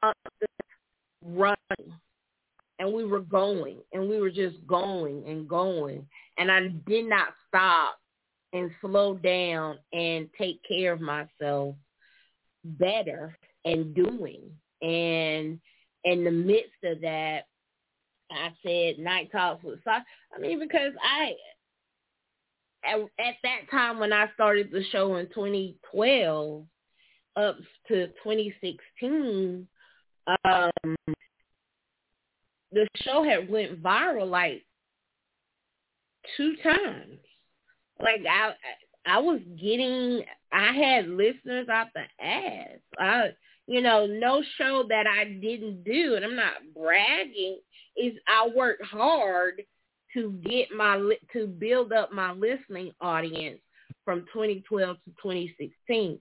constant 0.03 0.51
running. 1.25 1.99
And 2.79 2.93
we 2.93 3.05
were 3.05 3.21
going 3.21 3.79
and 3.93 4.09
we 4.09 4.19
were 4.19 4.31
just 4.31 4.67
going 4.67 5.25
and 5.27 5.49
going. 5.49 6.07
And 6.39 6.51
I 6.51 6.69
did 6.87 7.09
not 7.09 7.29
stop 7.49 7.97
and 8.53 8.71
slow 8.81 9.15
down 9.15 9.79
and 9.93 10.29
take 10.37 10.61
care 10.67 10.93
of 10.93 11.01
myself 11.01 11.77
better 12.65 13.37
and 13.65 13.95
doing. 13.95 14.51
And 14.81 15.61
in 16.05 16.25
the 16.25 16.31
midst 16.31 16.83
of 16.83 17.01
that, 17.03 17.43
I 18.33 18.53
said 18.63 18.99
night 18.99 19.31
talks 19.33 19.63
with 19.65 19.81
I 19.87 20.39
mean, 20.41 20.59
because 20.59 20.93
I 21.03 21.35
at, 22.85 22.99
at 22.99 23.35
that 23.43 23.71
time 23.71 23.99
when 23.99 24.13
I 24.13 24.27
started 24.35 24.71
the 24.71 24.85
show 24.91 25.17
in 25.17 25.27
2012 25.29 26.65
up 27.37 27.57
to 27.89 28.07
2016, 28.09 29.67
um, 30.45 30.71
the 32.73 32.89
show 32.97 33.23
had 33.23 33.49
went 33.51 33.83
viral 33.83 34.29
like 34.29 34.65
two 36.37 36.55
times. 36.63 37.19
Like 38.01 38.23
I, 38.29 38.53
I 39.07 39.19
was 39.19 39.41
getting, 39.61 40.23
I 40.53 40.73
had 40.73 41.09
listeners 41.09 41.69
out 41.69 41.89
the 41.95 42.25
ass. 42.25 42.79
I, 42.99 43.29
you 43.67 43.81
know, 43.81 44.07
no 44.07 44.43
show 44.59 44.85
that 44.89 45.07
I 45.07 45.25
didn't 45.25 45.85
do, 45.85 46.15
and 46.17 46.25
I'm 46.25 46.37
not 46.37 46.55
bragging. 46.75 47.59
Is 47.97 48.15
I 48.27 48.49
worked 48.55 48.85
hard 48.85 49.63
to 50.15 50.33
get 50.45 50.69
my 50.75 50.97
to 51.33 51.47
build 51.47 51.93
up 51.93 52.13
my 52.13 52.33
listening 52.33 52.93
audience 53.01 53.61
from 54.05 54.21
2012 54.33 54.97
to 54.97 55.11
2016 55.23 56.19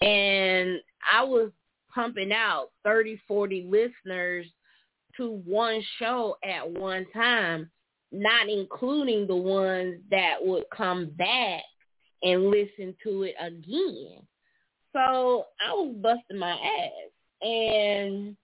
and 0.00 0.80
i 1.12 1.22
was 1.22 1.50
pumping 1.94 2.32
out 2.32 2.70
30 2.84 3.20
40 3.26 3.68
listeners 3.68 4.46
to 5.16 5.42
one 5.44 5.82
show 5.98 6.36
at 6.44 6.68
one 6.68 7.06
time 7.12 7.68
not 8.12 8.48
including 8.48 9.26
the 9.26 9.36
ones 9.36 9.96
that 10.10 10.36
would 10.40 10.64
come 10.74 11.10
back 11.18 11.62
and 12.22 12.50
listen 12.50 12.94
to 13.02 13.24
it 13.24 13.34
again 13.40 14.22
so 14.98 15.44
i 15.60 15.72
was 15.72 15.94
busting 16.02 16.38
my 16.38 16.52
ass 16.52 17.46
and 17.48 18.36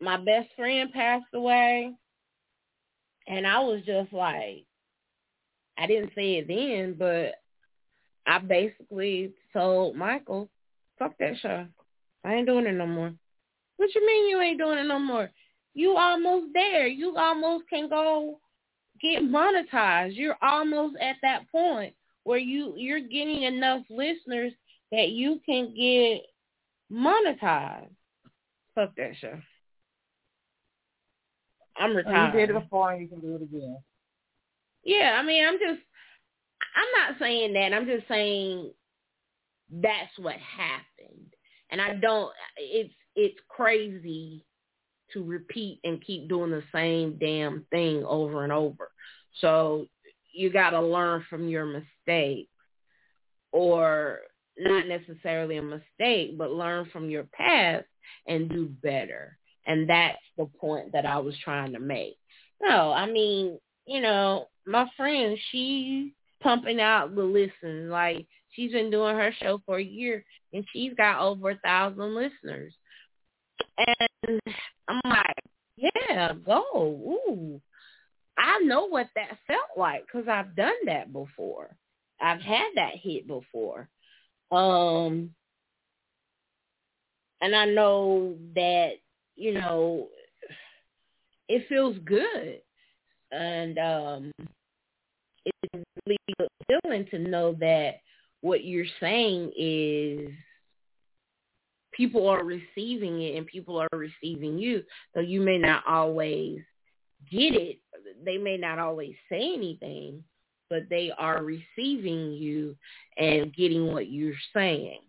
my 0.00 0.16
best 0.16 0.48
friend 0.56 0.92
passed 0.92 1.24
away 1.34 1.92
and 3.28 3.46
I 3.46 3.60
was 3.60 3.82
just 3.84 4.12
like, 4.12 4.64
I 5.76 5.86
didn't 5.86 6.12
say 6.14 6.36
it 6.36 6.48
then, 6.48 6.96
but 6.98 7.34
I 8.26 8.38
basically 8.38 9.32
told 9.52 9.96
Michael, 9.96 10.48
fuck 10.98 11.12
that 11.18 11.34
show. 11.40 11.66
I 12.24 12.34
ain't 12.34 12.46
doing 12.46 12.66
it 12.66 12.72
no 12.72 12.86
more. 12.86 13.12
What 13.76 13.94
you 13.94 14.04
mean 14.04 14.30
you 14.30 14.40
ain't 14.40 14.58
doing 14.58 14.78
it 14.78 14.86
no 14.86 14.98
more? 14.98 15.30
You 15.74 15.96
almost 15.96 16.46
there. 16.54 16.86
You 16.86 17.16
almost 17.16 17.64
can 17.68 17.88
go 17.88 18.40
get 19.00 19.22
monetized. 19.22 20.16
You're 20.16 20.38
almost 20.42 20.96
at 21.00 21.16
that 21.22 21.42
point 21.52 21.94
where 22.24 22.38
you 22.38 22.74
you're 22.76 23.00
getting 23.00 23.42
enough 23.42 23.82
listeners 23.88 24.52
that 24.92 25.10
you 25.10 25.40
can 25.44 25.74
get 25.74 26.22
monetized. 26.90 27.90
Fuck 28.74 28.94
that 28.96 29.12
show. 29.20 29.38
I'm 31.76 31.94
retired. 31.94 32.34
you 32.34 32.40
did 32.40 32.50
it 32.50 32.60
before 32.60 32.92
and 32.92 33.02
you 33.02 33.08
can 33.08 33.20
do 33.20 33.36
it 33.36 33.42
again. 33.42 33.78
Yeah, 34.84 35.16
I 35.18 35.22
mean, 35.22 35.46
I'm 35.46 35.58
just, 35.58 35.80
I'm 36.76 37.10
not 37.10 37.18
saying 37.18 37.52
that. 37.54 37.72
I'm 37.72 37.86
just 37.86 38.08
saying 38.08 38.72
that's 39.70 40.18
what 40.18 40.34
happened. 40.36 41.34
And 41.70 41.80
I 41.80 41.94
don't, 41.94 42.32
it's, 42.56 42.94
it's 43.14 43.38
crazy 43.48 44.44
to 45.12 45.22
repeat 45.22 45.80
and 45.84 46.04
keep 46.04 46.28
doing 46.28 46.50
the 46.50 46.62
same 46.72 47.18
damn 47.18 47.66
thing 47.70 48.04
over 48.04 48.44
and 48.44 48.52
over. 48.52 48.90
So 49.40 49.86
you 50.32 50.50
got 50.50 50.70
to 50.70 50.80
learn 50.80 51.24
from 51.28 51.48
your 51.48 51.66
mistakes 51.66 52.50
or 53.52 54.20
not 54.58 54.86
necessarily 54.86 55.56
a 55.56 55.62
mistake, 55.62 56.36
but 56.36 56.50
learn 56.50 56.88
from 56.92 57.10
your 57.10 57.24
past 57.32 57.86
and 58.26 58.48
do 58.48 58.66
better. 58.82 59.36
And 59.66 59.88
that's 59.88 60.18
the 60.36 60.46
point 60.46 60.92
that 60.92 61.06
I 61.06 61.18
was 61.18 61.34
trying 61.44 61.72
to 61.72 61.80
make. 61.80 62.16
No, 62.60 62.92
I 62.92 63.06
mean, 63.10 63.58
you 63.86 64.00
know, 64.00 64.48
my 64.66 64.86
friend, 64.96 65.38
she's 65.50 66.10
pumping 66.42 66.80
out 66.80 67.14
the 67.14 67.22
listen. 67.22 67.90
Like 67.90 68.26
she's 68.50 68.72
been 68.72 68.90
doing 68.90 69.16
her 69.16 69.32
show 69.40 69.60
for 69.66 69.78
a 69.78 69.84
year 69.84 70.24
and 70.52 70.64
she's 70.72 70.94
got 70.94 71.20
over 71.20 71.50
a 71.50 71.58
thousand 71.58 72.14
listeners. 72.14 72.72
And 73.76 74.40
I'm 74.88 75.00
like, 75.04 75.36
yeah, 75.76 76.32
go. 76.44 76.64
Ooh. 76.74 77.60
I 78.36 78.60
know 78.60 78.86
what 78.86 79.08
that 79.16 79.38
felt 79.46 79.76
like 79.76 80.06
because 80.06 80.28
I've 80.28 80.54
done 80.54 80.72
that 80.86 81.12
before. 81.12 81.76
I've 82.20 82.40
had 82.40 82.68
that 82.76 82.94
hit 83.02 83.26
before. 83.26 83.88
Um, 84.50 85.30
and 87.40 87.54
I 87.54 87.66
know 87.66 88.36
that, 88.54 88.92
you 89.36 89.54
know, 89.54 90.08
it 91.48 91.68
feels 91.68 91.96
good. 92.04 92.60
And 93.30 93.78
um, 93.78 94.32
it's 95.44 95.84
really 96.06 96.18
good 96.38 96.48
feeling 96.66 97.06
to 97.10 97.18
know 97.18 97.54
that 97.60 97.96
what 98.40 98.64
you're 98.64 98.86
saying 99.00 99.52
is 99.56 100.30
people 101.92 102.28
are 102.28 102.44
receiving 102.44 103.22
it 103.22 103.36
and 103.36 103.46
people 103.46 103.78
are 103.78 103.88
receiving 103.92 104.58
you. 104.58 104.82
So 105.14 105.20
you 105.20 105.40
may 105.40 105.58
not 105.58 105.82
always 105.86 106.60
get 107.30 107.54
it. 107.54 107.78
They 108.24 108.38
may 108.38 108.56
not 108.56 108.78
always 108.78 109.14
say 109.28 109.52
anything, 109.54 110.22
but 110.70 110.88
they 110.90 111.12
are 111.16 111.42
receiving 111.42 112.32
you 112.32 112.76
and 113.16 113.54
getting 113.54 113.92
what 113.92 114.10
you're 114.10 114.34
saying. 114.54 115.00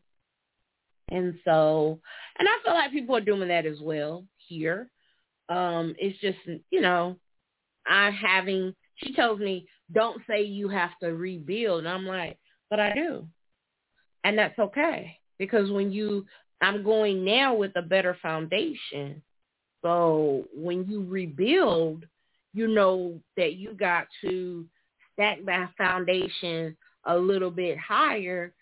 And 1.10 1.36
so, 1.44 2.00
and 2.38 2.48
I 2.48 2.58
feel 2.64 2.74
like 2.74 2.92
people 2.92 3.16
are 3.16 3.22
doing 3.22 3.48
that 3.50 3.66
as 3.66 3.80
well 3.82 4.26
here. 4.38 4.90
Um, 5.50 5.96
it's 5.98 6.20
just, 6.20 6.38
you 6.70 6.82
know, 6.82 7.18
I'm 7.88 8.14
having, 8.14 8.76
she 8.96 9.14
tells 9.14 9.40
me, 9.40 9.68
don't 9.92 10.22
say 10.30 10.44
you 10.44 10.70
have 10.70 10.92
to 11.02 11.16
rebuild. 11.16 11.80
And 11.80 11.90
I'm 11.90 12.06
like, 12.06 12.38
but 12.70 12.80
I 12.80 12.94
do. 12.94 13.28
And 14.24 14.38
that's 14.38 14.60
okay. 14.60 15.18
Because 15.40 15.72
when 15.72 15.92
you, 15.92 16.26
I'm 16.62 16.84
going 16.84 17.26
now 17.26 17.56
with 17.56 17.72
a 17.76 17.82
better 17.82 18.16
foundation. 18.22 19.24
So 19.82 20.46
when 20.54 20.86
you 20.88 21.04
rebuild, 21.04 22.06
you 22.54 22.68
know 22.68 23.20
that 23.38 23.54
you 23.54 23.74
got 23.74 24.08
to 24.22 24.66
stack 25.20 25.40
that 25.46 25.72
foundation 25.78 26.76
a 27.06 27.16
little 27.16 27.52
bit 27.52 27.78
higher 27.78 28.54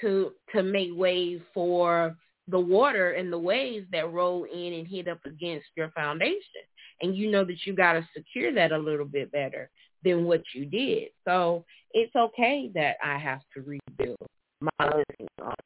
to 0.00 0.32
to 0.52 0.62
make 0.62 0.90
way 0.92 1.40
for 1.52 2.16
the 2.48 2.58
water 2.58 3.12
and 3.12 3.32
the 3.32 3.38
waves 3.38 3.86
that 3.92 4.12
roll 4.12 4.44
in 4.44 4.72
and 4.74 4.88
hit 4.88 5.08
up 5.08 5.24
against 5.24 5.66
your 5.76 5.90
foundation. 5.90 6.62
And 7.00 7.16
you 7.16 7.30
know 7.30 7.44
that 7.44 7.64
you 7.64 7.74
got 7.74 7.94
to 7.94 8.06
secure 8.14 8.52
that 8.54 8.72
a 8.72 8.78
little 8.78 9.06
bit 9.06 9.32
better 9.32 9.70
than 10.04 10.24
what 10.24 10.42
you 10.54 10.66
did. 10.66 11.08
So 11.24 11.64
it's 11.92 12.14
okay 12.14 12.70
that 12.74 12.96
I 13.02 13.16
have 13.18 13.40
to 13.54 13.62
rebuild 13.62 14.18
my 14.60 14.84
listening 14.84 15.28
audience. 15.40 15.56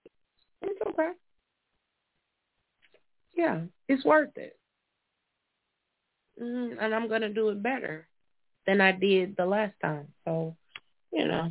It's 0.63 0.81
okay. 0.89 1.11
Yeah, 3.35 3.61
it's 3.89 4.05
worth 4.05 4.37
it. 4.37 4.57
Mm, 6.41 6.77
and 6.81 6.95
I'm 6.95 7.09
going 7.09 7.23
to 7.23 7.33
do 7.33 7.49
it 7.49 7.63
better 7.63 8.07
than 8.69 8.83
I 8.83 8.93
did 8.93 9.35
the 9.37 9.47
last 9.47 9.73
time. 9.83 10.09
So, 10.27 10.55
you 11.11 11.27
know. 11.27 11.51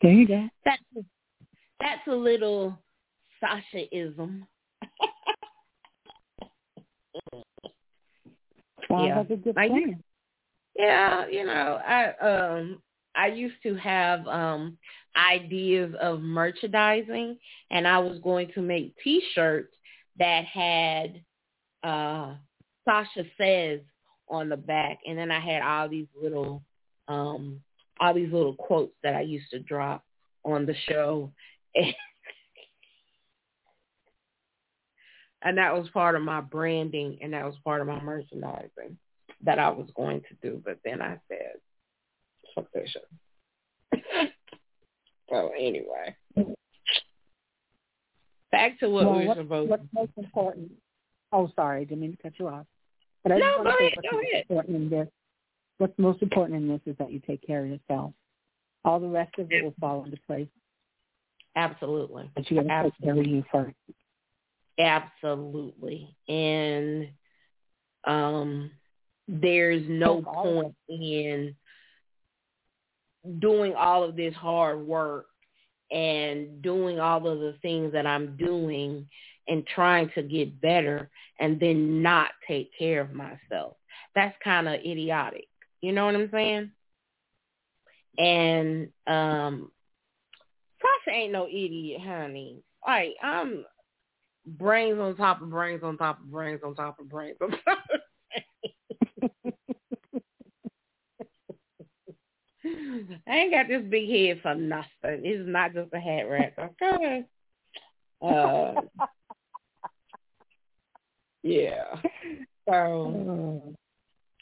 There 0.00 0.12
you 0.12 0.26
go. 0.26 0.48
That's 0.64 0.82
that's 1.80 2.06
a 2.06 2.14
little 2.14 2.78
Sasha-ism. 3.40 4.46
Yeah. 8.88 9.18
like 9.18 9.30
a 9.30 9.36
good 9.36 9.54
plan. 9.54 10.02
Yeah, 10.76 11.28
you 11.28 11.46
know, 11.46 11.80
I 11.86 12.12
um 12.16 12.82
I 13.14 13.28
used 13.28 13.62
to 13.62 13.76
have 13.76 14.26
um 14.26 14.78
ideas 15.16 15.94
of 16.00 16.20
merchandising 16.20 17.38
and 17.70 17.86
I 17.86 17.98
was 18.00 18.18
going 18.18 18.50
to 18.54 18.62
make 18.62 18.96
t-shirts 19.04 19.72
that 20.18 20.44
had 20.44 21.22
uh 21.84 22.34
Sasha 22.84 23.24
says 23.38 23.80
on 24.30 24.48
the 24.48 24.56
back 24.56 24.98
and 25.06 25.18
then 25.18 25.30
I 25.30 25.40
had 25.40 25.62
all 25.62 25.88
these 25.88 26.06
little 26.20 26.62
um 27.08 27.60
all 27.98 28.14
these 28.14 28.32
little 28.32 28.54
quotes 28.54 28.94
that 29.02 29.14
I 29.14 29.22
used 29.22 29.50
to 29.50 29.58
drop 29.58 30.04
on 30.44 30.64
the 30.66 30.74
show 30.88 31.32
and 35.42 35.58
that 35.58 35.74
was 35.74 35.88
part 35.90 36.16
of 36.16 36.22
my 36.22 36.40
branding 36.40 37.18
and 37.20 37.32
that 37.32 37.44
was 37.44 37.56
part 37.64 37.80
of 37.80 37.86
my 37.86 38.00
merchandising 38.00 38.96
that 39.42 39.58
I 39.58 39.70
was 39.70 39.88
going 39.96 40.20
to 40.22 40.34
do. 40.42 40.62
But 40.64 40.78
then 40.84 41.00
I 41.00 41.18
said, 41.28 41.54
fuck 42.54 42.66
that 42.74 42.84
shit. 42.88 43.04
so 45.30 45.50
anyway, 45.58 46.14
back 48.52 48.78
to 48.80 48.88
what 48.88 49.06
well, 49.06 49.18
we 49.18 49.20
were 49.20 49.26
what, 49.28 49.36
supposed 49.38 49.70
what's 49.70 49.82
most 49.94 50.12
important. 50.16 50.72
Oh, 51.32 51.50
sorry, 51.56 51.84
didn't 51.84 52.00
mean 52.00 52.16
to 52.16 52.22
cut 52.22 52.38
you 52.38 52.48
off. 52.48 52.66
But 53.22 53.32
I 53.32 53.38
no, 53.38 53.44
just 53.44 53.58
want 53.58 53.66
go 53.66 53.70
to 53.70 53.76
say 53.78 53.86
ahead, 53.86 53.96
what's 53.96 54.08
go 54.10 54.16
most 54.16 54.26
ahead. 54.32 54.44
important 54.48 54.76
in 54.76 54.90
this. 54.90 55.08
What's 55.78 55.98
most 55.98 56.22
important 56.22 56.62
in 56.62 56.68
this 56.68 56.80
is 56.86 56.96
that 56.98 57.12
you 57.12 57.20
take 57.26 57.46
care 57.46 57.64
of 57.64 57.70
yourself. 57.70 58.12
All 58.84 59.00
the 59.00 59.08
rest 59.08 59.38
of 59.38 59.50
it 59.50 59.62
will 59.62 59.74
fall 59.80 60.04
into 60.04 60.18
place. 60.26 60.48
Absolutely. 61.56 62.30
But 62.34 62.50
you 62.50 62.62
got 62.62 62.82
to 62.82 62.90
take 62.90 63.02
care 63.02 63.18
of 63.18 63.26
you 63.26 63.44
first. 63.52 63.74
Absolutely. 64.78 66.14
And 66.28 67.08
um 68.06 68.70
there's 69.28 69.84
no 69.88 70.22
point 70.22 70.74
in 70.88 71.54
doing 73.38 73.74
all 73.74 74.02
of 74.02 74.16
this 74.16 74.34
hard 74.34 74.80
work 74.86 75.26
and 75.90 76.62
doing 76.62 76.98
all 76.98 77.26
of 77.28 77.38
the 77.38 77.54
things 77.62 77.92
that 77.92 78.06
I'm 78.06 78.36
doing 78.36 79.06
and 79.50 79.66
trying 79.66 80.08
to 80.14 80.22
get 80.22 80.60
better 80.60 81.10
and 81.40 81.60
then 81.60 82.02
not 82.02 82.28
take 82.46 82.70
care 82.78 83.00
of 83.00 83.12
myself. 83.12 83.76
That's 84.14 84.36
kind 84.42 84.68
of 84.68 84.74
idiotic. 84.74 85.48
You 85.80 85.92
know 85.92 86.06
what 86.06 86.14
I'm 86.14 86.30
saying? 86.30 86.70
And 88.18 88.88
um 89.06 89.70
Sasha 90.80 91.16
ain't 91.16 91.32
no 91.32 91.46
idiot, 91.46 92.00
honey. 92.00 92.62
Like 92.86 93.14
I'm 93.22 93.64
brains 94.46 94.98
on 94.98 95.16
top 95.16 95.42
of 95.42 95.50
brains 95.50 95.82
on 95.82 95.98
top 95.98 96.20
of 96.20 96.30
brains 96.30 96.60
on 96.64 96.74
top 96.74 96.98
of 96.98 97.08
brains 97.08 97.36
on 97.42 97.50
top 97.50 97.84
of 97.92 98.00
I 103.26 103.32
ain't 103.32 103.52
got 103.52 103.68
this 103.68 103.82
big 103.88 104.08
head 104.08 104.40
for 104.42 104.54
nothing. 104.54 104.86
It's 105.02 105.48
not 105.48 105.74
just 105.74 105.92
a 105.92 106.00
hat 106.00 106.28
rack, 106.28 106.54
okay? 106.58 107.24
Uh, 108.22 108.74
yeah. 111.42 111.84
So 112.68 113.74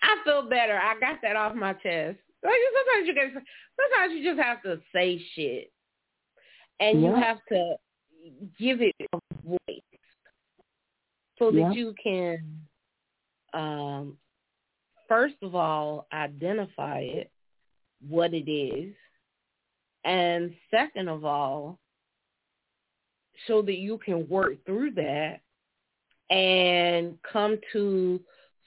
I 0.03 0.17
feel 0.25 0.49
better. 0.51 0.79
I 0.79 0.99
got 1.01 1.21
that 1.23 1.37
off 1.37 1.55
my 1.55 1.73
chest. 1.73 2.19
Sometimes 2.43 3.07
you 3.07 3.15
get, 3.15 3.33
sometimes 3.33 4.13
you 4.13 4.23
just 4.23 4.41
have 4.41 4.63
to 4.65 4.81
say 4.95 5.23
shit, 5.35 5.73
and 6.79 7.01
yeah. 7.01 7.09
you 7.09 7.15
have 7.15 7.39
to 7.49 7.75
give 8.59 8.83
it 8.83 8.95
a 9.13 9.19
voice 9.45 9.81
so 11.39 11.51
that 11.51 11.75
you 11.75 11.95
can, 12.03 12.39
um, 13.55 14.19
first 15.09 15.37
of 15.43 15.55
all, 15.55 16.07
identify 16.13 16.99
it, 16.99 17.31
what 18.07 18.35
it 18.35 18.51
is, 18.51 18.95
and 20.05 20.53
second 20.71 21.09
of 21.09 21.25
all, 21.25 21.79
so 23.47 23.63
that 23.63 23.79
you 23.79 23.99
can 23.99 24.29
work 24.29 24.55
through 24.67 24.91
that 24.93 25.41
and 26.31 27.17
come 27.31 27.59
to 27.73 28.21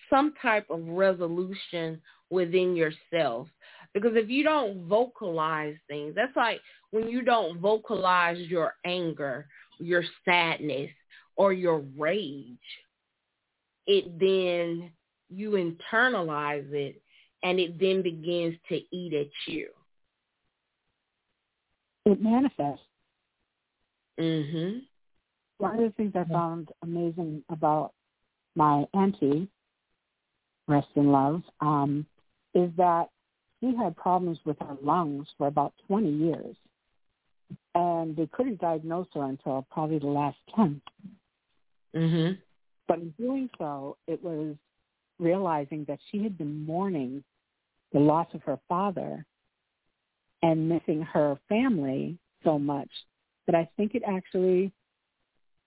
some 0.10 0.34
type 0.42 0.66
of 0.70 0.86
resolution 0.88 2.02
within 2.30 2.76
yourself. 2.76 3.48
Because 3.94 4.14
if 4.16 4.30
you 4.30 4.44
don't 4.44 4.88
vocalize 4.88 5.76
things, 5.88 6.16
that's 6.16 6.36
like 6.36 6.62
when 6.92 7.08
you 7.10 7.22
don't 7.22 7.60
vocalize 7.60 8.38
your 8.38 8.76
anger, 8.86 9.48
your 9.80 10.04
sadness, 10.26 10.90
or 11.36 11.54
your 11.54 11.84
rage, 11.98 12.58
it 13.88 14.20
then 14.20 14.92
you 15.30 15.52
internalize 15.52 16.72
it 16.72 17.02
and 17.44 17.60
it 17.60 17.80
then 17.80 18.02
begins 18.02 18.56
to 18.70 18.80
eat 18.96 19.14
at 19.14 19.52
you. 19.52 19.70
It 22.06 22.22
manifests. 22.22 22.86
Mhm. 24.20 24.86
One 25.62 25.76
of 25.76 25.84
the 25.84 25.92
things 25.92 26.14
I 26.16 26.24
found 26.24 26.70
amazing 26.82 27.44
about 27.50 27.94
my 28.56 28.84
auntie, 28.96 29.48
rest 30.68 30.88
in 30.96 31.12
love, 31.12 31.44
um, 31.60 32.08
is 32.56 32.72
that 32.78 33.10
she 33.60 33.76
had 33.76 33.96
problems 33.96 34.40
with 34.44 34.58
her 34.60 34.76
lungs 34.82 35.28
for 35.38 35.46
about 35.46 35.74
20 35.88 36.10
years. 36.10 36.56
And 37.76 38.16
they 38.16 38.26
couldn't 38.32 38.60
diagnose 38.60 39.06
her 39.14 39.24
until 39.24 39.68
probably 39.70 40.00
the 40.00 40.08
last 40.08 40.38
10. 40.56 40.82
Mhm. 41.96 42.38
But 42.88 42.98
in 42.98 43.12
doing 43.12 43.48
so, 43.60 43.98
it 44.08 44.22
was 44.24 44.56
realizing 45.20 45.86
that 45.86 46.00
she 46.10 46.24
had 46.24 46.40
been 46.40 46.66
mourning 46.66 47.24
the 47.94 48.00
loss 48.00 48.28
of 48.34 48.42
her 48.44 48.60
father 48.68 49.24
and 50.42 50.68
missing 50.68 51.04
her 51.04 51.38
family 51.48 52.18
so 52.44 52.58
much 52.58 52.90
that 53.46 53.54
I 53.54 53.70
think 53.78 53.94
it 53.94 54.02
actually 54.08 54.72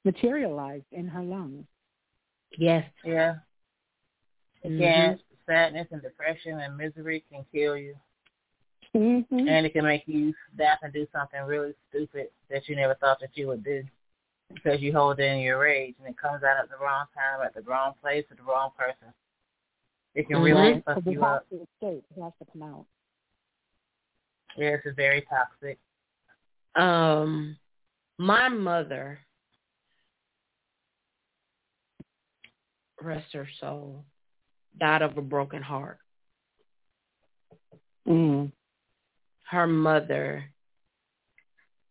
materialized 0.04 0.84
in 0.92 1.06
her 1.08 1.22
lungs. 1.22 1.64
Yes. 2.56 2.84
Yeah. 3.04 3.36
Again, 4.64 5.18
sadness 5.46 5.88
and 5.90 6.02
depression 6.02 6.60
and 6.60 6.76
misery 6.76 7.24
can 7.30 7.44
kill 7.52 7.76
you. 7.76 7.94
Mm-hmm. 8.94 9.48
And 9.48 9.66
it 9.66 9.72
can 9.72 9.84
make 9.84 10.04
you 10.06 10.32
snap 10.54 10.78
and 10.82 10.92
do 10.92 11.06
something 11.12 11.42
really 11.42 11.74
stupid 11.88 12.28
that 12.48 12.68
you 12.68 12.76
never 12.76 12.94
thought 12.94 13.18
that 13.20 13.30
you 13.34 13.48
would 13.48 13.64
do 13.64 13.82
because 14.52 14.80
you 14.80 14.92
hold 14.92 15.18
it 15.18 15.24
in 15.24 15.40
your 15.40 15.58
rage 15.58 15.96
and 15.98 16.08
it 16.08 16.16
comes 16.16 16.44
out 16.44 16.62
at 16.62 16.68
the 16.70 16.76
wrong 16.82 17.06
time, 17.14 17.44
at 17.44 17.54
the 17.54 17.62
wrong 17.62 17.92
place, 18.00 18.24
with 18.28 18.38
the 18.38 18.44
wrong 18.44 18.70
person. 18.78 19.12
It 20.14 20.28
can 20.28 20.40
really 20.40 20.74
Mhm. 20.74 20.84
fuck 20.84 20.98
it 20.98 21.06
you 21.06 21.20
has 21.20 21.36
up. 21.38 21.48
to 21.48 21.56
escape. 21.62 22.04
It 22.16 22.22
has 22.22 22.32
to 22.38 22.44
come 22.52 22.62
out. 22.62 22.86
Yes, 24.56 24.80
it's 24.84 24.94
very 24.94 25.22
toxic. 25.22 25.78
Um, 26.76 27.58
my 28.18 28.48
mother, 28.48 29.18
rest 33.04 33.32
her 33.32 33.48
soul, 33.60 34.04
died 34.78 35.02
of 35.02 35.16
a 35.16 35.22
broken 35.22 35.62
heart. 35.62 35.98
Mm. 38.08 38.52
Her 39.50 39.66
mother, 39.66 40.44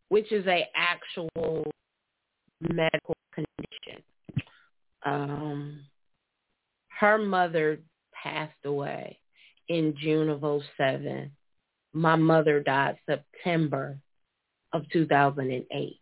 which 0.10 0.32
is 0.32 0.46
a 0.48 0.68
actual 0.76 1.64
medical 2.62 3.16
condition. 3.34 4.04
Um, 5.06 5.80
her 7.00 7.18
mother 7.18 7.80
passed 8.14 8.66
away 8.66 9.20
in 9.68 9.96
June 10.02 10.30
of 10.30 10.44
07. 10.78 11.32
My 11.94 12.16
mother 12.16 12.62
died 12.62 12.98
September 13.06 13.98
of 14.72 14.84
2008. 14.92 16.00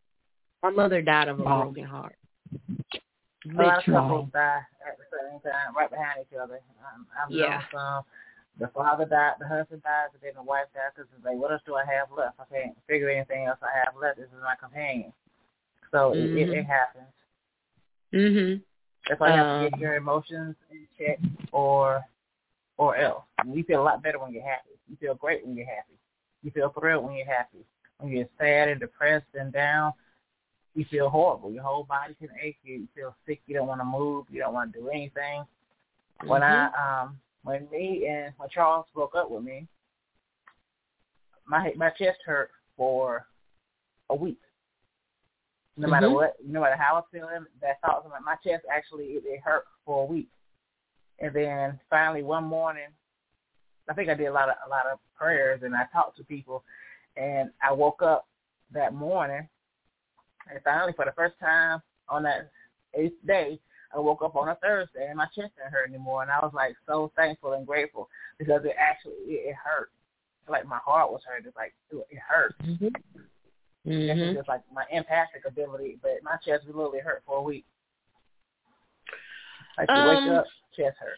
My 0.64 0.70
mother 0.70 1.02
died 1.02 1.28
of 1.28 1.40
a 1.40 1.44
Wow. 1.44 1.64
broken 1.64 1.86
heart. 1.86 2.16
A 3.50 3.54
lot 3.54 3.80
of 3.80 3.86
couples 3.86 4.30
die 4.32 4.62
at 4.86 4.98
the 4.98 5.06
same 5.10 5.40
time, 5.42 5.76
right 5.76 5.90
behind 5.90 6.22
each 6.22 6.38
other. 6.38 6.62
Um, 6.94 7.08
I've 7.18 7.32
Yeah. 7.32 7.62
some. 7.72 8.04
The 8.60 8.68
father 8.68 9.06
died, 9.06 9.36
the 9.40 9.48
husband 9.48 9.82
died, 9.82 10.10
but 10.12 10.22
then 10.22 10.34
the 10.36 10.44
wife 10.44 10.68
died 10.76 10.92
because 10.96 11.10
it's 11.16 11.26
like, 11.26 11.38
what 11.38 11.52
else 11.52 11.62
do 11.66 11.76
I 11.76 11.86
have 11.86 12.12
left? 12.12 12.40
I 12.40 12.46
can't 12.54 12.78
figure 12.86 13.10
anything 13.10 13.46
else 13.46 13.58
I 13.64 13.72
have 13.86 13.96
left. 13.96 14.18
This 14.18 14.28
is 14.28 14.44
my 14.44 14.56
companion. 14.56 15.14
So 15.90 16.14
it, 16.14 16.30
it, 16.36 16.50
it 16.50 16.66
happens. 16.66 17.08
Mhm. 18.14 18.62
That's 19.08 19.20
why 19.20 19.30
you 19.30 19.34
have 19.38 19.48
to 19.48 19.66
Um, 19.66 19.70
get 19.72 19.80
your 19.80 19.96
emotions 19.96 20.56
in 20.70 20.88
check, 20.98 21.18
or 21.52 22.04
or 22.78 22.96
else. 22.96 23.24
You 23.46 23.64
feel 23.64 23.82
a 23.82 23.84
lot 23.84 24.04
better 24.04 24.20
when 24.20 24.34
you're 24.34 24.44
happy. 24.44 24.72
You 24.90 24.96
feel 24.98 25.16
great 25.16 25.46
when 25.46 25.56
you're 25.56 25.66
happy. 25.68 25.98
You 26.44 26.52
feel 26.52 26.70
thrilled 26.70 27.06
when 27.06 27.16
you're 27.16 27.26
happy. 27.26 27.66
When 27.98 28.12
you're 28.12 28.30
sad 28.38 28.70
and 28.70 28.80
depressed 28.80 29.34
and 29.34 29.52
down, 29.54 29.94
you 30.74 30.86
feel 30.86 31.10
horrible. 31.10 31.52
Your 31.52 31.64
whole 31.64 31.84
body 31.84 32.14
can 32.16 32.30
ache 32.42 32.58
you. 32.64 32.76
You 32.76 32.88
feel 32.96 33.16
sick. 33.26 33.42
You 33.46 33.56
don't 33.56 33.68
want 33.68 33.82
to 33.82 33.86
move. 33.86 34.26
You 34.30 34.40
don't 34.40 34.54
want 34.54 34.74
to 34.74 34.80
do 34.80 34.90
anything. 34.90 35.46
When 36.26 36.42
Mhm. 36.42 36.74
I 36.74 37.02
um 37.02 37.20
when 37.44 37.70
me 37.70 38.08
and 38.08 38.34
when 38.38 38.50
Charles 38.50 38.86
broke 38.94 39.16
up 39.16 39.30
with 39.30 39.44
me, 39.44 39.68
my 41.46 41.74
my 41.76 41.90
chest 41.90 42.20
hurt 42.26 42.52
for 42.78 43.28
a 44.10 44.16
week. 44.16 44.42
No 45.78 45.88
matter 45.88 46.08
Mhm. 46.08 46.14
what, 46.14 46.44
no 46.46 46.62
matter 46.62 46.76
how 46.76 46.96
I 46.96 47.00
was 47.00 47.08
feeling, 47.12 47.46
that 47.62 47.82
thought 47.82 48.04
was 48.04 48.12
like, 48.12 48.24
my 48.24 48.36
chest 48.36 48.66
actually 48.70 49.06
it, 49.16 49.26
it 49.26 49.42
hurt 49.42 49.66
for 49.86 50.04
a 50.04 50.06
week. 50.06 50.30
And 51.20 51.34
then 51.34 51.80
finally 51.90 52.24
one 52.24 52.44
morning, 52.44 52.90
I 53.90 53.94
think 53.94 54.10
I 54.10 54.14
did 54.14 54.28
a 54.28 54.34
lot 54.34 54.50
of 54.50 54.56
a 54.66 54.70
lot 54.70 54.86
of 54.86 55.00
prayers 55.16 55.64
and 55.64 55.76
I 55.76 55.86
talked 55.92 56.18
to 56.18 56.24
people, 56.24 56.64
and 57.18 57.52
I 57.62 57.72
woke 57.72 58.02
up 58.02 58.28
that 58.72 58.94
morning, 58.94 59.48
and 60.52 60.64
finally 60.64 60.94
for 60.94 61.06
the 61.06 61.14
first 61.14 61.36
time 61.40 61.82
on 62.10 62.24
that 62.24 62.52
eighth 62.94 63.16
day, 63.26 63.60
I 63.96 64.00
woke 64.00 64.22
up 64.22 64.36
on 64.36 64.50
a 64.50 64.56
Thursday 64.56 65.08
and 65.08 65.18
my 65.18 65.26
chest 65.26 65.56
didn't 65.58 65.72
hurt 65.72 65.90
anymore, 65.90 66.22
and 66.22 66.32
I 66.32 66.40
was 66.40 66.52
like 66.54 66.76
so 66.88 67.12
thankful 67.16 67.54
and 67.54 67.66
grateful 67.68 68.10
because 68.38 68.62
it 68.66 68.76
actually 68.78 69.14
it, 69.26 69.50
it 69.50 69.56
hurt, 69.56 69.92
like 70.48 70.66
my 70.66 70.80
heart 70.84 71.12
was 71.12 71.22
hurt. 71.28 71.46
It's 71.46 71.56
like 71.56 71.74
it, 71.92 72.06
it 72.10 72.20
hurt. 72.20 72.56
Mhm. 72.64 72.96
Is 73.84 74.18
Mhm. 74.18 74.36
just 74.36 74.48
like 74.48 74.62
my 74.72 74.86
empathic 74.92 75.44
ability, 75.46 75.98
but 76.02 76.22
my 76.24 76.38
chest 76.46 76.66
literally 76.68 77.00
hurt 77.00 77.24
for 77.26 77.38
a 77.38 77.42
week. 77.42 77.66
Like 79.78 79.88
to 79.88 80.06
wake 80.08 80.20
Um, 80.20 80.30
up, 80.38 80.46
chest 80.76 80.98
hurt. 81.00 81.18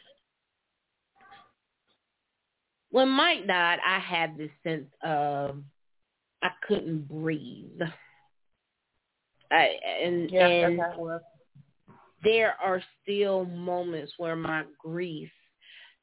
When 2.89 3.09
Mike 3.09 3.47
died, 3.47 3.79
I 3.85 3.99
had 3.99 4.37
this 4.37 4.51
sense 4.63 4.87
of 5.01 5.63
I 6.41 6.51
couldn't 6.67 7.07
breathe. 7.07 7.81
I, 9.53 9.69
and 10.03 10.29
Yeah, 10.31 10.47
and 10.47 10.79
that's 10.79 10.89
how 10.91 10.97
it 10.97 10.99
was. 10.99 11.21
there 12.23 12.55
are 12.63 12.81
still 13.01 13.45
moments 13.45 14.13
where 14.17 14.35
my 14.35 14.63
grief 14.79 15.31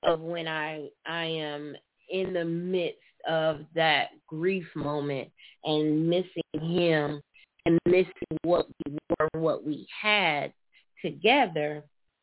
of 0.03 0.21
when 0.21 0.49
I 0.49 0.89
I 1.07 1.25
am 1.25 1.77
in 2.11 2.33
the 2.33 2.45
midst 2.45 2.99
of 3.29 3.61
that 3.75 4.11
grief 4.27 4.67
moment 4.75 5.29
and 5.65 6.09
missing 6.09 6.43
him 6.55 7.21
and 7.67 7.79
missing 7.87 8.39
what 8.43 8.67
we 8.87 8.97
were, 9.19 9.29
what 9.41 9.65
we 9.65 9.87
had 10.01 10.53
together, 11.03 11.83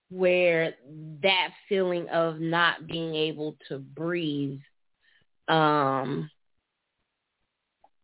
where 0.09 0.73
that 1.21 1.49
feeling 1.69 2.07
of 2.09 2.39
not 2.39 2.87
being 2.87 3.13
able 3.15 3.55
to 3.69 3.79
breathe 3.79 4.59
um 5.49 6.29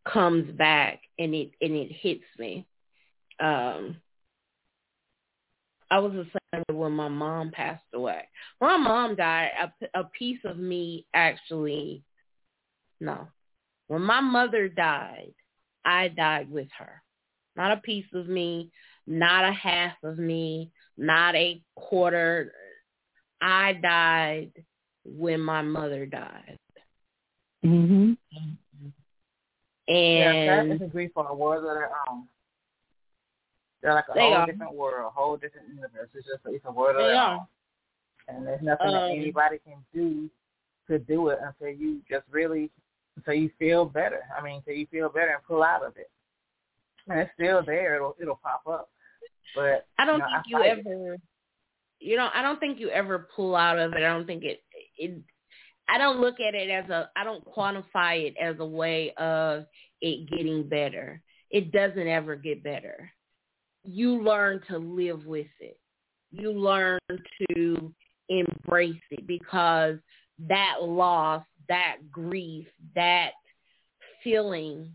comes 0.08 0.50
back 0.58 1.00
and 1.20 1.34
it 1.34 1.52
and 1.62 1.74
it 1.74 1.92
hits 1.92 2.24
me. 2.38 2.66
Um 3.40 3.98
I 5.92 6.00
was 6.00 6.14
the 6.14 6.26
same 6.52 6.76
when 6.76 6.92
my 6.94 7.08
mom 7.08 7.52
passed 7.52 7.84
away. 7.94 8.28
When 8.58 8.72
my 8.72 8.78
mom 8.78 9.16
died, 9.16 9.52
a, 9.62 10.00
a 10.00 10.04
piece 10.06 10.40
of 10.44 10.58
me 10.58 11.06
actually, 11.14 12.04
no. 13.00 13.28
When 13.88 14.02
my 14.02 14.20
mother 14.20 14.68
died, 14.70 15.36
I 15.86 16.08
died 16.08 16.50
with 16.50 16.68
her. 16.80 17.04
Not 17.56 17.78
a 17.78 17.82
piece 17.82 18.08
of 18.14 18.28
me, 18.28 18.72
not 19.06 19.48
a 19.48 19.52
half 19.52 19.94
of 20.04 20.18
me, 20.18 20.72
not 20.98 21.36
a 21.36 21.62
quarter. 21.76 22.52
I 23.40 23.74
died 23.74 24.52
when 25.06 25.42
my 25.42 25.62
mother 25.62 26.08
died. 26.08 26.58
Mhm. 27.64 28.18
And 28.32 28.58
yeah, 29.88 30.32
sadness 30.46 30.72
And 30.72 30.82
and 30.82 30.92
grief 30.92 31.12
are 31.18 31.30
a 31.30 31.36
world 31.36 31.66
of 31.66 31.76
their 31.76 31.92
own. 32.10 32.28
They're 33.84 33.94
like 33.94 34.06
a 34.10 34.14
They 34.16 34.22
whole 34.22 34.34
are. 34.34 34.46
different 34.48 34.74
world, 34.76 35.06
a 35.06 35.10
whole 35.10 35.38
different 35.38 35.68
universe. 35.68 36.10
It's 36.16 36.26
just 36.26 36.40
it's 36.46 36.66
a 36.66 36.72
world 36.72 36.96
of 36.96 37.04
They 37.04 37.10
their 37.10 37.22
own. 37.22 37.46
And 38.30 38.48
there's 38.48 38.62
nothing 38.64 38.92
that 38.92 39.04
Um, 39.04 39.12
anybody 39.12 39.60
can 39.60 39.84
do 39.94 40.30
to 40.90 40.98
do 41.00 41.28
it 41.30 41.40
until 41.44 41.68
you 41.76 42.02
just 42.10 42.24
really 42.32 42.72
until 43.18 43.34
you 43.34 43.52
feel 43.60 43.86
better. 43.86 44.22
I 44.36 44.42
mean, 44.42 44.56
until 44.58 44.74
you 44.76 44.88
feel 44.88 45.10
better 45.10 45.32
and 45.34 45.44
pull 45.44 45.62
out 45.64 45.84
of 45.84 45.98
it. 45.98 46.10
And 47.08 47.20
it's 47.20 47.32
still 47.36 47.62
there. 47.66 47.96
It'll 47.98 48.16
it'll 48.22 48.38
pop 48.42 48.64
up. 48.68 48.90
But 49.54 49.86
I 50.00 50.06
don't 50.06 50.20
you 50.20 50.24
know, 50.24 50.30
think 50.32 50.44
you 50.48 50.58
fight 50.58 50.78
it. 50.78 50.88
ever 50.88 51.18
you 52.00 52.18
know, 52.18 52.30
I 52.34 52.42
don't 52.42 52.60
think 52.60 52.80
you 52.80 52.90
ever 52.90 53.28
pull 53.36 53.56
out 53.56 53.78
of 53.78 53.94
it. 53.94 53.98
I 53.98 54.14
don't 54.14 54.26
think 54.26 54.44
it 54.44 54.64
it 54.98 55.22
I 55.90 55.98
don't 55.98 56.22
look 56.22 56.40
at 56.40 56.56
it 56.56 56.70
as 56.70 56.90
a 56.90 57.10
I 57.18 57.26
don't 57.26 57.44
quantify 57.46 58.26
it 58.28 58.36
as 58.42 58.56
a 58.60 58.66
way 58.66 59.14
of 59.18 59.66
it 60.00 60.30
getting 60.30 60.68
better. 60.70 61.22
It 61.50 61.72
doesn't 61.74 62.08
ever 62.08 62.36
get 62.38 62.64
better. 62.64 63.12
You 63.84 64.24
learn 64.24 64.62
to 64.70 64.78
live 64.78 65.26
with 65.26 65.48
it. 65.60 65.78
You 66.32 66.52
learn 66.52 67.00
to 67.50 67.94
embrace 68.30 69.02
it 69.12 69.28
because 69.28 69.98
that 70.48 70.76
loss, 70.82 71.44
that 71.70 71.98
grief, 72.12 72.68
that 72.96 73.32
feeling 74.24 74.92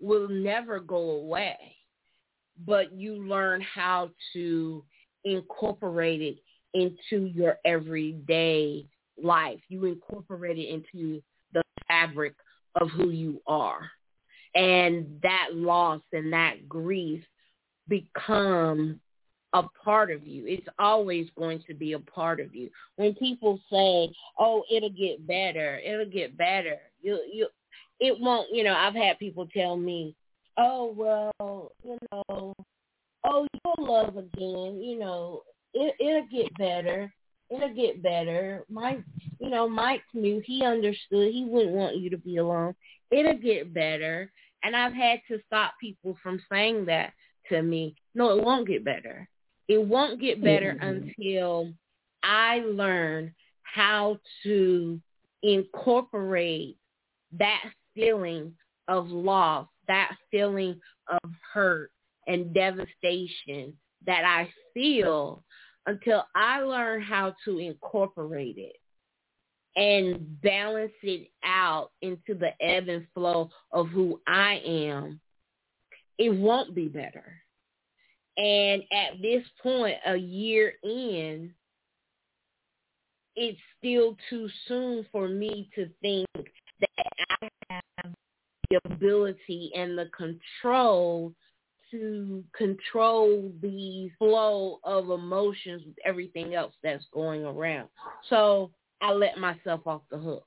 will 0.00 0.28
never 0.28 0.80
go 0.80 1.12
away. 1.12 1.56
But 2.66 2.92
you 2.92 3.26
learn 3.26 3.60
how 3.62 4.10
to 4.32 4.84
incorporate 5.24 6.20
it 6.20 6.38
into 6.74 7.26
your 7.26 7.58
everyday 7.64 8.86
life. 9.22 9.60
You 9.68 9.86
incorporate 9.86 10.58
it 10.58 10.68
into 10.68 11.22
the 11.52 11.62
fabric 11.88 12.34
of 12.80 12.90
who 12.90 13.10
you 13.10 13.40
are. 13.46 13.90
And 14.54 15.20
that 15.22 15.48
loss 15.52 16.02
and 16.12 16.32
that 16.32 16.68
grief 16.68 17.24
become 17.88 19.00
a 19.54 19.62
part 19.84 20.10
of 20.10 20.26
you. 20.26 20.44
It's 20.46 20.66
always 20.78 21.28
going 21.38 21.62
to 21.68 21.74
be 21.74 21.92
a 21.92 21.98
part 21.98 22.40
of 22.40 22.54
you. 22.54 22.68
When 22.96 23.14
people 23.14 23.60
say, 23.70 24.12
"Oh, 24.38 24.64
it'll 24.70 24.90
get 24.90 25.26
better. 25.26 25.78
It'll 25.78 26.10
get 26.10 26.36
better." 26.36 26.78
You 27.02 27.20
you 27.32 27.48
it 28.00 28.18
won't, 28.18 28.48
you 28.52 28.64
know, 28.64 28.74
I've 28.74 28.94
had 28.94 29.18
people 29.18 29.46
tell 29.46 29.76
me, 29.76 30.14
"Oh, 30.58 30.92
well, 30.96 31.72
you 31.84 31.98
know, 32.10 32.54
oh, 33.24 33.46
you'll 33.52 33.86
love 33.86 34.16
again, 34.16 34.82
you 34.82 34.98
know, 34.98 35.42
it 35.72 35.94
it'll 36.00 36.26
get 36.26 36.52
better. 36.58 37.12
It'll 37.50 37.74
get 37.74 38.02
better." 38.02 38.64
Mike, 38.68 39.04
you 39.38 39.50
know, 39.50 39.68
Mike 39.68 40.02
knew, 40.14 40.40
he 40.44 40.64
understood. 40.64 41.32
He 41.32 41.44
wouldn't 41.44 41.76
want 41.76 41.96
you 41.96 42.10
to 42.10 42.18
be 42.18 42.38
alone. 42.38 42.74
It'll 43.12 43.38
get 43.38 43.72
better. 43.72 44.32
And 44.64 44.74
I've 44.74 44.94
had 44.94 45.20
to 45.28 45.38
stop 45.46 45.74
people 45.80 46.16
from 46.22 46.40
saying 46.50 46.86
that 46.86 47.12
to 47.48 47.62
me. 47.62 47.94
No, 48.14 48.36
it 48.36 48.44
won't 48.44 48.68
get 48.68 48.84
better 48.84 49.28
it 49.68 49.78
won't 49.78 50.20
get 50.20 50.42
better 50.42 50.74
mm-hmm. 50.74 51.08
until 51.08 51.72
I 52.22 52.58
learn 52.60 53.34
how 53.62 54.18
to 54.44 55.00
incorporate 55.42 56.76
that 57.38 57.62
feeling 57.94 58.52
of 58.88 59.08
loss, 59.08 59.66
that 59.88 60.12
feeling 60.30 60.80
of 61.08 61.30
hurt 61.52 61.90
and 62.26 62.52
devastation 62.54 63.74
that 64.06 64.24
I 64.24 64.50
feel 64.72 65.42
until 65.86 66.24
I 66.34 66.60
learn 66.60 67.02
how 67.02 67.34
to 67.44 67.58
incorporate 67.58 68.56
it 68.58 68.76
and 69.76 70.40
balance 70.40 70.92
it 71.02 71.28
out 71.44 71.90
into 72.00 72.34
the 72.34 72.50
ebb 72.60 72.88
and 72.88 73.06
flow 73.12 73.50
of 73.72 73.88
who 73.88 74.20
I 74.26 74.62
am, 74.64 75.20
it 76.18 76.30
won't 76.30 76.74
be 76.74 76.88
better. 76.88 77.40
And 78.36 78.82
at 78.92 79.22
this 79.22 79.44
point, 79.62 79.96
a 80.06 80.16
year 80.16 80.74
in, 80.82 81.52
it's 83.36 83.58
still 83.78 84.16
too 84.28 84.48
soon 84.66 85.06
for 85.12 85.28
me 85.28 85.68
to 85.74 85.88
think 86.02 86.28
that 86.80 87.06
I 87.40 87.48
have 87.70 88.12
the 88.70 88.80
ability 88.84 89.72
and 89.76 89.96
the 89.96 90.06
control 90.16 91.32
to 91.90 92.42
control 92.56 93.52
the 93.62 94.10
flow 94.18 94.80
of 94.82 95.10
emotions 95.10 95.82
with 95.86 95.96
everything 96.04 96.54
else 96.54 96.74
that's 96.82 97.04
going 97.12 97.44
around. 97.44 97.88
So 98.28 98.72
I 99.00 99.12
let 99.12 99.38
myself 99.38 99.86
off 99.86 100.02
the 100.10 100.18
hook. 100.18 100.46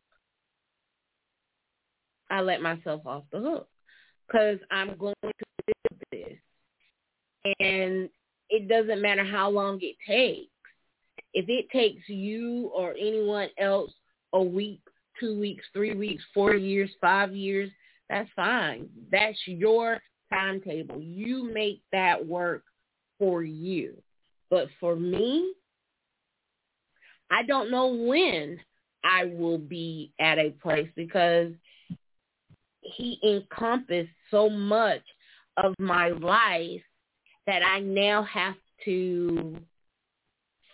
I 2.29 2.41
let 2.41 2.61
myself 2.61 3.05
off 3.05 3.23
the 3.31 3.39
hook 3.39 3.69
because 4.27 4.59
I'm 4.71 4.97
going 4.97 5.15
to 5.23 5.31
and 7.59 8.09
it 8.49 8.67
doesn't 8.67 9.01
matter 9.01 9.23
how 9.23 9.49
long 9.49 9.79
it 9.81 9.95
takes. 10.07 10.51
If 11.33 11.49
it 11.49 11.69
takes 11.71 12.07
you 12.07 12.71
or 12.73 12.91
anyone 12.91 13.49
else 13.59 13.91
a 14.33 14.41
week, 14.41 14.81
two 15.19 15.39
weeks, 15.39 15.65
three 15.73 15.95
weeks, 15.95 16.23
four 16.33 16.55
years, 16.55 16.89
five 17.01 17.35
years, 17.35 17.69
that's 18.09 18.29
fine. 18.35 18.89
That's 19.11 19.37
your 19.45 19.99
timetable. 20.31 21.01
You 21.01 21.51
make 21.53 21.81
that 21.91 22.25
work 22.25 22.63
for 23.19 23.43
you. 23.43 23.95
But 24.49 24.67
for 24.79 24.95
me, 24.95 25.53
I 27.29 27.43
don't 27.43 27.69
know 27.69 27.87
when 27.87 28.59
I 29.03 29.25
will 29.25 29.57
be 29.57 30.13
at 30.19 30.37
a 30.37 30.51
place 30.61 30.89
because 30.95 31.51
he 32.81 33.19
encompassed 33.23 34.09
so 34.31 34.49
much 34.49 35.01
of 35.57 35.73
my 35.79 36.09
life 36.09 36.81
that 37.47 37.63
I 37.63 37.79
now 37.79 38.23
have 38.23 38.55
to 38.85 39.55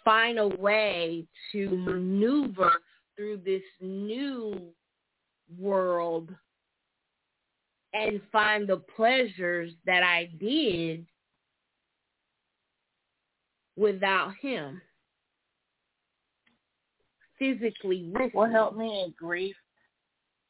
find 0.04 0.40
a 0.40 0.48
way 0.48 1.26
to 1.52 1.70
maneuver 1.70 2.72
through 3.16 3.38
this 3.46 3.62
new 3.80 4.60
world 5.58 6.30
and 7.94 8.20
find 8.32 8.68
the 8.68 8.82
pleasures 8.96 9.72
that 9.86 10.02
I 10.02 10.32
did 10.40 11.06
without 13.78 14.34
him. 14.42 14.82
Physically 17.38 18.12
Will 18.34 18.50
help 18.50 18.76
me 18.76 19.04
in 19.04 19.14
grief. 19.18 19.56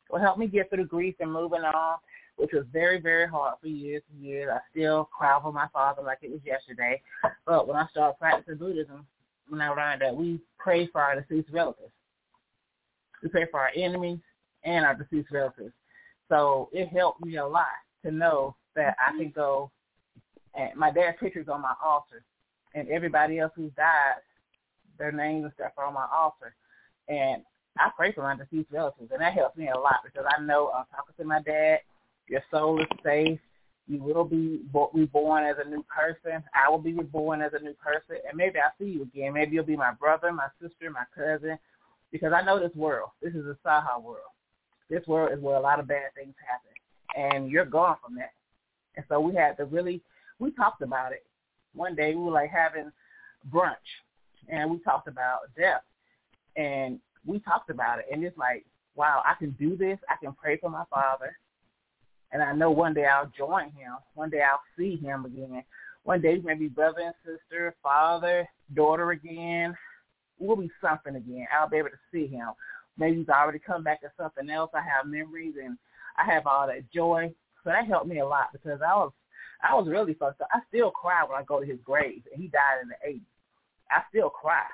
Will 0.09 0.19
help 0.19 0.37
me 0.37 0.47
get 0.47 0.69
through 0.69 0.83
the 0.83 0.89
grief 0.89 1.15
and 1.19 1.33
moving 1.33 1.61
on 1.61 1.97
which 2.37 2.51
was 2.53 2.65
very, 2.71 2.99
very 2.99 3.27
hard 3.27 3.55
for 3.61 3.67
years 3.67 4.03
and 4.11 4.25
years. 4.25 4.49
I 4.51 4.59
still 4.71 5.05
cry 5.05 5.39
for 5.41 5.53
my 5.53 5.67
father 5.71 6.01
like 6.01 6.19
it 6.21 6.31
was 6.31 6.41
yesterday. 6.45 7.01
But 7.45 7.67
when 7.67 7.77
I 7.77 7.87
started 7.91 8.17
practicing 8.19 8.57
Buddhism, 8.57 9.05
when 9.49 9.61
I 9.61 9.69
learned 9.69 10.01
that 10.01 10.15
we 10.15 10.39
pray 10.57 10.87
for 10.87 11.01
our 11.01 11.19
deceased 11.19 11.49
relatives. 11.51 11.91
We 13.21 13.29
pray 13.29 13.45
for 13.51 13.59
our 13.59 13.71
enemies 13.75 14.19
and 14.63 14.85
our 14.85 14.95
deceased 14.95 15.31
relatives. 15.31 15.73
So 16.29 16.69
it 16.71 16.87
helped 16.87 17.25
me 17.25 17.37
a 17.37 17.45
lot 17.45 17.65
to 18.05 18.11
know 18.11 18.55
that 18.75 18.95
I 19.05 19.17
can 19.17 19.31
go 19.31 19.71
and 20.55 20.75
my 20.75 20.91
dad's 20.91 21.17
picture's 21.19 21.47
on 21.47 21.61
my 21.61 21.73
altar 21.83 22.23
and 22.75 22.87
everybody 22.89 23.39
else 23.39 23.51
who's 23.55 23.71
died, 23.75 24.21
their 24.97 25.11
names 25.11 25.43
and 25.43 25.53
stuff 25.53 25.71
are 25.77 25.85
on 25.85 25.93
my 25.93 26.07
altar. 26.13 26.55
And 27.07 27.43
I 27.77 27.89
pray 27.95 28.11
for 28.11 28.21
my 28.21 28.35
deceased 28.35 28.71
relatives 28.71 29.11
and 29.11 29.21
that 29.21 29.33
helps 29.33 29.57
me 29.57 29.69
a 29.69 29.77
lot 29.77 30.01
because 30.03 30.25
I 30.27 30.41
know 30.41 30.71
I'm 30.75 30.85
talking 30.91 31.15
to 31.17 31.25
my 31.25 31.41
dad 31.41 31.79
your 32.33 32.43
soul 32.49 32.81
is 32.81 32.87
safe. 33.03 33.39
You 33.87 34.01
will 34.01 34.23
be 34.23 34.61
reborn 34.93 35.43
as 35.43 35.57
a 35.63 35.69
new 35.69 35.83
person. 35.83 36.43
I 36.55 36.67
will 36.67 36.79
be 36.79 36.93
reborn 36.93 37.43
as 37.43 37.51
a 37.53 37.63
new 37.63 37.73
person. 37.73 38.15
And 38.27 38.35
maybe 38.35 38.57
I'll 38.57 38.73
see 38.79 38.91
you 38.91 39.03
again. 39.03 39.33
Maybe 39.33 39.53
you'll 39.55 39.65
be 39.65 39.77
my 39.77 39.91
brother, 39.91 40.31
my 40.31 40.47
sister, 40.59 40.89
my 40.89 41.03
cousin. 41.15 41.59
Because 42.11 42.33
I 42.33 42.41
know 42.41 42.59
this 42.59 42.75
world. 42.75 43.11
This 43.21 43.35
is 43.35 43.45
a 43.45 43.55
Saha 43.63 44.01
world. 44.01 44.31
This 44.89 45.05
world 45.05 45.31
is 45.31 45.43
where 45.43 45.57
a 45.57 45.61
lot 45.61 45.79
of 45.79 45.87
bad 45.87 46.13
things 46.15 46.33
happen. 46.47 46.73
And 47.15 47.51
you're 47.51 47.65
gone 47.65 47.97
from 48.03 48.15
that. 48.15 48.33
And 48.95 49.05
so 49.09 49.19
we 49.19 49.35
had 49.35 49.57
to 49.57 49.65
really, 49.65 50.01
we 50.39 50.49
talked 50.49 50.81
about 50.81 51.11
it. 51.11 51.23
One 51.75 51.93
day 51.93 52.15
we 52.15 52.23
were 52.23 52.31
like 52.31 52.49
having 52.49 52.91
brunch 53.51 53.75
and 54.49 54.71
we 54.71 54.79
talked 54.79 55.07
about 55.07 55.53
death. 55.55 55.83
And 56.55 56.99
we 57.27 57.39
talked 57.39 57.69
about 57.69 57.99
it. 57.99 58.05
And 58.11 58.23
it's 58.23 58.37
like, 58.39 58.65
wow, 58.95 59.21
I 59.23 59.35
can 59.37 59.51
do 59.59 59.77
this. 59.77 59.99
I 60.09 60.15
can 60.23 60.33
pray 60.33 60.57
for 60.57 60.71
my 60.71 60.83
father. 60.89 61.37
And 62.33 62.41
I 62.41 62.51
know 62.51 62.71
one 62.71 62.95
day 62.95 63.05
I'll 63.05 63.31
join 63.37 63.65
him. 63.65 63.93
One 64.15 64.31
day 64.31 64.41
I'll 64.41 64.61
see 64.77 64.97
him 64.97 65.25
again. 65.25 65.63
One 66.03 66.19
day 66.19 66.41
maybe 66.43 66.67
brother 66.67 66.99
and 66.99 67.13
sister, 67.23 67.75
father, 67.81 68.49
daughter 68.75 69.11
again. 69.11 69.77
We'll 70.39 70.57
be 70.57 70.71
something 70.81 71.15
again. 71.15 71.45
I'll 71.55 71.69
be 71.69 71.77
able 71.77 71.89
to 71.89 71.95
see 72.11 72.27
him. 72.27 72.49
Maybe 72.97 73.19
he's 73.19 73.29
already 73.29 73.59
come 73.59 73.83
back 73.83 74.01
as 74.03 74.11
something 74.17 74.49
else. 74.49 74.71
I 74.73 74.81
have 74.81 75.05
memories 75.05 75.53
and 75.63 75.77
I 76.17 76.29
have 76.31 76.47
all 76.47 76.67
that 76.67 76.91
joy. 76.91 77.31
So 77.63 77.69
that 77.69 77.87
helped 77.87 78.07
me 78.07 78.19
a 78.19 78.25
lot 78.25 78.51
because 78.51 78.81
I 78.81 78.95
was 78.95 79.11
I 79.63 79.75
was 79.75 79.87
really 79.87 80.15
fucked 80.15 80.41
up. 80.41 80.49
I 80.51 80.59
still 80.67 80.91
cry 80.91 81.23
when 81.23 81.39
I 81.39 81.43
go 81.43 81.59
to 81.59 81.65
his 81.65 81.79
grave 81.85 82.23
and 82.33 82.41
he 82.41 82.49
died 82.49 82.81
in 82.81 82.89
the 82.89 82.95
eighties. 83.07 83.21
I 83.89 84.01
still 84.09 84.29
cry. 84.29 84.65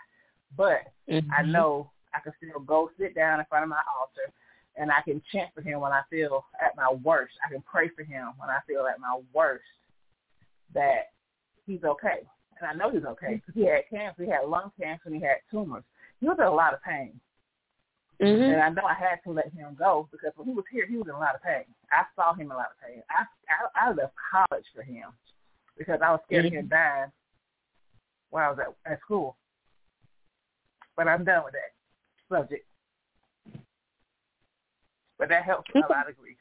But 0.57 0.88
mm-hmm. 1.07 1.30
I 1.32 1.43
know 1.43 1.91
I 2.14 2.20
can 2.22 2.34
still 2.38 2.62
go 2.62 2.89
sit 2.97 3.14
down 3.14 3.39
in 3.39 3.45
front 3.47 3.64
of 3.64 3.70
my 3.70 3.82
altar 3.99 4.34
and 4.80 4.90
I 4.92 5.02
can 5.02 5.22
chant 5.32 5.50
for 5.54 5.62
him 5.62 5.82
when 5.82 5.92
I 5.92 6.02
feel 6.10 6.46
at 6.66 6.76
my 6.76 6.90
worst. 7.04 7.34
I 7.46 7.52
can 7.52 7.62
pray 7.62 7.90
for 7.90 8.04
him 8.04 8.32
when 8.38 8.50
I 8.50 8.60
feel 8.66 8.88
at 8.88 9.00
my 9.00 9.20
worst 9.34 9.64
that 10.74 11.12
he's 11.66 11.84
okay. 11.84 12.26
And 12.60 12.70
I 12.70 12.74
know 12.74 12.90
he's 12.90 13.06
okay 13.06 13.36
because 13.36 13.54
he 13.54 13.66
had 13.66 13.90
cancer. 13.90 14.24
He 14.24 14.32
had 14.32 14.48
lung 14.48 14.72
cancer 14.80 15.04
and 15.06 15.16
he 15.16 15.22
had 15.22 15.38
tumors. 15.52 15.84
He 16.22 16.28
was 16.28 16.38
in 16.40 16.46
a 16.46 16.52
lot 16.52 16.74
of 16.74 16.82
pain. 16.82 17.20
Mm-hmm. 18.22 18.42
And 18.42 18.62
I 18.62 18.70
know 18.70 18.84
I 18.84 18.94
had 18.94 19.20
to 19.26 19.32
let 19.32 19.52
him 19.52 19.76
go 19.78 20.08
because 20.12 20.32
when 20.36 20.48
he 20.48 20.54
was 20.54 20.66
here, 20.72 20.86
he 20.88 20.98
was 20.98 21.08
in 21.08 21.14
a 21.14 21.20
lot 21.20 21.36
of 21.36 21.44
pain. 21.44 21.64
I 21.92 22.04
saw 22.16 22.34
him 22.34 22.48
in 22.48 22.52
a 22.52 22.56
lot 22.56 22.72
of 22.72 22.88
pain. 22.88 23.04
I 23.10 23.24
I, 23.52 23.88
I 23.88 23.94
left 23.94 24.14
college 24.32 24.66
for 24.74 24.82
him 24.82 25.10
because 25.78 26.00
I 26.04 26.12
was 26.12 26.20
scared 26.26 26.46
mm-hmm. 26.46 26.58
of 26.58 26.64
him 26.64 26.70
dying 26.70 27.12
while 28.30 28.48
I 28.48 28.50
was 28.52 28.60
at, 28.60 28.92
at 28.92 29.00
school. 29.02 29.38
But 30.96 31.08
I'm 31.08 31.24
done 31.24 31.44
with 31.46 31.54
that 31.54 32.36
subject. 32.36 32.66
But 35.20 35.30
that 35.30 35.43
helps 35.43 35.70
a 35.76 35.80
lot 35.80 36.09
of 36.09 36.17
grief. 36.17 36.38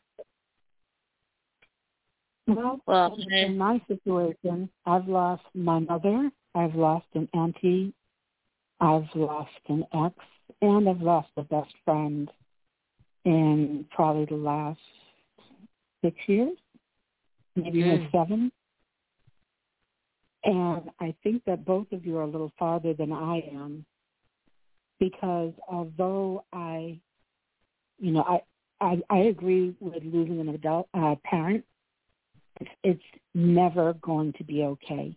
Well, 2.47 2.81
well, 2.87 3.19
in 3.31 3.59
my 3.59 3.83
situation, 3.89 4.71
I've 4.87 5.07
lost 5.07 5.43
my 5.55 5.81
mother. 5.81 6.31
I've 6.55 6.75
lost 6.75 7.07
an 7.15 7.29
auntie. 7.35 7.93
I've 8.81 9.09
lost 9.15 9.51
an 9.69 9.85
ex. 9.93 10.15
and 10.63 10.89
I've 10.89 11.03
lost 11.03 11.29
a 11.37 11.43
best 11.43 11.75
friend 11.85 12.31
in 13.25 13.85
probably 13.91 14.25
the 14.25 14.43
last 14.43 14.81
six 16.03 16.17
years, 16.27 16.57
maybe 17.57 17.83
mm. 17.83 17.87
even 17.87 18.09
seven. 18.11 18.53
And 20.45 20.91
I 21.01 21.15
think 21.23 21.43
that 21.47 21.67
both 21.67 21.91
of 21.93 22.07
you 22.07 22.17
are 22.17 22.23
a 22.23 22.27
little 22.27 22.53
farther 22.59 22.95
than 22.95 23.13
I 23.13 23.43
am 23.53 23.85
because 25.01 25.53
although 25.69 26.45
I, 26.53 26.99
you 27.99 28.13
know, 28.13 28.23
I, 28.23 28.41
I, 28.81 29.01
I 29.11 29.19
agree 29.19 29.75
with 29.81 30.03
losing 30.05 30.41
an 30.41 30.49
adult 30.51 30.89
uh, 30.95 31.17
parent, 31.25 31.65
it's, 32.61 32.71
it's 32.85 33.03
never 33.35 33.95
going 33.95 34.33
to 34.35 34.45
be 34.45 34.63
okay. 34.63 35.17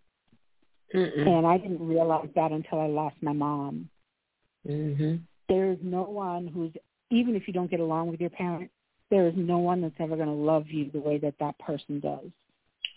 Mm-mm. 0.94 1.28
And 1.28 1.48
I 1.48 1.58
didn't 1.58 1.88
realize 1.88 2.30
that 2.36 2.52
until 2.52 2.80
I 2.80 2.88
lost 2.88 3.16
my 3.22 3.34
mom. 3.34 3.90
Mm-hmm. 4.68 5.18
There 5.48 5.72
is 5.72 5.78
no 5.82 6.04
one 6.04 6.48
who's, 6.48 6.72
even 7.10 7.36
if 7.36 7.48
you 7.48 7.54
don't 7.54 7.72
get 7.72 7.80
along 7.80 8.10
with 8.10 8.20
your 8.20 8.30
parent, 8.30 8.70
there 9.10 9.28
is 9.28 9.34
no 9.36 9.58
one 9.58 9.82
that's 9.82 9.96
ever 10.00 10.16
going 10.16 10.28
to 10.28 10.34
love 10.34 10.68
you 10.68 10.90
the 10.92 11.00
way 11.00 11.18
that 11.20 11.36
that 11.40 11.58
person 11.60 12.00
does. 12.00 12.30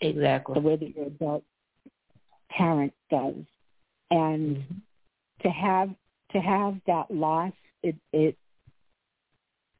Exactly. 0.01 0.53
The 0.55 0.61
way 0.61 0.75
that 0.75 0.95
your 0.95 1.07
adult 1.07 1.43
parent 2.49 2.93
does. 3.09 3.35
And 4.11 4.57
mm-hmm. 4.57 4.75
to 5.41 5.49
have 5.49 5.89
to 6.31 6.39
have 6.39 6.75
that 6.87 7.11
loss, 7.11 7.53
it 7.83 7.95
it 8.11 8.37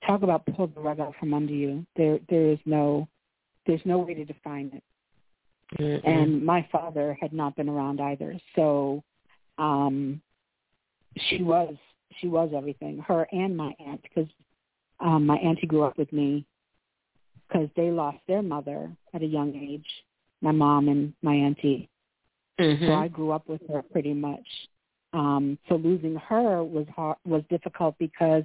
talk 0.06 0.24
about 0.24 0.45
pull 0.45 0.68
the 0.68 0.80
rug 0.80 0.99
out 0.99 1.14
from 1.20 1.34
under 1.34 1.53
you. 1.53 1.86
There 1.95 2.20
there 2.30 2.49
is 2.49 2.60
no 2.66 3.08
there's 3.68 3.82
no 3.86 3.99
way 3.99 4.14
to 4.14 4.26
define 4.26 4.72
it. 4.74 4.84
Mm-hmm. 5.80 6.08
And 6.08 6.45
my 6.45 6.68
father 6.72 7.18
had 7.20 7.34
not 7.34 7.56
been 7.56 7.70
around 7.70 8.01
either. 8.01 8.38
So 8.56 9.03
um 9.58 10.22
she 11.30 11.41
was 11.41 11.76
she 12.20 12.28
was 12.28 12.51
everything. 12.56 12.99
Her 12.99 13.28
and 13.32 13.56
my 13.56 13.74
aunt 13.80 14.01
because 14.03 14.30
um 14.99 15.26
my 15.26 15.38
auntie 15.38 15.68
grew 15.68 15.84
up 15.84 15.97
with 15.97 16.12
me 16.14 16.45
because 17.47 17.70
they 17.76 17.91
lost 17.91 18.18
their 18.28 18.41
mother 18.41 18.91
at 19.14 19.22
a 19.22 19.26
young 19.26 19.56
age, 19.56 19.86
my 20.41 20.51
mom 20.51 20.88
and 20.88 21.14
my 21.22 21.34
auntie. 21.34 21.89
Mm-hmm. 22.60 22.86
So 22.86 22.93
I 22.93 23.08
grew 23.08 23.32
up 23.32 23.47
with 23.47 23.62
her 23.70 23.82
pretty 23.82 24.14
much. 24.14 24.45
Um, 25.14 25.58
so 25.70 25.76
losing 25.76 26.16
her 26.16 26.64
was 26.64 26.86
hard, 26.93 27.18
was 27.26 27.43
difficult 27.49 27.95
because 27.99 28.43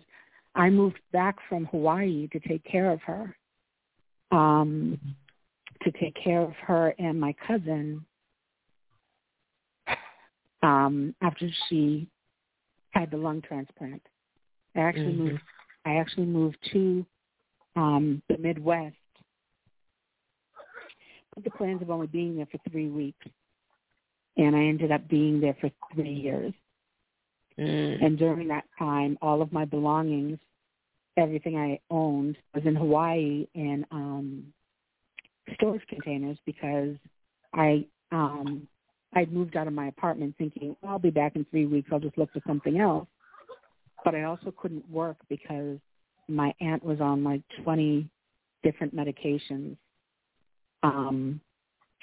I 0.55 0.71
moved 0.71 0.99
back 1.13 1.37
from 1.49 1.67
Hawaii 1.67 2.29
to 2.33 2.41
take 2.41 2.65
care 2.65 2.91
of 2.91 3.01
her, 3.03 3.37
um, 4.33 4.99
to 5.83 5.91
take 5.93 6.15
care 6.23 6.41
of 6.43 6.53
her 6.67 6.95
and 6.99 7.21
my 7.21 7.35
cousin 7.47 8.05
um, 10.63 11.15
after 11.23 11.49
she 11.69 12.09
had 12.91 13.11
the 13.11 13.17
lung 13.17 13.43
transplant. 13.43 14.03
I 14.75 14.81
actually 14.81 15.13
mm-hmm. 15.13 15.29
moved. 15.29 15.43
I 15.87 15.97
actually 15.97 16.27
moved 16.27 16.59
to 16.73 17.07
um, 17.75 18.23
the 18.29 18.37
Midwest 18.37 18.97
with 21.35 21.45
the 21.45 21.51
plans 21.51 21.81
of 21.81 21.91
only 21.91 22.07
being 22.07 22.37
there 22.37 22.49
for 22.51 22.59
three 22.71 22.89
weeks 22.89 23.27
and 24.37 24.57
I 24.57 24.61
ended 24.61 24.93
up 24.93 25.07
being 25.09 25.41
there 25.41 25.57
for 25.61 25.71
three 25.95 26.13
years. 26.13 26.53
Mm. 27.61 28.05
And 28.05 28.19
during 28.19 28.49
that 28.49 28.65
time, 28.79 29.19
all 29.21 29.43
of 29.43 29.53
my 29.53 29.65
belongings, 29.65 30.39
everything 31.17 31.59
I 31.59 31.79
owned, 31.91 32.37
was 32.55 32.65
in 32.65 32.75
Hawaii 32.75 33.47
in 33.55 33.85
um, 33.91 34.45
storage 35.55 35.87
containers 35.89 36.39
because 36.47 36.97
I 37.53 37.85
um, 38.13 38.67
I'd 39.15 39.33
moved 39.33 39.57
out 39.57 39.67
of 39.67 39.73
my 39.73 39.89
apartment 39.89 40.35
thinking 40.39 40.75
I'll 40.87 40.99
be 40.99 41.11
back 41.11 41.37
in 41.37 41.45
three 41.51 41.67
weeks. 41.67 41.91
I'll 41.93 42.01
just 42.01 42.17
look 42.17 42.33
for 42.33 42.41
something 42.47 42.81
else. 42.81 43.07
But 44.05 44.15
I 44.15 44.23
also 44.23 44.55
couldn't 44.57 44.89
work 44.91 45.17
because 45.29 45.79
my 46.29 46.55
aunt 46.61 46.83
was 46.83 47.01
on 47.01 47.23
like 47.23 47.43
20 47.65 48.09
different 48.63 48.95
medications, 48.95 49.77
um, 50.83 51.41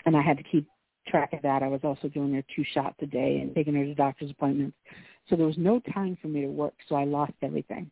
and 0.05 0.15
I 0.15 0.21
had 0.21 0.37
to 0.37 0.43
keep 0.43 0.67
track 1.07 1.33
of 1.33 1.41
that. 1.41 1.63
I 1.63 1.67
was 1.67 1.81
also 1.83 2.07
giving 2.07 2.33
her 2.33 2.43
two 2.55 2.63
shots 2.73 2.95
a 3.01 3.05
day 3.05 3.39
and 3.41 3.53
taking 3.55 3.75
her 3.75 3.83
to 3.83 3.95
doctor's 3.95 4.31
appointments. 4.31 4.77
So 5.29 5.35
there 5.35 5.45
was 5.45 5.57
no 5.57 5.79
time 5.93 6.17
for 6.21 6.27
me 6.27 6.41
to 6.41 6.47
work, 6.47 6.73
so 6.87 6.95
I 6.95 7.03
lost 7.03 7.33
everything. 7.41 7.89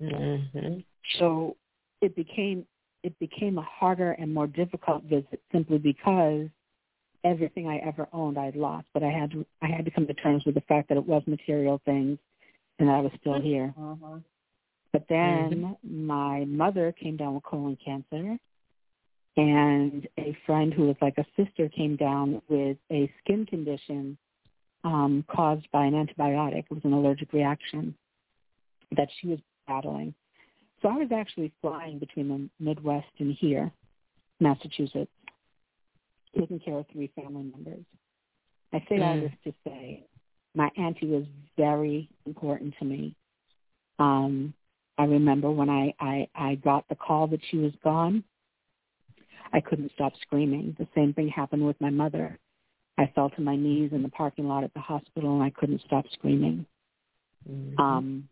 Mm-hmm. 0.00 0.80
So 1.18 1.56
it 2.00 2.16
became 2.16 2.66
it 3.02 3.18
became 3.18 3.58
a 3.58 3.62
harder 3.62 4.12
and 4.12 4.32
more 4.32 4.46
difficult 4.46 5.04
visit 5.04 5.40
simply 5.52 5.78
because 5.78 6.48
everything 7.24 7.66
I 7.66 7.78
ever 7.78 8.08
owned 8.12 8.38
I'd 8.38 8.56
lost. 8.56 8.86
But 8.94 9.02
I 9.02 9.10
had 9.10 9.30
to 9.32 9.44
I 9.62 9.66
had 9.66 9.84
to 9.84 9.90
come 9.90 10.06
to 10.06 10.14
terms 10.14 10.44
with 10.46 10.54
the 10.54 10.62
fact 10.62 10.88
that 10.88 10.96
it 10.98 11.06
was 11.06 11.22
material 11.26 11.80
things 11.84 12.18
and 12.78 12.88
that 12.88 12.94
I 12.94 13.00
was 13.00 13.12
still 13.20 13.40
here. 13.40 13.74
Uh-huh. 13.78 14.18
But 14.92 15.04
then 15.08 15.76
mm-hmm. 15.84 16.06
my 16.06 16.44
mother 16.46 16.92
came 16.92 17.16
down 17.16 17.34
with 17.34 17.44
colon 17.44 17.76
cancer 17.84 18.38
and 19.36 20.08
a 20.18 20.36
friend 20.46 20.72
who 20.72 20.86
was 20.86 20.96
like 21.00 21.18
a 21.18 21.26
sister 21.36 21.68
came 21.68 21.96
down 21.96 22.42
with 22.48 22.76
a 22.90 23.10
skin 23.22 23.46
condition 23.46 24.18
um, 24.84 25.24
caused 25.30 25.70
by 25.72 25.84
an 25.84 25.92
antibiotic. 25.92 26.64
It 26.70 26.74
was 26.74 26.84
an 26.84 26.92
allergic 26.92 27.32
reaction 27.32 27.94
that 28.96 29.08
she 29.20 29.28
was 29.28 29.38
battling. 29.66 30.14
So 30.82 30.88
I 30.88 30.96
was 30.96 31.08
actually 31.14 31.52
flying 31.60 31.98
between 31.98 32.28
the 32.28 32.64
Midwest 32.64 33.06
and 33.18 33.36
here, 33.38 33.70
Massachusetts, 34.40 35.10
taking 36.38 36.58
care 36.58 36.78
of 36.78 36.86
three 36.92 37.10
family 37.14 37.50
members. 37.54 37.84
I 38.72 38.78
say 38.88 38.96
mm. 38.96 39.06
all 39.06 39.20
this 39.20 39.32
to 39.44 39.52
say 39.64 40.06
my 40.54 40.70
auntie 40.76 41.06
was 41.06 41.24
very 41.56 42.08
important 42.26 42.74
to 42.78 42.84
me. 42.84 43.14
Um, 43.98 44.54
I 44.98 45.04
remember 45.04 45.50
when 45.50 45.70
I, 45.70 45.94
I, 46.00 46.28
I 46.34 46.54
got 46.56 46.88
the 46.88 46.94
call 46.94 47.26
that 47.28 47.40
she 47.50 47.58
was 47.58 47.72
gone, 47.82 48.24
I 49.52 49.60
couldn't 49.60 49.92
stop 49.94 50.12
screaming. 50.22 50.76
The 50.78 50.86
same 50.94 51.12
thing 51.12 51.28
happened 51.28 51.66
with 51.66 51.80
my 51.80 51.90
mother. 51.90 52.38
I 52.98 53.10
fell 53.14 53.30
to 53.30 53.40
my 53.40 53.56
knees 53.56 53.90
in 53.92 54.02
the 54.02 54.08
parking 54.08 54.46
lot 54.46 54.64
at 54.64 54.74
the 54.74 54.80
hospital 54.80 55.34
and 55.34 55.42
I 55.42 55.50
couldn't 55.50 55.82
stop 55.86 56.04
screaming. 56.12 56.66
Mm-hmm. 57.48 57.80
Um, 57.80 58.28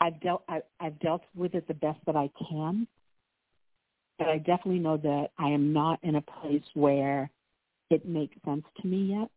I've 0.00 0.20
dealt 0.20 0.42
I, 0.48 0.60
I've 0.80 0.98
dealt 1.00 1.22
with 1.34 1.54
it 1.54 1.66
the 1.68 1.74
best 1.74 1.98
that 2.06 2.16
I 2.16 2.28
can, 2.48 2.86
but 4.18 4.28
I 4.28 4.38
definitely 4.38 4.80
know 4.80 4.96
that 4.98 5.28
I 5.38 5.48
am 5.48 5.72
not 5.72 6.00
in 6.02 6.16
a 6.16 6.20
place 6.20 6.64
where 6.74 7.30
it 7.90 8.06
makes 8.06 8.36
sense 8.44 8.64
to 8.82 8.86
me 8.86 9.14
yet. 9.18 9.30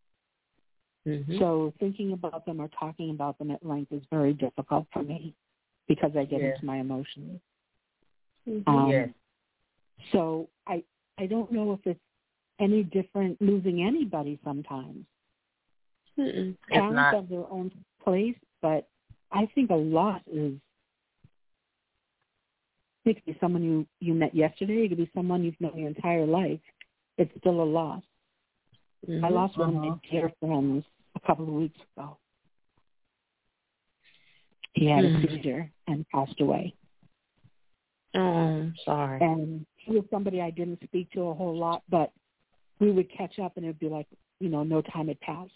Mm-hmm. 1.07 1.39
So 1.39 1.73
thinking 1.79 2.13
about 2.13 2.45
them 2.45 2.59
or 2.59 2.69
talking 2.79 3.11
about 3.11 3.37
them 3.37 3.51
at 3.51 3.65
length 3.65 3.93
is 3.93 4.01
very 4.11 4.33
difficult 4.33 4.87
for 4.91 5.03
me 5.03 5.33
because 5.87 6.11
I 6.17 6.25
get 6.25 6.41
yeah. 6.41 6.53
into 6.53 6.65
my 6.65 6.77
emotions. 6.77 7.39
Mm-hmm. 8.47 8.69
Um, 8.69 8.89
yes. 8.89 9.09
So 10.11 10.49
I 10.67 10.83
I 11.17 11.25
don't 11.25 11.51
know 11.51 11.73
if 11.73 11.79
it's 11.85 11.99
any 12.59 12.83
different 12.83 13.41
losing 13.41 13.83
anybody 13.83 14.39
sometimes. 14.43 15.05
Mm-mm. 16.17 16.55
Parents 16.69 17.15
have 17.15 17.29
their 17.29 17.45
own 17.51 17.71
place, 18.03 18.35
but 18.61 18.87
I 19.31 19.47
think 19.53 19.69
a 19.69 19.75
loss 19.75 20.21
is 20.31 20.53
it 23.05 23.15
could 23.15 23.25
be 23.25 23.37
someone 23.39 23.63
you 23.63 23.85
you 23.99 24.13
met 24.13 24.35
yesterday. 24.35 24.85
It 24.85 24.89
could 24.89 24.97
be 24.97 25.11
someone 25.15 25.43
you've 25.43 25.59
known 25.59 25.77
your 25.77 25.87
entire 25.87 26.25
life. 26.25 26.59
It's 27.17 27.31
still 27.39 27.61
a 27.61 27.63
loss. 27.63 28.03
Mm-hmm. 29.07 29.23
I 29.23 29.29
lost 29.29 29.57
one 29.57 29.69
uh-huh. 29.69 29.77
of 29.77 29.83
my 29.83 29.89
uh-huh. 29.89 30.11
dear 30.11 30.31
friends 30.39 30.83
a 31.15 31.19
couple 31.25 31.47
of 31.47 31.53
weeks 31.53 31.79
ago. 31.95 32.17
He 34.73 34.87
had 34.87 35.03
mm-hmm. 35.03 35.25
a 35.25 35.37
seizure 35.37 35.71
and 35.87 36.05
passed 36.09 36.39
away. 36.39 36.73
Oh, 38.15 38.19
I'm 38.19 38.75
sorry. 38.85 39.19
And 39.21 39.65
he 39.77 39.91
was 39.93 40.03
somebody 40.09 40.41
I 40.41 40.49
didn't 40.49 40.79
speak 40.83 41.11
to 41.11 41.21
a 41.23 41.33
whole 41.33 41.57
lot, 41.57 41.83
but 41.89 42.11
we 42.79 42.91
would 42.91 43.09
catch 43.11 43.39
up 43.39 43.57
and 43.57 43.65
it'd 43.65 43.79
be 43.79 43.89
like, 43.89 44.07
you 44.39 44.49
know, 44.49 44.63
no 44.63 44.81
time 44.81 45.07
had 45.07 45.19
passed. 45.21 45.51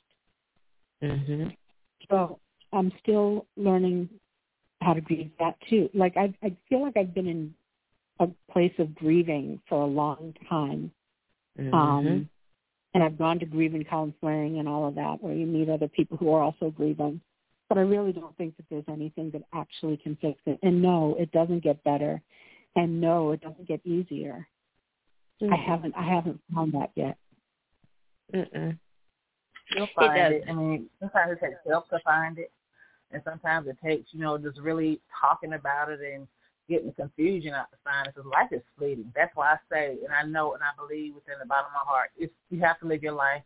Mhm. 1.02 1.56
So 2.10 2.40
I'm 2.74 2.92
still 3.02 3.46
learning 3.58 4.10
how 4.82 4.94
to 4.94 5.02
grieve 5.02 5.32
that 5.40 5.56
too. 5.70 5.90
Like 5.94 6.18
I 6.18 6.34
I 6.44 6.56
feel 6.70 6.82
like 6.82 6.98
I've 6.98 7.14
been 7.14 7.28
in 7.28 7.54
a 8.20 8.28
place 8.52 8.74
of 8.80 8.94
grieving 8.96 9.62
for 9.68 9.82
a 9.82 9.86
long 9.86 10.34
time. 10.50 10.92
Mm-hmm. 11.60 11.74
Um 11.74 12.30
and 12.94 13.04
I've 13.04 13.18
gone 13.18 13.40
to 13.40 13.46
grieving 13.46 13.86
counseling 13.86 14.60
and 14.60 14.68
all 14.68 14.88
of 14.88 14.96
that 14.96 15.22
where 15.24 15.34
you 15.34 15.46
meet 15.46 15.70
other 15.70 15.88
people 15.88 16.18
who 16.18 16.34
are 16.34 16.42
also 16.42 16.70
grieving. 16.72 17.22
But 17.72 17.78
I 17.78 17.84
really 17.84 18.12
don't 18.12 18.36
think 18.36 18.58
that 18.58 18.66
there's 18.70 18.84
anything 18.90 19.32
that 19.32 19.44
actually 19.54 19.96
can 19.96 20.18
fix 20.20 20.42
it. 20.46 20.60
And 20.62 20.82
no, 20.82 21.16
it 21.18 21.32
doesn't 21.32 21.64
get 21.64 21.82
better. 21.86 22.22
And 22.76 23.00
no, 23.00 23.32
it 23.32 23.40
doesn't 23.40 23.66
get 23.66 23.80
easier. 23.86 24.46
Mm-hmm. 25.42 25.54
I 25.54 25.56
haven't 25.56 25.96
I 25.96 26.04
haven't 26.04 26.42
found 26.54 26.74
that 26.74 26.92
yet. 26.96 27.16
Mm-mm. 28.36 28.78
You'll 29.74 29.88
find 29.96 30.34
it, 30.34 30.44
it. 30.46 30.50
I 30.50 30.54
mean, 30.54 30.88
sometimes 31.00 31.32
it 31.32 31.46
takes 31.46 31.60
help 31.66 31.88
to 31.92 32.00
find 32.04 32.40
it, 32.40 32.52
and 33.12 33.22
sometimes 33.24 33.70
it 33.70 33.78
takes 33.82 34.10
you 34.12 34.20
know 34.20 34.38
just 34.38 34.60
really 34.60 35.00
talking 35.22 35.54
about 35.54 35.90
it 35.90 36.02
and 36.02 36.28
getting 36.68 36.92
confusion 36.92 37.54
out 37.54 37.72
to 37.72 37.78
find 37.86 38.06
it. 38.06 38.14
Because 38.14 38.30
life 38.30 38.52
is 38.52 38.64
fleeting. 38.78 39.14
That's 39.16 39.34
why 39.34 39.54
I 39.54 39.58
say, 39.72 39.98
and 40.04 40.14
I 40.14 40.24
know, 40.30 40.56
and 40.56 40.62
I 40.62 40.76
believe 40.78 41.16
within 41.16 41.36
the 41.40 41.46
bottom 41.46 41.68
of 41.68 41.86
my 41.86 41.90
heart, 41.90 42.10
it's 42.18 42.34
you 42.50 42.60
have 42.60 42.82
to 42.82 42.86
live 42.86 43.02
your 43.02 43.14
life 43.14 43.44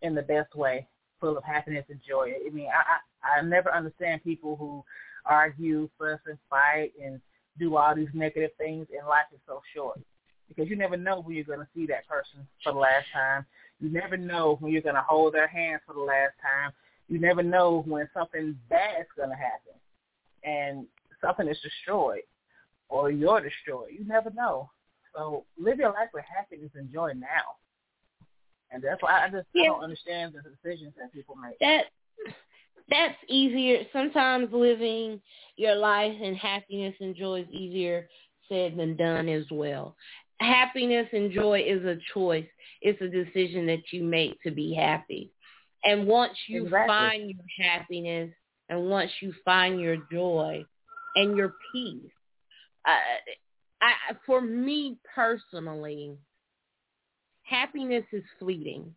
in 0.00 0.16
the 0.16 0.22
best 0.22 0.52
way 0.56 0.88
full 1.20 1.38
of 1.38 1.44
happiness 1.44 1.84
and 1.90 2.00
joy. 2.04 2.32
I 2.44 2.50
mean, 2.50 2.66
I 2.66 2.80
I, 2.80 2.98
I 3.24 3.42
never 3.42 3.72
understand 3.72 4.24
people 4.24 4.56
who 4.56 4.84
argue, 5.24 5.88
fuss, 5.98 6.18
and 6.26 6.38
fight, 6.50 6.92
and 7.02 7.20
do 7.58 7.76
all 7.76 7.94
these 7.94 8.08
negative 8.14 8.50
things. 8.58 8.86
And 8.96 9.06
life 9.06 9.26
is 9.32 9.40
so 9.46 9.60
short 9.74 10.00
because 10.48 10.68
you 10.68 10.76
never 10.76 10.96
know 10.96 11.20
when 11.20 11.36
you're 11.36 11.44
going 11.44 11.60
to 11.60 11.68
see 11.74 11.86
that 11.86 12.06
person 12.08 12.46
for 12.62 12.72
the 12.72 12.78
last 12.78 13.06
time. 13.12 13.46
You 13.80 13.88
never 13.90 14.16
know 14.16 14.56
when 14.60 14.72
you're 14.72 14.82
going 14.82 14.94
to 14.94 15.04
hold 15.06 15.34
their 15.34 15.48
hand 15.48 15.80
for 15.86 15.94
the 15.94 16.00
last 16.00 16.34
time. 16.40 16.72
You 17.08 17.18
never 17.18 17.42
know 17.42 17.82
when 17.86 18.08
something 18.14 18.56
bad 18.70 19.00
is 19.00 19.06
going 19.16 19.30
to 19.30 19.36
happen 19.36 19.74
and 20.44 20.86
something 21.20 21.48
is 21.48 21.58
destroyed 21.62 22.22
or 22.88 23.10
you're 23.10 23.40
destroyed. 23.40 23.90
You 23.98 24.04
never 24.06 24.30
know. 24.30 24.70
So 25.14 25.44
live 25.58 25.78
your 25.78 25.90
life 25.90 26.08
with 26.14 26.24
happiness 26.24 26.70
and 26.74 26.90
joy 26.92 27.12
now. 27.14 27.56
And 28.70 28.82
that's 28.82 29.02
why 29.02 29.24
I 29.24 29.28
just 29.28 29.46
yeah. 29.52 29.66
don't 29.66 29.82
understand 29.82 30.34
the 30.34 30.42
decisions 30.42 30.94
that 30.98 31.12
people 31.12 31.36
make. 31.36 31.58
That 31.58 31.86
that's 32.88 33.16
easier. 33.28 33.84
Sometimes 33.92 34.48
living 34.52 35.20
your 35.56 35.74
life 35.74 36.14
in 36.20 36.34
happiness 36.34 36.94
and 37.00 37.14
joy 37.14 37.40
is 37.42 37.48
easier 37.50 38.08
said 38.48 38.76
than 38.76 38.96
done 38.96 39.28
as 39.28 39.44
well. 39.50 39.96
Happiness 40.40 41.06
and 41.12 41.32
joy 41.32 41.62
is 41.66 41.84
a 41.84 41.96
choice. 42.12 42.46
It's 42.80 43.00
a 43.00 43.08
decision 43.08 43.66
that 43.66 43.82
you 43.92 44.02
make 44.02 44.40
to 44.42 44.50
be 44.50 44.74
happy. 44.74 45.30
And 45.84 46.06
once 46.06 46.36
you 46.48 46.66
exactly. 46.66 46.86
find 46.86 47.30
your 47.30 47.68
happiness 47.68 48.30
and 48.68 48.88
once 48.88 49.10
you 49.20 49.32
find 49.44 49.80
your 49.80 49.96
joy 50.10 50.64
and 51.16 51.36
your 51.36 51.54
peace, 51.72 52.10
uh, 52.86 52.92
I, 53.80 54.14
for 54.26 54.40
me 54.40 54.98
personally, 55.14 56.16
happiness 57.42 58.04
is 58.12 58.22
fleeting. 58.38 58.94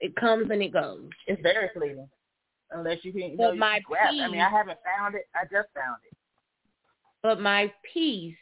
It 0.00 0.14
comes 0.16 0.50
and 0.50 0.62
it 0.62 0.72
goes. 0.72 1.08
It's 1.26 1.42
very 1.42 1.68
fleeting. 1.74 2.08
Unless 2.74 3.04
you 3.04 3.12
can, 3.12 3.30
you 3.30 3.36
know, 3.36 3.54
my 3.54 3.80
grab. 3.80 4.10
Peace, 4.10 4.20
I 4.22 4.28
mean, 4.28 4.40
I 4.40 4.50
haven't 4.50 4.78
found 4.84 5.14
it. 5.14 5.26
I 5.34 5.44
just 5.44 5.68
found 5.74 5.96
it. 6.10 6.16
But 7.22 7.40
my 7.40 7.72
peace 7.92 8.36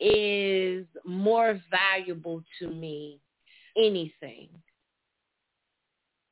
is 0.00 0.86
more 1.04 1.60
valuable 1.70 2.42
to 2.58 2.68
me 2.68 3.20
anything. 3.76 4.48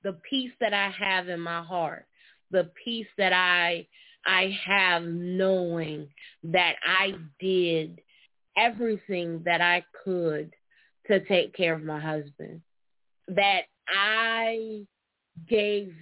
The 0.03 0.19
peace 0.29 0.53
that 0.61 0.75
I 0.75 0.91
have 0.91 1.29
in 1.29 1.41
my 1.41 1.62
heart, 1.62 2.07
the 2.51 2.71
peace 2.85 3.07
that 3.16 3.33
I 3.33 3.87
I 4.27 4.57
have 4.66 5.05
knowing 5.05 6.09
that 6.43 6.75
I 6.85 7.14
did 7.41 8.01
everything 8.57 9.43
that 9.45 9.61
I 9.61 9.85
could 10.05 10.53
to 11.07 11.25
take 11.27 11.55
care 11.55 11.75
of 11.75 11.83
my 11.83 12.01
husband. 12.01 12.61
That 13.29 13.62
I 13.89 14.87
gave 15.49 15.95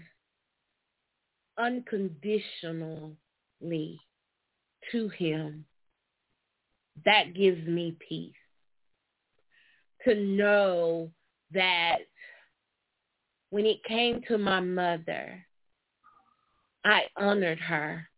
unconditionally 1.59 3.17
to 4.93 5.09
him. 5.09 5.65
That 7.05 7.35
gives 7.35 7.67
me 7.67 7.97
peace. 8.09 8.33
To 10.05 10.15
know 10.15 11.11
that 11.53 11.99
when 13.51 13.67
it 13.67 13.83
came 13.85 14.23
to 14.29 14.39
my 14.39 14.61
mother, 14.61 15.45
I 16.85 17.03
honored 17.17 17.59
her 17.59 18.09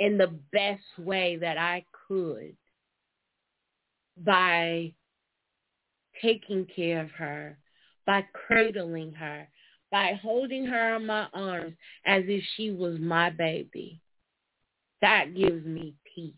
in 0.00 0.18
the 0.18 0.38
best 0.52 0.82
way 0.98 1.36
that 1.36 1.56
I 1.56 1.84
could 2.08 2.56
by 4.16 4.92
taking 6.20 6.66
care 6.66 7.00
of 7.00 7.10
her, 7.12 7.58
by 8.06 8.24
cradling 8.32 9.12
her, 9.12 9.48
by 9.90 10.18
holding 10.22 10.66
her 10.66 10.96
in 10.96 11.06
my 11.06 11.26
arms 11.32 11.74
as 12.06 12.24
if 12.26 12.42
she 12.56 12.70
was 12.70 12.98
my 12.98 13.30
baby. 13.30 14.00
That 15.02 15.34
gives 15.34 15.64
me 15.64 15.94
peace. 16.14 16.34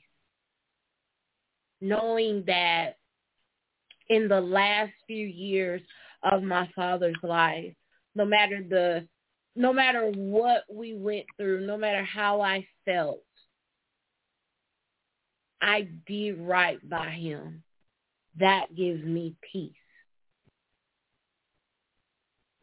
Knowing 1.81 2.45
that 2.47 2.97
in 4.09 4.29
the 4.29 4.41
last 4.41 4.93
few 5.07 5.27
years 5.27 5.83
of 6.23 6.43
my 6.43 6.69
father's 6.75 7.17
life, 7.23 7.75
no 8.15 8.25
matter 8.25 8.63
the 8.69 9.07
no 9.59 9.73
matter 9.73 10.11
what 10.11 10.65
we 10.71 10.95
went 10.95 11.25
through, 11.39 11.67
no 11.67 11.79
matter 11.79 12.05
how 12.05 12.43
I 12.43 12.67
felt, 12.85 13.23
I 15.63 15.89
did 16.07 16.39
right 16.39 16.79
by 16.89 17.09
him. 17.11 17.63
That 18.39 18.75
gives 18.77 19.03
me 19.03 19.35
peace. 19.51 19.73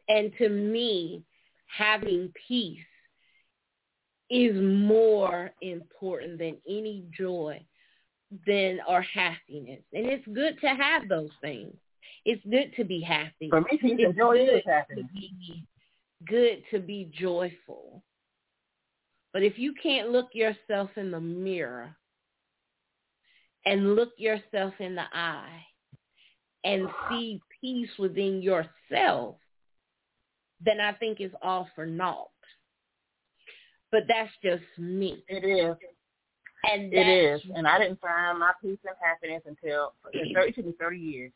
And 0.08 0.32
to 0.38 0.50
me, 0.50 1.24
having 1.68 2.32
peace 2.48 2.80
is 4.30 4.56
more 4.56 5.52
important 5.62 6.40
than 6.40 6.58
any 6.68 7.06
joy 7.16 7.64
than 8.48 8.80
or 8.88 9.02
happiness. 9.02 9.82
And 9.94 10.08
it's 10.08 10.26
good 10.34 10.60
to 10.62 10.68
have 10.68 11.08
those 11.08 11.30
things. 11.42 11.76
It's 12.26 12.44
good 12.50 12.74
to 12.78 12.84
be 12.84 13.02
happy. 13.02 13.50
For 13.50 13.62
me, 13.62 13.78
peace 13.80 14.00
and 14.00 14.18
joy 14.18 14.40
is 14.40 14.64
happiness. 14.66 15.06
good 16.28 16.64
to 16.72 16.80
be 16.80 17.12
joyful. 17.14 18.04
But 19.34 19.44
if 19.44 19.58
you 19.58 19.74
can't 19.82 20.10
look 20.10 20.30
yourself 20.34 20.92
in 20.96 21.12
the 21.12 21.20
mirror 21.20 21.96
and 23.66 23.96
look 23.96 24.14
yourself 24.18 24.74
in 24.80 24.96
the 24.96 25.06
eye 25.12 25.64
and 26.64 26.88
see 27.10 27.42
peace 27.60 27.90
within 27.98 28.42
yourself, 28.42 29.36
then 30.64 30.80
I 30.80 30.94
think 30.94 31.20
it's 31.20 31.36
all 31.42 31.68
for 31.76 31.86
naught. 31.86 32.30
But 33.92 34.04
that's 34.08 34.32
just 34.44 34.64
me. 34.78 35.24
It 35.28 35.46
is. 35.46 35.76
And 36.72 36.94
it 36.94 37.08
is. 37.08 37.42
And 37.56 37.68
I 37.68 37.78
didn't 37.78 38.00
find 38.00 38.40
my 38.40 38.54
peace 38.62 38.80
and 38.86 38.96
happiness 39.02 39.44
until 39.46 39.94
it 40.14 40.56
took 40.56 40.66
me 40.66 40.74
30 40.80 40.98
years 40.98 41.32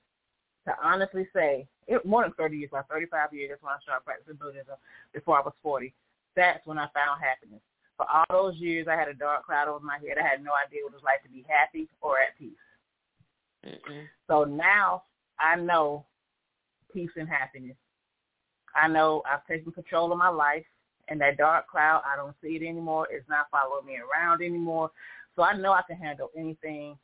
to 0.66 0.74
honestly 0.84 1.28
say, 1.34 1.68
it, 1.88 2.06
more 2.06 2.24
than 2.24 2.34
30 2.34 2.58
years, 2.58 2.70
about 2.72 2.90
35 2.90 3.34
years, 3.34 3.50
that's 3.52 3.64
when 3.64 3.74
I 3.74 3.80
started 3.84 4.06
practicing 4.06 4.36
Buddhism 4.36 4.76
before 5.14 5.38
I 5.38 5.42
was 5.42 5.54
40. 5.64 5.94
That's 6.36 6.66
when 6.66 6.78
I 6.78 6.88
found 6.94 7.22
happiness. 7.22 7.62
For 7.98 8.06
all 8.10 8.26
those 8.30 8.60
years, 8.60 8.88
I 8.90 8.96
had 8.96 9.08
a 9.08 9.14
dark 9.14 9.46
cloud 9.46 9.68
over 9.68 9.84
my 9.84 9.98
head. 9.98 10.18
I 10.22 10.28
had 10.28 10.44
no 10.44 10.52
idea 10.54 10.84
what 10.84 10.94
it 10.94 10.96
was 10.96 11.04
like 11.04 11.24
to 11.24 11.30
be 11.30 11.46
happy 11.48 11.88
or 12.02 12.16
at 12.20 12.38
peace. 12.38 12.52
Mm-mm. 13.66 14.06
So 14.28 14.44
now 14.44 15.04
I 15.40 15.56
know 15.56 16.06
peace 16.94 17.10
and 17.16 17.28
happiness. 17.28 17.76
I 18.78 18.88
know 18.88 19.24
I've 19.26 19.46
taken 19.48 19.72
control 19.72 20.12
of 20.12 20.18
my 20.18 20.30
life, 20.30 20.66
and 21.08 21.20
that 21.22 21.38
dark 21.38 21.68
cloud, 21.68 22.04
I 22.06 22.16
don't 22.16 22.36
see 22.42 22.56
it 22.56 22.68
anymore. 22.68 23.08
It's 23.10 23.28
not 23.30 23.48
following 23.50 23.86
me 23.86 23.98
around 23.98 24.42
anymore. 24.42 24.92
So 25.36 25.44
I 25.44 25.56
know 25.58 25.72
I 25.72 25.82
can 25.88 25.98
handle 25.98 26.30
anything 26.38 26.98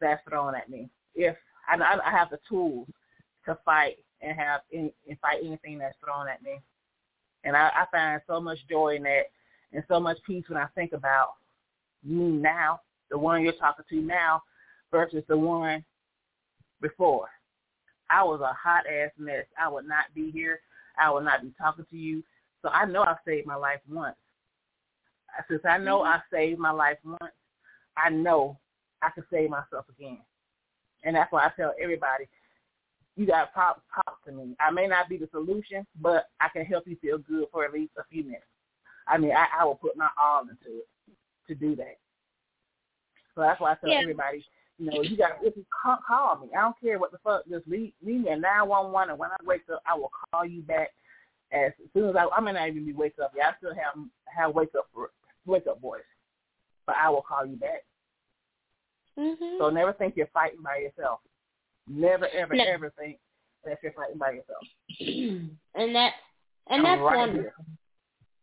that's 0.00 0.22
thrown 0.28 0.54
at 0.54 0.70
me. 0.70 0.88
If 1.14 1.36
I, 1.68 1.76
I 1.76 2.10
have 2.10 2.30
the 2.30 2.38
tools 2.48 2.88
to 3.46 3.58
fight 3.64 3.98
and 4.22 4.36
have 4.38 4.62
any, 4.72 4.92
and 5.08 5.18
fight 5.20 5.38
anything 5.44 5.78
that's 5.78 5.96
thrown 6.02 6.28
at 6.28 6.42
me, 6.42 6.60
and 7.44 7.56
I, 7.56 7.70
I 7.74 7.84
find 7.90 8.20
so 8.26 8.40
much 8.40 8.58
joy 8.68 8.96
in 8.96 9.02
that 9.04 9.24
and 9.72 9.84
so 9.88 10.00
much 10.00 10.18
peace 10.26 10.44
when 10.48 10.58
I 10.58 10.66
think 10.74 10.92
about 10.92 11.34
me 12.04 12.30
now, 12.30 12.80
the 13.10 13.18
one 13.18 13.42
you're 13.42 13.52
talking 13.54 13.84
to 13.88 14.00
now, 14.00 14.42
versus 14.90 15.22
the 15.28 15.36
one 15.36 15.84
before. 16.80 17.28
I 18.08 18.24
was 18.24 18.40
a 18.40 18.52
hot 18.52 18.84
ass 18.86 19.10
mess. 19.18 19.44
I 19.58 19.68
would 19.68 19.86
not 19.86 20.06
be 20.14 20.30
here. 20.30 20.60
I 21.00 21.10
will 21.10 21.20
not 21.20 21.42
be 21.42 21.52
talking 21.58 21.86
to 21.90 21.96
you. 21.96 22.22
So 22.62 22.68
I 22.68 22.84
know 22.84 23.02
I 23.02 23.16
saved 23.26 23.46
my 23.46 23.56
life 23.56 23.80
once. 23.88 24.16
Since 25.48 25.62
I 25.64 25.78
know 25.78 26.00
mm-hmm. 26.00 26.08
I 26.08 26.20
saved 26.32 26.58
my 26.58 26.70
life 26.70 26.98
once, 27.04 27.32
I 27.96 28.10
know 28.10 28.58
I 29.02 29.10
can 29.10 29.24
save 29.32 29.50
myself 29.50 29.86
again. 29.88 30.18
And 31.04 31.16
that's 31.16 31.32
why 31.32 31.46
I 31.46 31.50
tell 31.56 31.72
everybody, 31.82 32.28
you 33.16 33.26
got 33.26 33.46
to 33.46 33.54
talk, 33.54 33.82
talk 33.94 34.24
to 34.26 34.32
me. 34.32 34.54
I 34.60 34.70
may 34.70 34.86
not 34.86 35.08
be 35.08 35.16
the 35.16 35.28
solution, 35.30 35.86
but 36.00 36.26
I 36.40 36.48
can 36.48 36.64
help 36.64 36.86
you 36.86 36.96
feel 37.00 37.18
good 37.18 37.46
for 37.52 37.64
at 37.64 37.72
least 37.72 37.92
a 37.98 38.04
few 38.10 38.24
minutes. 38.24 38.44
I 39.08 39.18
mean, 39.18 39.32
I, 39.32 39.46
I 39.60 39.64
will 39.64 39.74
put 39.76 39.96
my 39.96 40.08
all 40.20 40.42
into 40.42 40.80
it 40.80 40.88
to 41.48 41.54
do 41.54 41.74
that. 41.76 41.96
So 43.34 43.40
that's 43.40 43.60
why 43.60 43.72
I 43.72 43.74
tell 43.76 43.90
yeah. 43.90 44.00
everybody, 44.00 44.44
you 44.80 44.86
know, 44.90 45.02
you 45.02 45.16
got 45.16 45.32
if 45.42 45.54
you 45.56 45.64
call, 45.82 45.98
call 46.06 46.38
me. 46.38 46.48
I 46.56 46.62
don't 46.62 46.80
care 46.80 46.98
what 46.98 47.12
the 47.12 47.18
fuck. 47.22 47.46
Just 47.48 47.68
leave, 47.68 47.92
leave 48.02 48.22
me 48.22 48.30
a 48.30 48.36
nine 48.36 48.66
one 48.66 48.92
one, 48.92 49.10
and 49.10 49.18
when 49.18 49.28
I 49.30 49.36
wake 49.44 49.62
up, 49.70 49.82
I 49.86 49.94
will 49.94 50.10
call 50.32 50.46
you 50.46 50.62
back 50.62 50.88
as 51.52 51.72
soon 51.92 52.08
as 52.08 52.16
I. 52.16 52.24
I 52.34 52.40
may 52.40 52.52
not 52.52 52.68
even 52.68 52.86
be 52.86 52.94
wake 52.94 53.16
up. 53.22 53.32
Yeah, 53.36 53.48
I 53.48 53.52
still 53.58 53.74
have 53.74 54.02
have 54.24 54.54
wake 54.54 54.70
up 54.78 54.88
wake 55.44 55.66
up 55.66 55.82
voice, 55.82 56.00
but 56.86 56.96
I 56.96 57.10
will 57.10 57.20
call 57.20 57.44
you 57.44 57.56
back. 57.56 57.84
Mm-hmm. 59.18 59.58
So 59.58 59.68
never 59.68 59.92
think 59.92 60.14
you're 60.16 60.30
fighting 60.32 60.62
by 60.62 60.78
yourself. 60.78 61.20
Never 61.86 62.28
ever 62.28 62.54
no. 62.54 62.64
ever 62.64 62.92
think 62.98 63.18
that 63.66 63.78
you're 63.82 63.92
fighting 63.92 64.16
by 64.16 64.30
yourself. 64.30 64.64
and 65.74 65.94
that 65.94 66.12
and 66.68 66.82
that's 66.82 67.02
right 67.02 67.16
wonderful. 67.16 67.42
Here. 67.42 67.54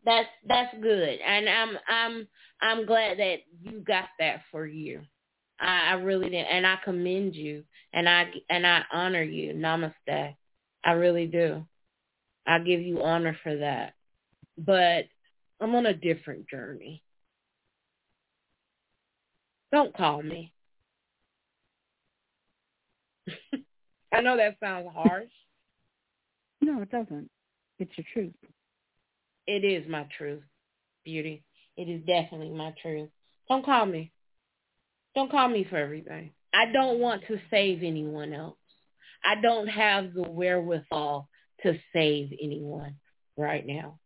That's 0.05 0.29
that's 0.47 0.75
good, 0.83 1.19
and 1.19 1.49
I'm 1.49 1.77
I'm 1.89 2.27
I'm 2.61 2.85
glad 2.85 3.17
that 3.17 3.37
you 3.63 3.79
got 3.79 4.09
that 4.19 4.41
for 4.51 4.67
you. 4.67 5.01
I, 5.59 5.91
I 5.91 5.93
really 5.95 6.29
did, 6.29 6.45
and 6.45 6.65
I 6.65 6.75
commend 6.83 7.35
you, 7.35 7.63
and 7.93 8.07
I 8.07 8.31
and 8.49 8.65
I 8.65 8.83
honor 8.91 9.23
you. 9.23 9.53
Namaste. 9.53 10.35
I 10.83 10.91
really 10.91 11.25
do. 11.27 11.65
I 12.45 12.59
give 12.59 12.81
you 12.81 13.01
honor 13.03 13.37
for 13.43 13.55
that. 13.57 13.93
But 14.57 15.05
I'm 15.59 15.75
on 15.75 15.85
a 15.85 15.93
different 15.93 16.47
journey. 16.49 17.03
Don't 19.71 19.95
call 19.95 20.23
me. 20.23 20.53
I 24.13 24.21
know 24.21 24.37
that 24.37 24.57
sounds 24.59 24.87
harsh. 24.93 25.29
No, 26.59 26.81
it 26.81 26.89
doesn't. 26.89 27.29
It's 27.77 27.91
your 27.95 28.05
truth. 28.11 28.33
It 29.45 29.63
is 29.63 29.87
my 29.87 30.07
truth, 30.17 30.41
beauty. 31.05 31.43
It 31.77 31.83
is 31.87 32.01
definitely 32.07 32.49
my 32.49 32.73
truth. 32.81 33.09
Don't 33.47 33.63
call 33.63 33.85
me. 33.85 34.11
Don't 35.15 35.31
call 35.31 35.47
me 35.49 35.65
for 35.69 35.77
everything. 35.77 36.31
I 36.53 36.71
don't 36.71 36.99
want 36.99 37.23
to 37.27 37.39
save 37.49 37.83
anyone 37.83 38.33
else. 38.33 38.57
I 39.23 39.39
don't 39.41 39.67
have 39.67 40.13
the 40.13 40.23
wherewithal 40.23 41.29
to 41.63 41.79
save 41.93 42.31
anyone 42.41 42.95
right 43.35 43.65
now. 43.65 43.99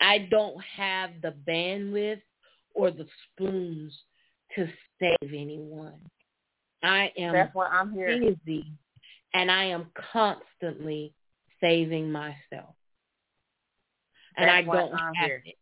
I 0.00 0.28
don't 0.30 0.60
have 0.76 1.10
the 1.22 1.34
bandwidth 1.46 2.22
or 2.74 2.90
the 2.90 3.06
spoons 3.32 3.96
to 4.54 4.68
save 5.00 5.32
anyone. 5.34 6.00
I 6.82 7.12
am 7.18 7.32
That's 7.32 7.54
why 7.54 7.66
I'm 7.66 7.92
here. 7.92 8.18
busy 8.20 8.72
and 9.34 9.50
I 9.50 9.64
am 9.64 9.90
constantly 10.12 11.12
saving 11.60 12.10
myself. 12.12 12.74
And 14.36 14.48
I 14.48 14.62
don't 14.62 14.94
I'm 14.94 15.14
have 15.14 15.26
here. 15.26 15.42
it. 15.44 15.56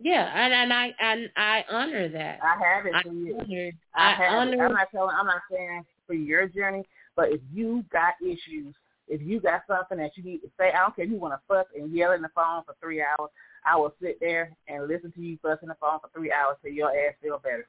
Yeah, 0.00 0.30
and, 0.34 0.52
and 0.54 0.72
I 0.72 0.94
and 1.00 1.30
I 1.36 1.64
honor 1.70 2.08
that. 2.08 2.38
I 2.42 2.56
have 2.62 2.86
it 2.86 2.94
I 2.94 3.02
for 3.02 3.12
you. 3.12 3.34
honor, 3.34 3.72
I 3.94 4.10
I 4.10 4.14
have 4.14 4.32
it. 4.32 4.36
honor 4.36 4.66
I'm 4.66 4.72
not 4.72 4.88
telling. 4.92 5.16
I'm 5.18 5.26
not 5.26 5.42
saying 5.50 5.84
for 6.06 6.14
your 6.14 6.46
journey, 6.46 6.84
but 7.16 7.30
if 7.30 7.40
you 7.52 7.84
got 7.90 8.14
issues, 8.22 8.74
if 9.08 9.20
you 9.22 9.40
got 9.40 9.62
something 9.66 9.98
that 9.98 10.12
you 10.16 10.22
need 10.22 10.38
to 10.38 10.50
say, 10.58 10.70
I 10.70 10.80
don't 10.80 10.94
care 10.94 11.04
if 11.04 11.10
you 11.10 11.18
want 11.18 11.34
to 11.34 11.40
fuss 11.48 11.66
and 11.76 11.92
yell 11.92 12.12
in 12.12 12.22
the 12.22 12.28
phone 12.34 12.62
for 12.64 12.74
three 12.80 13.02
hours. 13.02 13.30
I 13.66 13.76
will 13.76 13.92
sit 14.00 14.18
there 14.20 14.52
and 14.68 14.86
listen 14.86 15.10
to 15.12 15.20
you 15.20 15.36
fuss 15.42 15.58
in 15.62 15.68
the 15.68 15.76
phone 15.80 15.98
for 16.00 16.08
three 16.14 16.32
hours 16.32 16.56
till 16.62 16.72
your 16.72 16.90
ass 16.90 17.14
feel 17.20 17.38
better, 17.38 17.66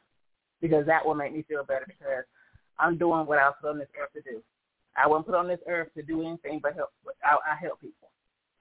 because 0.61 0.85
that 0.85 1.03
will 1.05 1.15
make 1.15 1.33
me 1.33 1.43
feel 1.47 1.63
better 1.63 1.85
because 1.87 2.25
I'm 2.77 2.97
doing 2.97 3.25
what 3.25 3.39
I 3.39 3.47
was 3.47 3.55
put 3.59 3.71
on 3.71 3.79
this 3.79 3.89
earth 3.99 4.13
to 4.13 4.21
do. 4.21 4.41
I 4.95 5.07
wasn't 5.07 5.25
put 5.25 5.35
on 5.35 5.47
this 5.47 5.59
earth 5.67 5.89
to 5.95 6.03
do 6.03 6.21
anything 6.21 6.59
but 6.61 6.75
help. 6.75 6.89
I, 7.23 7.37
I 7.53 7.55
help 7.59 7.81
people, 7.81 8.09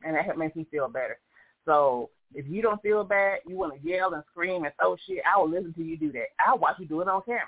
and 0.02 0.16
that 0.16 0.38
makes 0.38 0.56
me 0.56 0.66
feel 0.70 0.88
better. 0.88 1.18
So 1.66 2.08
if 2.34 2.46
you 2.48 2.62
don't 2.62 2.82
feel 2.82 3.04
bad, 3.04 3.38
you 3.46 3.56
want 3.56 3.80
to 3.80 3.88
yell 3.88 4.14
and 4.14 4.22
scream 4.30 4.64
and 4.64 4.72
throw 4.78 4.96
shit, 5.06 5.22
I 5.24 5.38
will 5.38 5.48
listen 5.48 5.72
to 5.74 5.82
you 5.82 5.96
do 5.96 6.12
that. 6.12 6.26
I'll 6.46 6.58
watch 6.58 6.76
you 6.78 6.86
do 6.86 7.00
it 7.00 7.08
on 7.08 7.22
camera. 7.22 7.42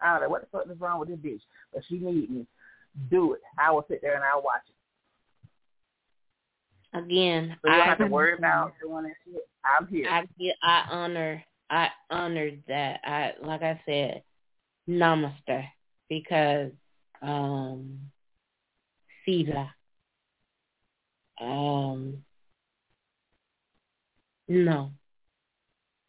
I 0.00 0.12
don't 0.12 0.22
know 0.22 0.28
what 0.28 0.42
the 0.42 0.48
fuck 0.50 0.70
is 0.70 0.80
wrong 0.80 1.00
with 1.00 1.08
this 1.08 1.18
bitch, 1.18 1.40
but 1.72 1.82
she 1.88 1.98
need 1.98 2.30
me. 2.30 2.46
Do 3.10 3.34
it. 3.34 3.40
I 3.58 3.70
will 3.70 3.84
sit 3.88 4.00
there 4.02 4.14
and 4.14 4.24
I'll 4.24 4.42
watch 4.42 4.62
it. 4.68 4.76
again. 6.98 7.56
So 7.62 7.68
you 7.68 7.76
don't 7.76 7.82
I 7.82 7.90
have 7.90 7.98
to 7.98 8.06
worry 8.06 8.34
about 8.34 8.72
doing 8.80 9.04
that 9.04 9.12
shit. 9.24 9.48
I'm 9.64 9.86
here. 9.86 10.08
I 10.08 10.22
get 10.38 10.56
I 10.62 10.84
honor 10.90 11.44
I 11.70 11.88
honored 12.10 12.62
that. 12.68 13.00
I 13.04 13.32
like 13.42 13.62
I 13.62 13.80
said, 13.86 14.22
namaste 14.88 15.68
because 16.08 16.70
um 17.22 17.98
Siva. 19.24 19.70
Um 21.40 22.24
no. 24.48 24.92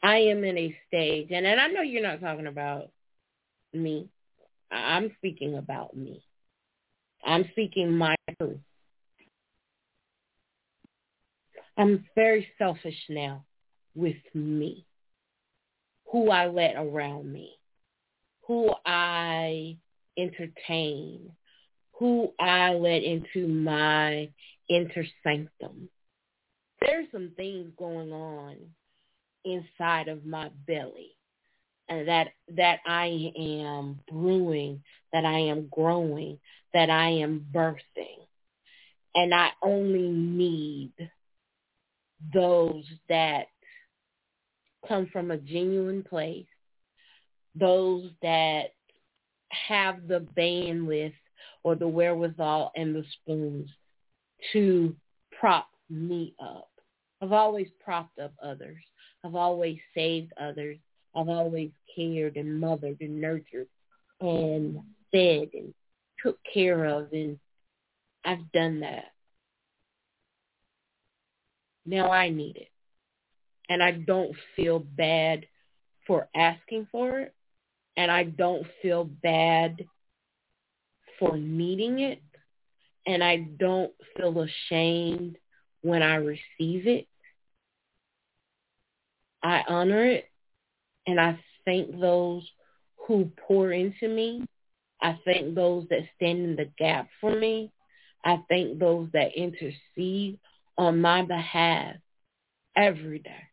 I 0.04 0.18
am 0.18 0.44
in 0.44 0.58
a 0.58 0.78
stage 0.88 1.30
and, 1.32 1.46
and 1.46 1.60
I 1.60 1.68
know 1.68 1.82
you're 1.82 2.04
not 2.04 2.22
talking 2.22 2.48
about 2.48 2.92
me. 3.74 4.10
I'm 4.72 5.12
speaking 5.18 5.56
about 5.56 5.96
me. 5.96 6.24
I'm 7.26 7.46
speaking 7.52 7.92
my 7.92 8.16
truth. 8.40 8.60
I'm 11.78 12.06
very 12.16 12.48
selfish 12.58 12.98
now 13.10 13.44
with 13.96 14.16
me, 14.34 14.86
who 16.12 16.32
I 16.32 16.48
let 16.48 16.76
around 16.76 17.32
me, 17.32 17.52
who 18.48 18.74
I 18.86 19.78
entertain, 20.18 21.32
who 21.94 22.32
I 22.40 22.74
let 22.74 23.04
into 23.04 23.48
my 23.48 24.30
inner 24.70 25.06
sanctum. 25.24 25.90
There's 26.82 27.08
some 27.12 27.32
things 27.36 27.72
going 27.78 28.12
on 28.12 28.56
inside 29.46 30.08
of 30.08 30.26
my 30.26 30.50
belly 30.66 31.18
and 31.90 32.08
that 32.08 32.28
that 32.56 32.80
I 32.86 33.32
am 33.38 34.00
brewing, 34.12 34.84
that 35.14 35.26
I 35.26 35.40
am 35.40 35.68
growing, 35.72 36.40
that 36.74 36.90
I 36.90 37.10
am 37.10 37.46
birthing. 37.52 38.28
And 39.16 39.34
I 39.34 39.50
only 39.64 40.10
need 40.10 40.94
those 42.34 42.84
that 43.10 43.48
come 44.88 45.08
from 45.12 45.32
a 45.32 45.38
genuine 45.38 46.04
place, 46.04 46.46
those 47.56 48.10
that 48.22 48.74
have 49.50 50.08
the 50.08 50.26
bandwidth 50.38 51.14
or 51.64 51.76
the 51.76 51.88
wherewithal 51.88 52.72
and 52.76 52.94
the 52.94 53.04
spoons 53.14 53.70
to 54.54 54.96
prop 55.40 55.68
me 55.90 56.34
up. 56.42 56.70
I've 57.22 57.32
always 57.32 57.68
propped 57.84 58.20
up 58.20 58.34
others. 58.42 58.84
I've 59.24 59.36
always 59.36 59.80
saved 59.96 60.32
others. 60.40 60.78
I've 61.16 61.30
always 61.30 61.72
cared 61.96 62.38
and 62.38 62.60
mothered 62.60 62.98
and 63.02 63.20
nurtured 63.20 63.68
and 64.22 64.80
fed 65.12 65.50
and 65.54 65.74
took 66.24 66.38
care 66.54 66.86
of 66.86 67.12
and 67.12 67.40
I've 68.26 68.52
done 68.52 68.82
that. 68.82 69.14
Now 71.86 72.12
I 72.12 72.30
need 72.30 72.58
it. 72.58 72.70
And 73.70 73.82
I 73.82 73.92
don't 73.92 74.36
feel 74.56 74.80
bad 74.80 75.46
for 76.06 76.28
asking 76.36 76.88
for 76.92 77.20
it. 77.22 77.34
And 77.96 78.12
I 78.12 78.24
don't 78.24 78.68
feel 78.82 79.06
bad 79.06 79.86
for 81.20 81.38
needing 81.38 82.00
it. 82.00 82.22
And 83.06 83.24
I 83.24 83.48
don't 83.58 83.94
feel 84.18 84.42
ashamed 84.42 85.38
when 85.88 86.04
I 86.04 86.16
receive 86.16 86.88
it. 86.88 87.08
I 89.42 89.64
honor 89.68 90.04
it. 90.06 90.26
And 91.06 91.20
I 91.20 91.40
thank 91.64 92.00
those 92.00 92.48
who 93.08 93.32
pour 93.48 93.72
into 93.72 94.08
me. 94.08 94.46
I 95.02 95.18
thank 95.24 95.56
those 95.56 95.86
that 95.90 96.02
stand 96.16 96.40
in 96.40 96.56
the 96.56 96.70
gap 96.78 97.08
for 97.22 97.34
me. 97.34 97.72
I 98.26 98.44
thank 98.50 98.80
those 98.80 99.08
that 99.14 99.38
intercede 99.38 100.40
on 100.78 101.00
my 101.00 101.22
behalf 101.22 101.96
every 102.76 103.20
day. 103.20 103.44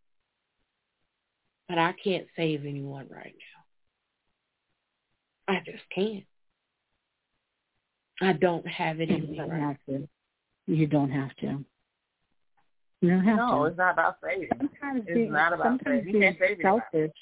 But 1.69 1.79
I 1.79 1.95
can't 2.03 2.27
save 2.35 2.67
anyone 2.67 3.07
right 3.09 3.35
now. 5.49 5.55
I 5.55 5.63
just 5.65 5.85
can't. 5.95 6.25
I 8.21 8.33
don't 8.33 8.67
have 8.67 9.01
it 9.01 9.11
in 9.11 9.23
You 9.23 9.29
me 9.29 9.37
don't 9.37 9.51
right 9.51 9.61
have 9.61 9.77
to. 9.89 10.09
You 10.67 10.87
don't 10.87 11.11
have 11.11 11.35
to. 11.37 11.65
You 13.07 13.23
no, 13.23 13.59
to. 13.61 13.65
it's 13.65 13.79
not 13.79 13.93
about 13.95 14.17
saving. 14.23 14.49
Sometimes 14.57 15.03
It's 15.07 15.15
being, 15.15 15.33
not 15.33 15.53
about 15.53 15.65
sometimes 15.65 16.01
saving. 16.01 16.15
You 16.15 16.21
being 16.21 16.33
save 16.39 16.43
anybody. 16.61 16.63
selfish. 16.93 17.13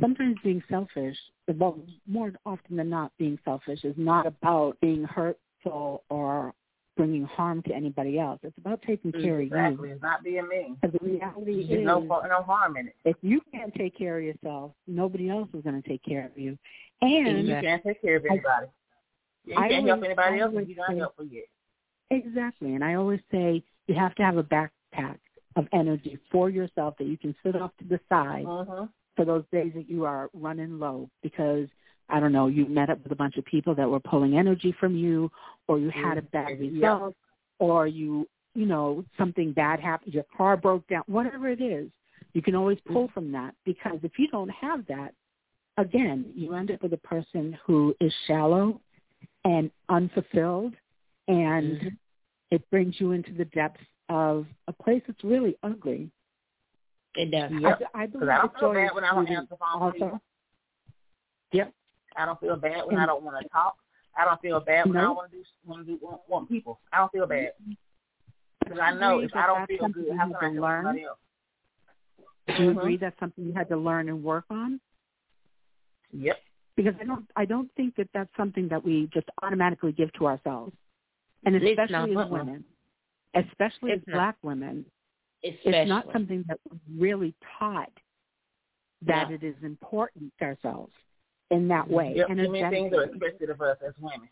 Sometimes 0.00 0.36
being 0.42 0.62
selfish, 0.68 1.16
well, 1.56 1.78
more 2.06 2.32
often 2.44 2.76
than 2.76 2.90
not, 2.90 3.12
being 3.18 3.38
selfish 3.44 3.84
is 3.84 3.94
not 3.96 4.26
about 4.26 4.76
being 4.80 5.04
hurtful 5.04 6.02
or 6.10 6.52
bringing 6.96 7.24
harm 7.24 7.62
to 7.62 7.72
anybody 7.74 8.18
else. 8.18 8.38
It's 8.42 8.56
about 8.58 8.82
taking 8.82 9.12
care 9.12 9.40
Exactly. 9.40 9.90
of 9.90 9.94
It's 9.96 10.02
not 10.02 10.22
being 10.24 10.46
mean. 10.48 10.68
you. 10.70 10.76
Because 10.82 10.98
the 11.00 11.06
reality 11.06 11.66
There's 11.68 11.80
is, 11.80 11.86
no 11.86 12.00
no 12.00 12.42
harm 12.42 12.76
in 12.76 12.88
it. 12.88 12.94
if 13.04 13.16
you 13.22 13.40
can't 13.52 13.74
take 13.74 13.96
care 13.96 14.18
of 14.18 14.24
yourself, 14.24 14.72
nobody 14.86 15.28
else 15.30 15.48
is 15.54 15.62
going 15.62 15.80
to 15.80 15.88
take 15.88 16.04
care 16.04 16.24
of 16.26 16.36
you. 16.38 16.56
And 17.02 17.26
And 17.28 17.48
you 17.48 17.54
can't 17.60 17.82
take 17.82 18.00
care 18.00 18.16
of 18.16 18.24
anybody. 18.26 18.66
you 19.44 19.54
can't 19.56 19.72
help 19.72 19.86
always- 19.98 20.04
anybody 20.04 20.40
else 20.40 20.54
if 20.56 20.68
you 20.68 20.74
don't 20.76 20.88
say- 20.88 20.98
help 20.98 21.16
for 21.16 21.24
yet. 21.24 21.44
Exactly. 22.10 22.74
And 22.74 22.84
I 22.84 22.94
always 22.94 23.20
say 23.30 23.62
you 23.86 23.94
have 23.94 24.14
to 24.16 24.22
have 24.22 24.36
a 24.36 24.42
backpack 24.94 25.18
of 25.56 25.66
energy 25.72 26.18
for 26.30 26.50
yourself 26.50 26.94
that 26.98 27.06
you 27.06 27.16
can 27.16 27.34
sit 27.44 27.56
off 27.56 27.70
to 27.78 27.84
the 27.84 28.00
side 28.08 28.44
Mm-hmm. 28.46 28.84
for 29.16 29.24
those 29.24 29.44
days 29.52 29.72
that 29.76 29.88
you 29.88 30.04
are 30.04 30.28
running 30.34 30.78
low 30.80 31.08
because 31.22 31.68
I 32.08 32.18
don't 32.18 32.32
know, 32.32 32.48
you 32.48 32.66
met 32.66 32.90
up 32.90 33.00
with 33.02 33.12
a 33.12 33.16
bunch 33.16 33.36
of 33.36 33.44
people 33.44 33.74
that 33.76 33.88
were 33.88 34.00
pulling 34.00 34.36
energy 34.36 34.74
from 34.80 34.96
you 34.96 35.30
or 35.68 35.78
you 35.78 35.90
had 35.90 36.18
a 36.18 36.22
bad 36.22 36.58
Yep. 36.60 36.60
result 36.60 37.14
or 37.58 37.86
you 37.86 38.28
you 38.56 38.66
know, 38.66 39.04
something 39.18 39.52
bad 39.52 39.80
happened, 39.80 40.14
your 40.14 40.24
car 40.36 40.56
broke 40.56 40.86
down, 40.86 41.02
whatever 41.06 41.48
it 41.48 41.60
is, 41.60 41.90
you 42.34 42.42
can 42.42 42.54
always 42.54 42.78
pull 42.92 43.08
from 43.12 43.32
that 43.32 43.52
because 43.64 43.98
if 44.04 44.12
you 44.16 44.28
don't 44.28 44.48
have 44.50 44.86
that, 44.86 45.12
again, 45.76 46.32
you 46.36 46.54
end 46.54 46.70
up 46.70 46.80
with 46.80 46.92
a 46.92 46.98
person 46.98 47.58
who 47.66 47.92
is 48.00 48.12
shallow 48.28 48.80
and 49.44 49.72
unfulfilled 49.88 50.74
and 51.26 51.80
Mhm. 51.80 51.96
it 52.52 52.70
brings 52.70 53.00
you 53.00 53.10
into 53.10 53.32
the 53.32 53.44
depths 53.46 53.82
of 54.08 54.46
a 54.68 54.72
place 54.72 55.02
that's 55.06 55.22
really 55.24 55.56
ugly. 55.62 56.10
It 57.16 57.30
does. 57.30 57.50
Yep. 57.60 57.80
I, 57.94 58.02
I 58.02 58.06
believe 58.06 58.28
I 58.28 58.38
don't 58.38 58.58
feel 58.58 58.72
bad 58.72 58.94
when 58.94 59.04
I 59.04 59.10
don't 59.10 59.24
beauty 59.24 59.36
answer 59.36 59.48
the 59.50 59.56
phone 59.56 59.92
for 59.98 60.04
also. 60.04 60.20
Yep. 61.52 61.72
I 62.16 62.26
don't 62.26 62.40
feel 62.40 62.56
bad 62.56 62.86
when 62.86 62.96
And- 62.96 63.02
I 63.02 63.06
don't 63.06 63.22
want 63.22 63.42
to 63.42 63.48
talk. 63.48 63.76
I 64.16 64.24
don't 64.24 64.40
feel 64.40 64.60
bad 64.60 64.86
when 64.86 64.96
I 64.96 65.00
No. 65.00 65.06
don't 65.08 65.16
want 65.16 65.30
to 65.32 65.36
do 65.38 65.44
want 65.66 65.86
to 65.86 65.92
do 65.92 65.98
want, 66.00 66.20
want 66.28 66.48
people. 66.48 66.78
I 66.92 66.98
don't 66.98 67.10
feel 67.10 67.26
bad. 67.26 67.50
Because 68.60 68.78
I 68.80 68.94
know 68.94 69.18
if 69.18 69.34
I 69.34 69.46
don't 69.46 69.66
feel 69.66 69.88
good, 69.88 70.16
how 70.16 70.26
can 70.26 70.36
I 70.36 70.44
help 70.44 70.56
learn? 70.56 70.84
somebody 70.84 71.04
else? 71.04 71.18
Do 72.46 72.52
you 72.52 72.70
mm-hmm. 72.70 72.78
agree 72.78 72.96
that's 72.96 73.18
something 73.18 73.44
you 73.44 73.52
had 73.52 73.68
to 73.70 73.76
learn 73.76 74.08
and 74.08 74.22
work 74.22 74.44
on? 74.50 74.80
Yep. 76.12 76.38
Because 76.76 76.94
I 77.00 77.04
don't, 77.04 77.24
I 77.36 77.44
don't 77.44 77.70
think 77.76 77.96
that 77.96 78.08
that's 78.14 78.30
something 78.36 78.68
that 78.68 78.84
we 78.84 79.08
just 79.12 79.26
automatically 79.42 79.92
give 79.92 80.12
to 80.14 80.26
ourselves, 80.26 80.72
and 81.44 81.56
especially 81.56 82.16
as 82.16 82.30
women, 82.30 82.64
especially 83.34 83.92
it's 83.92 84.02
as 84.02 84.08
not. 84.08 84.14
black 84.14 84.36
women, 84.42 84.84
especially. 85.44 85.72
it's 85.72 85.88
not 85.88 86.06
something 86.12 86.44
that 86.48 86.58
we're 86.68 87.02
really 87.02 87.34
taught 87.58 87.92
that 89.06 89.30
it 89.30 89.42
is 89.42 89.54
important 89.62 90.32
to 90.38 90.46
ourselves 90.46 90.92
in 91.50 91.68
that 91.68 91.88
way. 91.88 92.14
Yep. 92.16 92.28
Too 92.28 92.34
many 92.34 92.70
things 92.70 92.92
are 92.94 93.04
expected 93.04 93.50
of 93.50 93.60
us 93.60 93.76
as 93.86 93.92
women, 94.00 94.28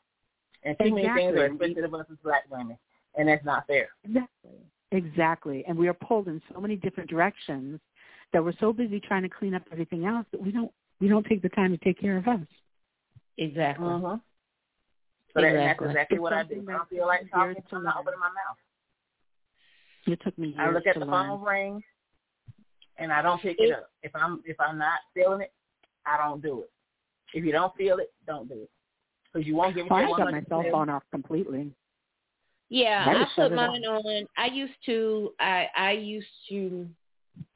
and 0.62 0.76
too 0.78 0.96
exactly. 0.96 1.02
many 1.02 1.20
things 1.20 1.36
are 1.36 1.46
expected 1.46 1.84
of 1.84 1.94
us 1.94 2.06
as 2.10 2.18
black 2.22 2.44
women, 2.50 2.78
and 3.16 3.28
that's 3.28 3.44
not 3.44 3.66
fair. 3.66 3.88
Exactly. 4.04 4.50
Exactly. 4.92 5.64
And 5.66 5.76
we 5.76 5.88
are 5.88 5.94
pulled 5.94 6.28
in 6.28 6.40
so 6.52 6.60
many 6.60 6.76
different 6.76 7.08
directions 7.08 7.80
that 8.32 8.44
we're 8.44 8.52
so 8.60 8.72
busy 8.72 9.00
trying 9.00 9.22
to 9.22 9.28
clean 9.28 9.54
up 9.54 9.62
everything 9.72 10.04
else 10.04 10.26
that 10.32 10.40
we 10.40 10.52
don't 10.52 10.70
we 11.00 11.08
don't 11.08 11.26
take 11.26 11.42
the 11.42 11.48
time 11.50 11.70
to 11.70 11.78
take 11.78 12.00
care 12.00 12.16
of 12.16 12.28
us. 12.28 12.46
Exactly. 13.38 13.86
Uh-huh. 13.86 14.18
So 15.34 15.42
exactly. 15.42 15.88
that's 15.88 15.96
exactly 15.96 16.14
it's 16.16 16.22
what 16.22 16.32
I 16.32 16.42
do. 16.44 16.66
I 16.68 16.72
don't 16.72 16.88
feel 16.88 17.06
like 17.06 17.30
talking, 17.30 17.54
my 17.72 17.80
mouth. 17.80 18.58
It 20.06 20.20
took 20.22 20.36
me 20.38 20.48
years 20.48 20.58
I 20.58 20.70
look 20.70 20.86
at 20.86 20.94
the 20.94 21.04
learn. 21.04 21.28
phone 21.28 21.42
ring, 21.42 21.82
and 22.98 23.12
I 23.12 23.22
don't 23.22 23.40
pick 23.40 23.56
it, 23.58 23.70
it 23.70 23.72
up. 23.72 23.90
If 24.02 24.14
I'm 24.14 24.42
if 24.44 24.58
I'm 24.60 24.78
not 24.78 24.98
feeling 25.14 25.42
it, 25.42 25.52
I 26.06 26.16
don't 26.16 26.42
do 26.42 26.60
it. 26.60 26.70
If 27.34 27.44
you 27.44 27.52
don't 27.52 27.74
feel 27.76 27.98
it, 27.98 28.12
don't 28.26 28.48
do 28.48 28.62
it. 28.62 28.70
Because 29.32 29.46
you 29.46 29.54
won't 29.54 29.74
give 29.74 29.86
it 29.86 29.90
well, 29.90 30.00
your 30.00 30.14
I 30.14 30.18
shut 30.18 30.30
my 30.32 30.42
cell 30.48 30.64
phone 30.70 30.90
off 30.90 31.02
completely. 31.10 31.70
Yeah, 32.68 33.04
I, 33.06 33.22
I 33.22 33.26
put 33.36 33.54
mine 33.54 33.84
on. 33.84 34.26
I 34.36 34.46
used 34.46 34.72
to. 34.86 35.32
I 35.38 35.68
I 35.76 35.92
used 35.92 36.26
to. 36.48 36.88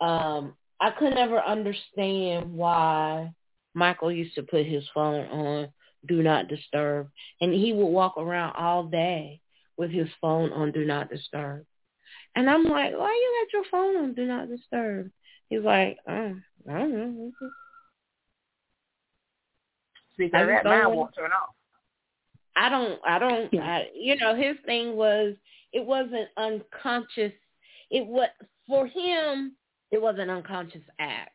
Um, 0.01 0.55
I 0.81 0.91
could 0.91 1.15
never 1.15 1.41
understand 1.41 2.53
why 2.53 3.33
Michael 3.75 4.13
used 4.13 4.35
to 4.35 4.43
put 4.43 4.67
his 4.67 4.85
phone 4.95 5.27
on 5.27 5.69
do 6.07 6.23
not 6.23 6.49
disturb, 6.49 7.09
and 7.41 7.53
he 7.53 7.73
would 7.73 7.87
walk 7.87 8.17
around 8.17 8.55
all 8.57 8.85
day 8.85 9.41
with 9.77 9.91
his 9.91 10.09
phone 10.21 10.53
on 10.53 10.71
do 10.73 10.85
not 10.85 11.11
disturb. 11.11 11.65
And 12.37 12.51
I'm 12.51 12.65
like, 12.65 12.93
why 12.93 13.09
you 13.09 13.45
got 13.45 13.53
your 13.53 13.65
phone 13.71 13.97
on 13.97 14.15
do 14.15 14.27
not 14.27 14.49
disturb? 14.49 15.11
He's 15.49 15.63
like, 15.63 15.97
oh, 16.07 16.35
I 16.71 16.79
don't 16.79 16.93
know. 16.93 17.33
See, 20.19 20.29
that 20.33 20.65
mine 20.65 20.95
won't 20.95 21.15
turn 21.15 21.31
off. 21.33 21.55
I 22.55 22.69
don't, 22.69 23.01
I 23.07 23.19
don't, 23.19 23.55
I, 23.61 23.89
you 23.95 24.17
know, 24.17 24.35
his 24.35 24.57
thing 24.65 24.97
was, 24.97 25.35
it 25.73 25.85
wasn't 25.85 26.29
unconscious. 26.37 27.33
It 27.91 28.07
was, 28.07 28.29
for 28.67 28.87
him, 28.87 29.57
it 29.91 30.01
was 30.01 30.17
an 30.19 30.31
unconscious 30.31 30.83
act. 30.99 31.33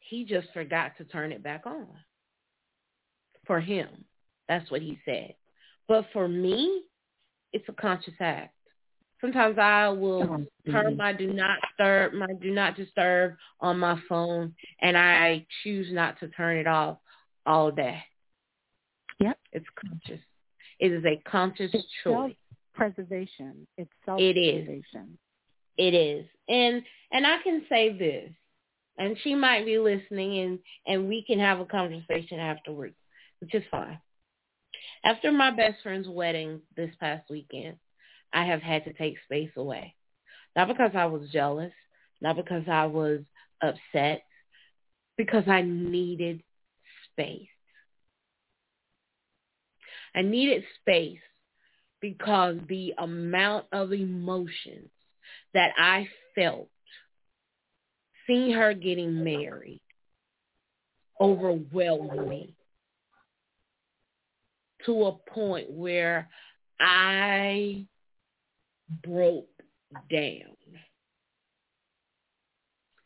He 0.00 0.24
just 0.24 0.48
forgot 0.52 0.92
to 0.98 1.04
turn 1.04 1.32
it 1.32 1.42
back 1.42 1.66
on. 1.66 1.86
For 3.46 3.60
him. 3.60 3.88
That's 4.48 4.70
what 4.70 4.82
he 4.82 4.98
said. 5.04 5.34
But 5.88 6.06
for 6.12 6.28
me, 6.28 6.82
it's 7.52 7.68
a 7.68 7.72
conscious 7.72 8.14
act. 8.20 8.54
Sometimes 9.22 9.56
I 9.56 9.88
will 9.88 10.22
oh, 10.22 10.70
turn 10.70 10.86
mm-hmm. 10.86 10.96
my 10.96 11.12
do 11.12 11.32
not 11.32 11.58
disturb 11.62 12.12
my 12.12 12.26
do 12.42 12.50
not 12.50 12.76
disturb 12.76 13.36
on 13.60 13.78
my 13.78 13.98
phone 14.08 14.52
and 14.80 14.98
I 14.98 15.46
choose 15.62 15.86
not 15.92 16.18
to 16.20 16.28
turn 16.28 16.58
it 16.58 16.66
off 16.66 16.98
all 17.46 17.70
day. 17.70 18.02
Yep. 19.20 19.38
It's 19.52 19.66
conscious. 19.80 20.20
It 20.80 20.92
is 20.92 21.04
a 21.04 21.22
conscious 21.28 21.70
it's 21.72 21.86
choice. 22.02 22.34
Preservation. 22.74 23.66
It's 23.78 23.90
self 24.04 24.18
preservation. 24.18 25.18
It 25.78 25.94
is. 25.94 25.94
It 25.94 25.94
is. 25.94 26.26
And 26.48 26.82
and 27.12 27.24
I 27.24 27.36
can 27.44 27.62
say 27.68 27.96
this, 27.96 28.32
and 28.98 29.16
she 29.22 29.36
might 29.36 29.64
be 29.64 29.78
listening 29.78 30.38
and, 30.40 30.58
and 30.86 31.08
we 31.08 31.22
can 31.22 31.38
have 31.38 31.60
a 31.60 31.64
conversation 31.64 32.40
afterwards, 32.40 32.96
which 33.38 33.54
is 33.54 33.62
fine. 33.70 34.00
After 35.04 35.30
my 35.30 35.50
best 35.52 35.76
friend's 35.82 36.08
wedding 36.08 36.60
this 36.76 36.90
past 36.98 37.30
weekend, 37.30 37.76
I 38.32 38.44
have 38.44 38.62
had 38.62 38.84
to 38.84 38.92
take 38.92 39.16
space 39.24 39.50
away. 39.56 39.94
Not 40.56 40.68
because 40.68 40.92
I 40.94 41.06
was 41.06 41.28
jealous, 41.30 41.72
not 42.20 42.36
because 42.36 42.64
I 42.68 42.86
was 42.86 43.20
upset, 43.62 44.22
because 45.16 45.44
I 45.48 45.62
needed 45.62 46.42
space. 47.12 47.48
I 50.14 50.22
needed 50.22 50.64
space 50.80 51.20
because 52.00 52.56
the 52.68 52.92
amount 52.98 53.66
of 53.72 53.92
emotions 53.92 54.90
that 55.54 55.72
I 55.78 56.08
felt 56.34 56.68
seeing 58.26 58.52
her 58.52 58.74
getting 58.74 59.24
married 59.24 59.80
overwhelmed 61.20 62.28
me 62.28 62.54
to 64.86 65.04
a 65.04 65.12
point 65.30 65.70
where 65.70 66.28
I 66.80 67.86
broke 69.02 69.48
down. 70.10 70.56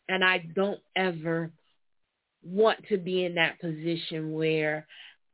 And 0.09 0.25
I 0.25 0.39
don't 0.55 0.81
ever 0.95 1.51
want 2.43 2.79
to 2.89 2.97
be 2.97 3.25
in 3.25 3.35
that 3.35 3.61
position 3.61 4.33
where 4.33 4.87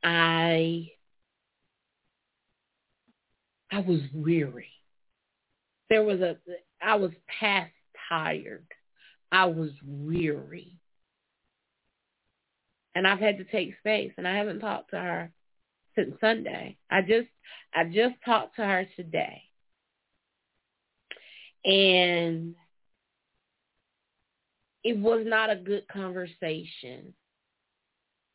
I 0.02 0.90
I 3.70 3.80
was 3.80 4.00
weary. 4.14 4.70
There 5.90 6.02
was 6.02 6.20
a 6.20 6.36
I 6.80 6.96
was 6.96 7.12
past 7.40 7.72
tired. 8.08 8.66
I 9.30 9.46
was 9.46 9.70
weary. 9.84 10.76
And 12.94 13.06
I've 13.06 13.20
had 13.20 13.38
to 13.38 13.44
take 13.44 13.78
space 13.78 14.12
and 14.16 14.28
I 14.28 14.36
haven't 14.36 14.60
talked 14.60 14.90
to 14.90 14.98
her 14.98 15.32
since 15.94 16.14
Sunday. 16.20 16.76
I 16.90 17.02
just 17.02 17.28
I 17.74 17.84
just 17.84 18.14
talked 18.24 18.56
to 18.56 18.64
her 18.64 18.86
today. 18.96 19.42
And 21.64 22.54
it 24.84 24.98
was 24.98 25.24
not 25.26 25.50
a 25.50 25.56
good 25.56 25.86
conversation 25.88 27.14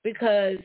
because 0.04 0.58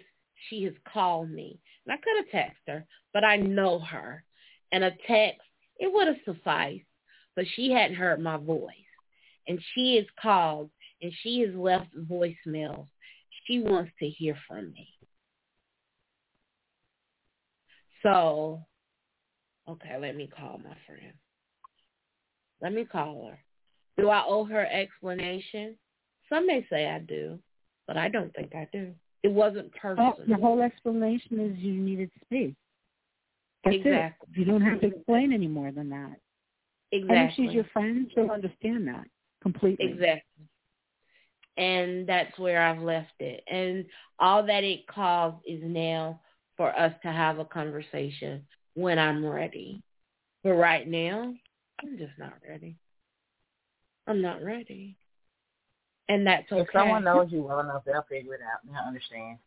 she 0.48 0.64
has 0.64 0.74
called 0.92 1.30
me. 1.30 1.58
And 1.84 1.92
I 1.92 1.96
could 1.96 2.16
have 2.16 2.44
texted 2.44 2.72
her, 2.72 2.86
but 3.12 3.24
I 3.24 3.36
know 3.36 3.80
her. 3.80 4.24
And 4.70 4.84
a 4.84 4.92
text, 5.06 5.40
it 5.78 5.92
would 5.92 6.06
have 6.06 6.16
sufficed, 6.24 6.84
but 7.34 7.44
she 7.54 7.72
hadn't 7.72 7.96
heard 7.96 8.20
my 8.20 8.36
voice. 8.36 8.70
And 9.48 9.60
she 9.74 9.96
has 9.96 10.06
called 10.20 10.70
and 11.00 11.12
she 11.22 11.40
has 11.40 11.54
left 11.54 11.88
voicemails. 11.96 12.86
She 13.46 13.60
wants 13.60 13.90
to 13.98 14.08
hear 14.08 14.36
from 14.46 14.72
me. 14.72 14.88
So, 18.04 18.60
okay, 19.68 19.98
let 20.00 20.16
me 20.16 20.28
call 20.28 20.58
my 20.58 20.76
friend. 20.86 21.12
Let 22.62 22.72
me 22.72 22.84
call 22.84 23.28
her. 23.28 23.38
Do 24.02 24.08
I 24.08 24.24
owe 24.26 24.44
her 24.44 24.66
explanation? 24.66 25.76
Some 26.28 26.46
may 26.46 26.64
say 26.70 26.88
I 26.88 27.00
do, 27.00 27.38
but 27.86 27.96
I 27.98 28.08
don't 28.08 28.32
think 28.34 28.54
I 28.54 28.66
do. 28.72 28.92
It 29.22 29.32
wasn't 29.32 29.74
personal. 29.74 30.14
Well, 30.16 30.26
the 30.26 30.36
whole 30.36 30.62
explanation 30.62 31.40
is 31.40 31.58
you 31.58 31.74
needed 31.74 32.10
space. 32.24 32.54
That's 33.64 33.76
exactly. 33.76 34.28
It. 34.32 34.38
You 34.38 34.44
don't 34.44 34.62
have 34.62 34.80
to 34.80 34.86
explain 34.86 35.32
any 35.32 35.48
more 35.48 35.72
than 35.72 35.90
that. 35.90 36.16
Exactly. 36.92 37.16
And 37.16 37.28
if 37.28 37.34
she's 37.34 37.52
your 37.52 37.64
friend, 37.72 38.10
she'll 38.14 38.30
understand 38.30 38.88
that 38.88 39.06
completely. 39.42 39.86
Exactly. 39.86 40.46
And 41.56 42.06
that's 42.06 42.38
where 42.38 42.62
I've 42.62 42.80
left 42.80 43.12
it. 43.20 43.44
And 43.50 43.84
all 44.18 44.44
that 44.46 44.64
it 44.64 44.86
caused 44.86 45.36
is 45.46 45.60
now 45.62 46.20
for 46.56 46.76
us 46.78 46.92
to 47.02 47.12
have 47.12 47.38
a 47.38 47.44
conversation 47.44 48.42
when 48.74 48.98
I'm 48.98 49.24
ready. 49.24 49.82
But 50.42 50.54
right 50.54 50.88
now, 50.88 51.34
I'm 51.82 51.98
just 51.98 52.18
not 52.18 52.34
ready. 52.48 52.76
I'm 54.06 54.20
not 54.20 54.42
ready. 54.42 54.96
And 56.08 56.26
that's 56.26 56.50
okay. 56.50 56.62
If 56.62 56.68
someone 56.72 57.04
knows 57.04 57.28
you 57.30 57.42
well 57.42 57.60
enough, 57.60 57.82
they'll 57.86 58.04
figure 58.08 58.34
it 58.34 58.40
out. 58.42 58.60
They'll 58.64 58.86
understand. 58.86 59.38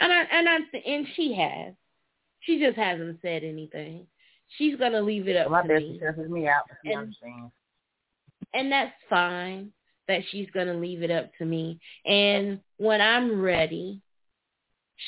And 0.00 0.12
I 0.12 0.22
and 0.32 0.48
I 0.48 0.56
and 0.86 1.06
she 1.14 1.34
has. 1.34 1.74
She 2.40 2.60
just 2.60 2.76
hasn't 2.76 3.18
said 3.20 3.44
anything. 3.44 4.06
She's 4.56 4.76
gonna 4.76 5.02
leave 5.02 5.28
it 5.28 5.36
up 5.36 5.50
well, 5.50 5.62
to 5.62 5.68
my 5.68 5.78
me. 5.78 6.00
My 6.00 6.22
me 6.24 6.48
out. 6.48 6.62
She 6.84 6.92
and, 6.92 7.00
understands. 7.00 7.52
And 8.54 8.72
that's 8.72 8.94
fine. 9.10 9.72
That 10.06 10.22
she's 10.30 10.48
gonna 10.54 10.74
leave 10.74 11.02
it 11.02 11.10
up 11.10 11.30
to 11.38 11.44
me. 11.44 11.78
And 12.06 12.60
when 12.78 13.00
I'm 13.00 13.40
ready, 13.40 14.00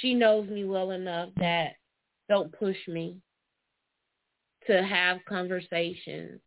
she 0.00 0.12
knows 0.14 0.48
me 0.48 0.64
well 0.64 0.90
enough 0.90 1.30
that 1.36 1.76
don't 2.28 2.52
push 2.52 2.76
me 2.86 3.16
to 4.70 4.82
have 4.82 5.18
conversations. 5.28 6.40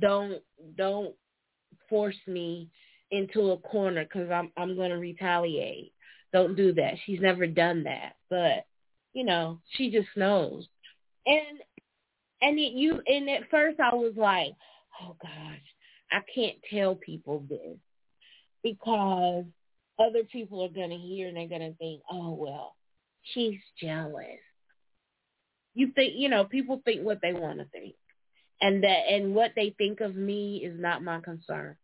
Don't 0.00 0.42
don't 0.76 1.14
force 1.88 2.20
me 2.26 2.70
into 3.10 3.50
a 3.52 3.58
corner 3.58 4.04
because 4.04 4.30
I'm 4.30 4.52
I'm 4.56 4.76
going 4.76 4.90
to 4.90 4.98
retaliate. 4.98 5.92
Don't 6.32 6.56
do 6.56 6.72
that. 6.74 6.94
She's 7.04 7.20
never 7.20 7.46
done 7.46 7.84
that, 7.84 8.16
but 8.28 8.66
you 9.14 9.24
know 9.24 9.60
she 9.76 9.90
just 9.90 10.08
knows. 10.16 10.68
And 11.26 11.60
And 12.42 12.58
it, 12.58 12.72
you 12.72 13.00
and 13.06 13.28
at 13.30 13.50
first 13.50 13.80
I 13.80 13.94
was 13.94 14.12
like, 14.16 14.52
oh 15.00 15.16
gosh, 15.22 15.66
I 16.12 16.20
can't 16.34 16.58
tell 16.70 16.94
people 16.94 17.44
this 17.48 17.78
because 18.62 19.44
other 19.98 20.24
people 20.30 20.62
are 20.62 20.68
going 20.68 20.90
to 20.90 20.96
hear 20.96 21.28
and 21.28 21.36
they're 21.36 21.48
going 21.48 21.72
to 21.72 21.78
think, 21.78 22.02
oh 22.10 22.32
well, 22.32 22.74
she's 23.32 23.58
jealous. 23.80 24.42
You 25.76 25.92
think, 25.94 26.14
you 26.16 26.30
know, 26.30 26.44
people 26.44 26.80
think 26.84 27.02
what 27.02 27.20
they 27.20 27.34
want 27.34 27.58
to 27.58 27.66
think, 27.66 27.94
and 28.62 28.82
that 28.82 29.02
and 29.10 29.34
what 29.34 29.52
they 29.54 29.74
think 29.76 30.00
of 30.00 30.16
me 30.16 30.62
is 30.64 30.74
not 30.80 31.04
my 31.04 31.20
concern. 31.20 31.76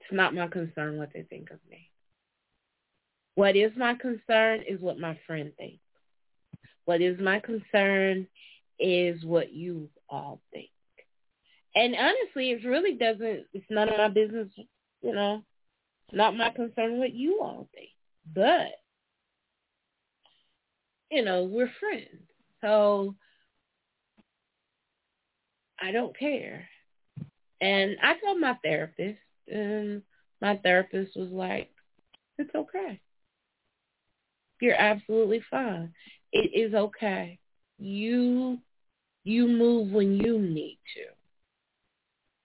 It's 0.00 0.12
not 0.12 0.32
my 0.32 0.46
concern 0.46 0.96
what 0.96 1.10
they 1.12 1.22
think 1.22 1.50
of 1.50 1.58
me. 1.68 1.90
What 3.34 3.56
is 3.56 3.72
my 3.76 3.94
concern 3.94 4.62
is 4.68 4.80
what 4.80 4.98
my 4.98 5.18
friend 5.26 5.52
thinks. 5.58 5.82
What 6.84 7.00
is 7.00 7.18
my 7.18 7.40
concern 7.40 8.28
is 8.78 9.24
what 9.24 9.52
you 9.52 9.88
all 10.08 10.40
think. 10.52 10.70
And 11.74 11.96
honestly, 11.96 12.50
it 12.50 12.64
really 12.64 12.94
doesn't, 12.94 13.46
it's 13.52 13.66
none 13.70 13.88
of 13.88 13.96
my 13.96 14.08
business, 14.08 14.48
you 15.02 15.14
know, 15.14 15.42
not 16.12 16.36
my 16.36 16.50
concern 16.50 16.98
what 16.98 17.14
you 17.14 17.40
all 17.42 17.68
think. 17.74 17.90
But, 18.34 18.72
you 21.12 21.22
know, 21.22 21.44
we're 21.44 21.70
friends. 21.78 22.22
So 22.62 23.14
I 25.78 25.92
don't 25.92 26.18
care. 26.18 26.66
And 27.60 27.96
I 28.02 28.14
told 28.18 28.40
my 28.40 28.56
therapist, 28.64 29.18
and 29.46 30.02
my 30.40 30.56
therapist 30.56 31.14
was 31.14 31.28
like, 31.28 31.70
it's 32.38 32.54
okay. 32.54 32.98
You're 34.60 34.80
absolutely 34.80 35.42
fine. 35.50 35.92
It 36.32 36.50
is 36.58 36.74
okay. 36.74 37.38
You 37.78 38.58
you 39.24 39.46
move 39.46 39.92
when 39.92 40.16
you 40.16 40.38
need 40.38 40.78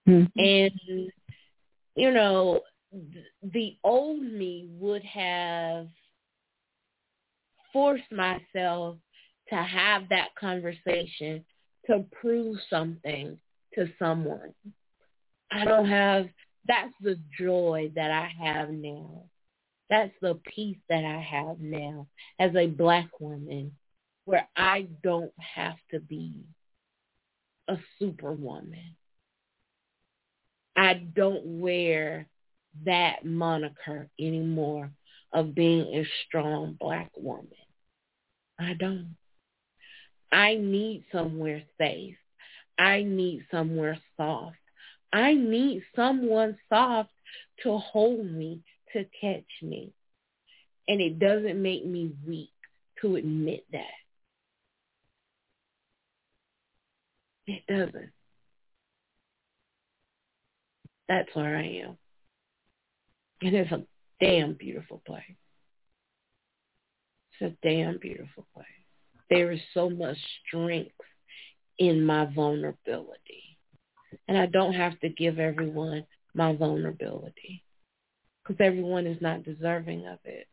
to. 0.05 0.11
Mm-hmm. 0.11 0.39
And 0.39 1.11
you 1.95 2.11
know, 2.11 2.61
the 3.43 3.78
old 3.84 4.22
me 4.22 4.68
would 4.78 5.03
have 5.03 5.88
forced 7.74 8.11
myself 8.11 8.97
to 9.49 9.55
have 9.55 10.09
that 10.09 10.30
conversation 10.39 11.43
to 11.86 12.05
prove 12.20 12.57
something 12.70 13.38
to 13.76 13.88
someone. 13.99 14.53
I 15.51 15.65
don't 15.65 15.88
have 15.88 16.28
that's 16.68 16.93
the 17.01 17.18
joy 17.39 17.91
that 17.95 18.11
I 18.11 18.30
have 18.43 18.70
now. 18.70 19.24
That's 19.89 20.13
the 20.22 20.38
peace 20.53 20.78
that 20.89 21.05
I 21.05 21.22
have 21.22 21.61
now 21.61 22.07
as 22.39 22.53
a 22.55 22.68
black 22.68 23.07
woman 23.22 23.72
where 24.26 24.47
I 24.57 24.88
don't 25.01 25.32
have 25.38 25.78
to 25.91 26.01
be 26.01 26.34
a 27.70 27.78
superwoman. 27.97 28.95
I 30.76 30.95
don't 30.95 31.61
wear 31.61 32.28
that 32.86 33.26
moniker 33.26 34.09
anymore 34.20 34.91
of 35.34 35.55
being 35.55 35.93
a 35.93 36.07
strong 36.25 36.78
black 36.80 37.11
woman. 37.15 37.47
I 38.59 38.73
don't. 38.73 39.15
I 40.32 40.55
need 40.55 41.05
somewhere 41.11 41.63
safe. 41.78 42.17
I 42.78 43.03
need 43.03 43.45
somewhere 43.49 43.99
soft. 44.17 44.57
I 45.11 45.34
need 45.34 45.84
someone 45.95 46.57
soft 46.69 47.09
to 47.63 47.78
hold 47.78 48.25
me, 48.25 48.61
to 48.93 49.05
catch 49.19 49.45
me. 49.61 49.93
And 50.88 51.01
it 51.01 51.19
doesn't 51.19 51.61
make 51.61 51.86
me 51.86 52.13
weak 52.25 52.51
to 53.01 53.15
admit 53.15 53.65
that. 53.71 53.86
It 57.47 57.63
doesn't. 57.67 58.11
That's 61.07 61.34
where 61.34 61.55
I 61.55 61.84
am. 61.86 61.97
And 63.41 63.55
it's 63.55 63.71
a 63.71 63.86
damn 64.20 64.53
beautiful 64.53 65.01
place. 65.05 65.24
It's 67.39 67.53
a 67.53 67.68
damn 67.68 67.97
beautiful 67.99 68.47
place. 68.53 68.65
There 69.30 69.51
is 69.51 69.59
so 69.74 69.89
much 69.89 70.18
strength 70.47 70.95
in 71.78 72.03
my 72.03 72.26
vulnerability. 72.26 73.57
And 74.28 74.38
I 74.38 74.45
don't 74.45 74.74
have 74.74 74.99
to 75.01 75.09
give 75.09 75.39
everyone 75.39 76.05
my 76.34 76.55
vulnerability 76.55 77.63
because 78.43 78.59
everyone 78.59 79.05
is 79.05 79.22
not 79.22 79.43
deserving 79.43 80.07
of 80.07 80.20
it. 80.24 80.47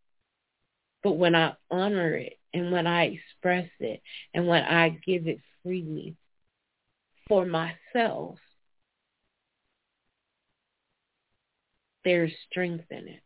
But 1.03 1.12
when 1.12 1.35
I 1.35 1.55
honor 1.71 2.15
it 2.15 2.39
and 2.53 2.73
when 2.73 2.87
I 2.87 3.05
express 3.05 3.69
it 3.79 4.01
and 4.33 4.47
when 4.49 4.62
I 4.62 4.89
give 5.07 5.27
it 5.27 5.39
freely 5.62 6.17
for 7.29 7.47
myself, 7.47 8.39
there's 12.05 12.32
strength 12.51 12.85
in 12.91 13.09
it. 13.09 13.23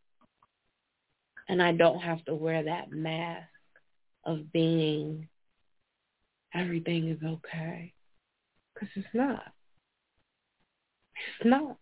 And 1.49 1.63
I 1.63 1.73
don't 1.73 2.01
have 2.01 2.25
to 2.27 2.35
wear 2.35 2.63
that 2.65 2.91
mask 2.91 3.49
of 4.25 4.53
being 4.53 5.29
everything 6.55 7.09
is 7.09 7.23
okay. 7.25 7.95
Because 8.75 8.89
it's 8.95 9.09
not. 9.15 9.53
It's 11.41 11.49
not. 11.49 11.79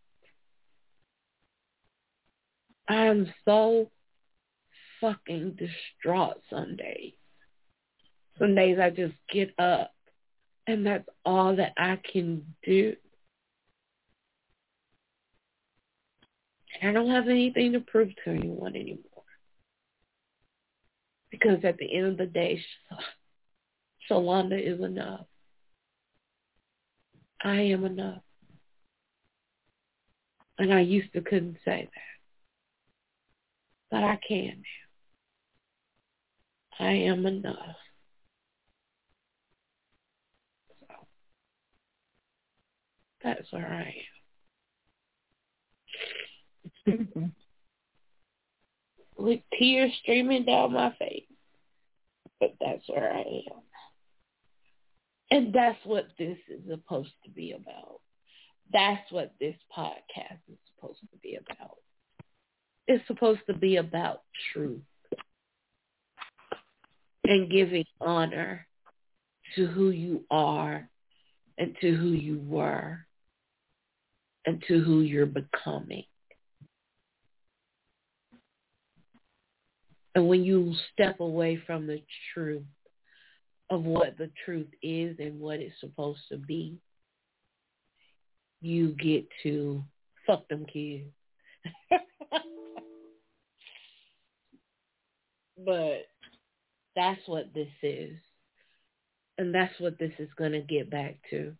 I 2.88 3.06
am 3.06 3.32
so 3.44 3.90
fucking 5.01 5.59
distraught 5.59 6.40
some 6.48 6.76
days. 6.76 7.14
Some 8.38 8.55
days 8.55 8.78
I 8.78 8.90
just 8.90 9.14
get 9.32 9.52
up 9.59 9.93
and 10.66 10.86
that's 10.86 11.09
all 11.24 11.56
that 11.56 11.72
I 11.76 11.98
can 12.12 12.55
do. 12.64 12.94
I 16.82 16.93
don't 16.93 17.10
have 17.10 17.28
anything 17.28 17.72
to 17.72 17.80
prove 17.80 18.10
to 18.24 18.30
anyone 18.30 18.76
anymore. 18.76 19.15
Because 21.39 21.65
at 21.65 21.79
the 21.79 21.95
end 21.95 22.07
of 22.07 22.17
the 22.19 22.27
day, 22.27 22.63
Shalonda 24.11 24.59
is 24.61 24.81
enough. 24.81 25.27
I 27.43 27.57
am 27.57 27.85
enough. 27.85 28.23
And 30.59 30.73
I 30.73 30.81
used 30.81 31.13
to 31.13 31.21
couldn't 31.21 31.59
say 31.65 31.89
that 31.93 32.17
but 33.91 34.03
I 34.03 34.19
can 34.27 34.63
now. 36.81 36.87
I 36.87 36.93
am 36.93 37.25
enough. 37.27 37.77
So 40.81 40.87
that's 43.23 43.51
where 43.53 43.73
I 43.73 43.95
am. 46.87 46.99
Mm-hmm. 46.99 47.25
With 49.18 49.40
tears 49.59 49.93
streaming 50.02 50.44
down 50.44 50.72
my 50.72 50.94
face. 50.98 51.24
But 52.40 52.55
that's 52.60 52.86
where 52.88 53.12
I 53.12 53.20
am. 53.20 53.62
And 55.30 55.55
that's 55.55 55.78
what 55.84 56.09
this 56.18 56.38
is 56.48 56.60
supposed 56.68 57.12
to 57.24 57.30
be 57.30 57.52
about. 57.52 58.01
That's 58.72 59.10
what 59.10 59.34
this 59.40 59.56
podcast 59.76 60.40
is 60.48 60.59
supposed 60.74 61.01
to 61.01 61.18
be 61.22 61.36
about 61.36 61.78
It's 62.86 63.06
supposed 63.06 63.40
to 63.48 63.55
be 63.55 63.76
about 63.76 64.22
truth 64.52 64.82
and 67.24 67.51
giving 67.51 67.84
honor 68.01 68.66
to 69.56 69.66
who 69.66 69.90
you 69.90 70.24
are 70.30 70.88
and 71.59 71.76
to 71.80 71.97
who 71.97 72.09
you 72.09 72.40
were 72.40 73.06
and 74.44 74.62
to 74.68 74.78
who 74.80 75.01
you're 75.01 75.26
becoming. 75.26 76.05
And 80.16 80.28
when 80.28 80.43
you 80.44 80.72
step 80.94 81.20
away 81.20 81.60
from 81.66 81.86
the 81.86 82.02
truth 82.32 82.64
of 83.68 83.84
what 83.84 84.16
the 84.16 84.30
truth 84.47 84.70
is 84.82 85.14
and 85.18 85.38
what 85.38 85.60
it's 85.60 85.78
supposed 85.78 86.22
to 86.32 86.38
be, 86.38 86.78
you 88.62 88.93
get 88.93 89.26
to 89.43 89.84
fuck 90.26 90.48
them 90.48 90.64
kids. 90.64 91.05
But 95.64 96.02
that's 96.94 97.20
what 97.24 97.55
this 97.55 97.70
is. 97.82 98.14
And 99.38 99.55
that's 99.55 99.72
what 99.80 99.98
this 99.98 100.12
is 100.18 100.28
going 100.36 100.52
to 100.52 100.60
get 100.60 100.90
back 100.90 101.16
to. 101.30 101.55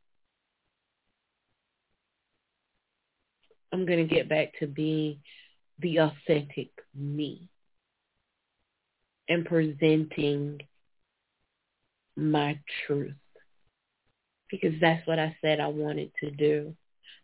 I'm 3.73 3.87
going 3.87 4.07
to 4.07 4.15
get 4.15 4.29
back 4.29 4.53
to 4.61 4.67
being 4.67 5.19
the 5.79 6.01
authentic 6.01 6.69
me 6.95 7.49
and 9.29 9.45
presenting 9.45 10.61
my 12.17 12.59
truth 12.87 13.15
because 14.51 14.75
that's 14.81 15.07
what 15.07 15.19
I 15.19 15.37
said 15.41 15.61
I 15.61 15.67
wanted 15.67 16.13
to 16.21 16.31
do 16.31 16.75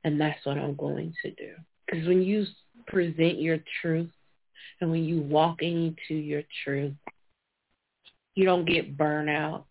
and 0.04 0.20
that's 0.20 0.44
what 0.44 0.58
I'm 0.58 0.74
going 0.74 1.14
to 1.22 1.30
do. 1.30 1.52
Because 1.86 2.06
when 2.06 2.22
you 2.22 2.44
present 2.86 3.40
your 3.40 3.58
truth, 3.80 4.10
and 4.80 4.90
when 4.90 5.04
you 5.04 5.20
walk 5.20 5.62
into 5.62 6.14
your 6.14 6.42
truth, 6.64 6.94
you 8.34 8.44
don't 8.44 8.64
get 8.64 8.96
burnout 8.96 9.64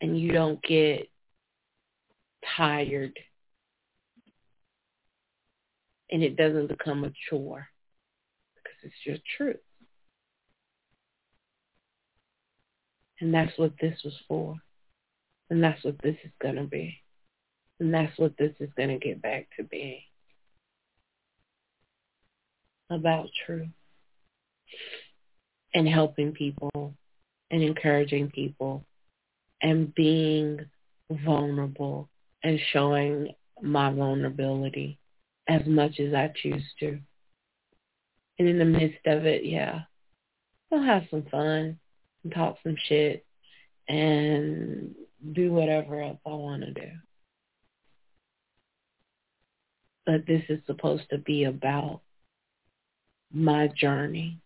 and 0.00 0.18
you 0.18 0.32
don't 0.32 0.62
get 0.62 1.08
tired 2.56 3.18
and 6.10 6.22
it 6.22 6.36
doesn't 6.36 6.68
become 6.68 7.04
a 7.04 7.12
chore 7.28 7.66
because 8.54 8.78
it's 8.84 9.06
your 9.06 9.16
truth. 9.36 9.63
And 13.20 13.32
that's 13.32 13.56
what 13.58 13.72
this 13.80 13.98
was 14.04 14.14
for. 14.28 14.56
And 15.50 15.62
that's 15.62 15.84
what 15.84 15.96
this 16.02 16.16
is 16.24 16.32
going 16.40 16.56
to 16.56 16.64
be. 16.64 16.96
And 17.80 17.92
that's 17.92 18.16
what 18.18 18.36
this 18.38 18.52
is 18.60 18.70
going 18.76 18.88
to 18.88 18.98
get 18.98 19.22
back 19.22 19.48
to 19.56 19.64
being. 19.64 20.00
About 22.90 23.28
truth. 23.46 23.68
And 25.74 25.88
helping 25.88 26.32
people 26.32 26.94
and 27.50 27.62
encouraging 27.62 28.30
people 28.30 28.84
and 29.62 29.94
being 29.94 30.60
vulnerable 31.24 32.08
and 32.42 32.58
showing 32.72 33.34
my 33.62 33.92
vulnerability 33.92 34.98
as 35.48 35.62
much 35.66 36.00
as 36.00 36.14
I 36.14 36.32
choose 36.34 36.64
to. 36.80 36.98
And 38.38 38.48
in 38.48 38.58
the 38.58 38.64
midst 38.64 39.06
of 39.06 39.24
it, 39.26 39.44
yeah, 39.44 39.82
I'll 40.72 40.82
have 40.82 41.04
some 41.10 41.24
fun 41.30 41.78
and 42.24 42.32
talk 42.32 42.56
some 42.62 42.76
shit 42.88 43.24
and 43.88 44.94
do 45.32 45.52
whatever 45.52 46.00
else 46.00 46.18
I 46.26 46.30
want 46.30 46.62
to 46.62 46.72
do. 46.72 46.90
But 50.06 50.26
this 50.26 50.42
is 50.48 50.60
supposed 50.66 51.04
to 51.10 51.18
be 51.18 51.44
about 51.44 52.00
my 53.32 53.68
journey. 53.68 54.40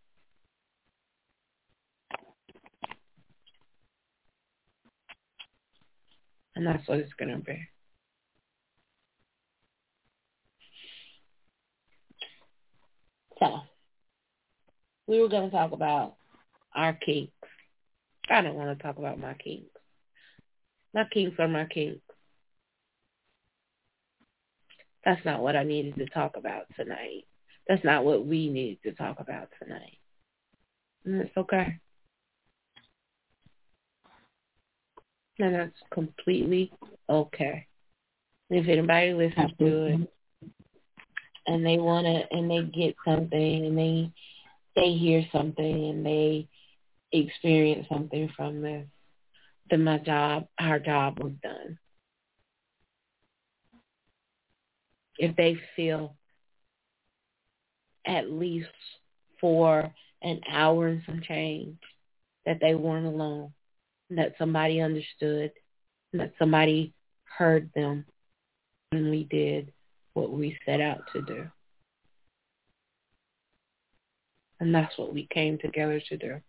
And 6.54 6.66
that's 6.66 6.86
what 6.88 6.98
it's 6.98 7.12
going 7.14 7.36
to 7.36 7.44
be. 7.44 7.58
So, 13.38 13.60
we 15.06 15.20
were 15.20 15.28
going 15.28 15.48
to 15.48 15.56
talk 15.56 15.70
about 15.70 16.16
our 16.74 16.92
kinks. 16.94 17.32
I 18.30 18.42
don't 18.42 18.54
want 18.54 18.76
to 18.76 18.82
talk 18.82 18.98
about 18.98 19.18
my 19.18 19.34
kinks. 19.34 19.66
My 20.94 21.04
kinks 21.12 21.36
are 21.38 21.48
my 21.48 21.66
kinks. 21.66 22.00
That's 25.04 25.24
not 25.24 25.42
what 25.42 25.56
I 25.56 25.62
needed 25.62 25.96
to 25.96 26.06
talk 26.06 26.36
about 26.36 26.64
tonight. 26.76 27.24
That's 27.68 27.84
not 27.84 28.04
what 28.04 28.26
we 28.26 28.48
needed 28.48 28.78
to 28.84 28.92
talk 28.92 29.20
about 29.20 29.48
tonight. 29.62 29.98
And 31.04 31.20
it's 31.22 31.36
okay. 31.36 31.78
And 35.38 35.54
that's 35.54 35.76
completely 35.92 36.72
okay. 37.08 37.66
If 38.50 38.68
anybody 38.68 39.12
listens 39.14 39.52
to 39.58 39.84
it 39.86 40.12
and 41.46 41.64
they 41.64 41.78
want 41.78 42.06
to, 42.06 42.36
and 42.36 42.50
they 42.50 42.62
get 42.62 42.96
something 43.04 43.66
and 43.66 43.78
they, 43.78 44.10
they 44.74 44.92
hear 44.92 45.24
something 45.32 45.90
and 45.90 46.04
they 46.04 46.48
experience 47.12 47.86
something 47.88 48.30
from 48.36 48.60
this, 48.60 48.86
then 49.70 49.84
my 49.84 49.98
job, 49.98 50.46
our 50.58 50.78
job 50.78 51.18
was 51.20 51.32
done. 51.42 51.78
If 55.18 55.36
they 55.36 55.56
feel 55.74 56.14
at 58.06 58.30
least 58.30 58.68
for 59.40 59.92
an 60.22 60.40
hour 60.50 60.88
and 60.88 61.02
some 61.06 61.20
change 61.20 61.78
that 62.46 62.58
they 62.60 62.74
weren't 62.74 63.06
alone, 63.06 63.52
that 64.10 64.34
somebody 64.38 64.80
understood, 64.80 65.52
that 66.12 66.32
somebody 66.38 66.94
heard 67.24 67.70
them 67.74 68.04
when 68.90 69.10
we 69.10 69.24
did 69.24 69.72
what 70.14 70.30
we 70.32 70.58
set 70.64 70.80
out 70.80 71.02
to 71.12 71.22
do. 71.22 71.46
And 74.60 74.74
that's 74.74 74.96
what 74.96 75.12
we 75.12 75.28
came 75.32 75.58
together 75.58 76.00
to 76.08 76.16
do. 76.16 76.40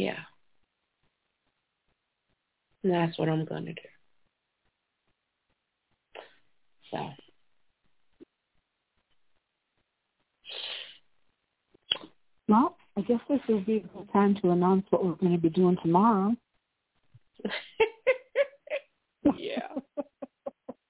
Yeah. 0.00 0.16
And 2.82 2.94
that's 2.94 3.18
what 3.18 3.28
I'm 3.28 3.44
going 3.44 3.66
to 3.66 3.74
do. 3.74 3.80
So. 6.90 7.10
Well, 12.48 12.76
I 12.96 13.02
guess 13.02 13.20
this 13.28 13.40
is 13.48 13.66
the 13.66 13.82
time 14.12 14.34
to 14.42 14.50
announce 14.52 14.86
what 14.88 15.04
we're 15.04 15.16
going 15.16 15.32
to 15.32 15.38
be 15.38 15.50
doing 15.50 15.76
tomorrow. 15.82 16.34
yeah. 19.36 19.68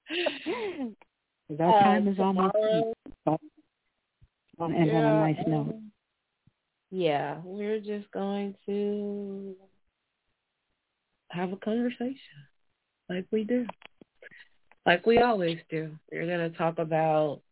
that 1.51 1.61
uh, 1.61 1.81
time 1.83 2.07
is 2.07 2.21
almost 2.21 2.55
to 2.55 2.93
end 4.63 4.87
yeah, 4.87 4.99
on 4.99 5.05
a 5.05 5.33
nice 5.33 5.47
note. 5.49 5.75
Yeah, 6.91 7.39
we're 7.45 7.81
just 7.81 8.11
going 8.11 8.57
to 8.67 9.55
have 11.31 11.53
a 11.53 11.57
conversation 11.57 12.17
like 13.09 13.27
we 13.31 13.45
do. 13.45 13.67
Like 14.87 15.07
we 15.07 15.19
always 15.19 15.59
do. 15.71 15.97
We're 16.11 16.27
going 16.27 16.51
to 16.51 16.57
talk 16.57 16.79
about 16.79 17.43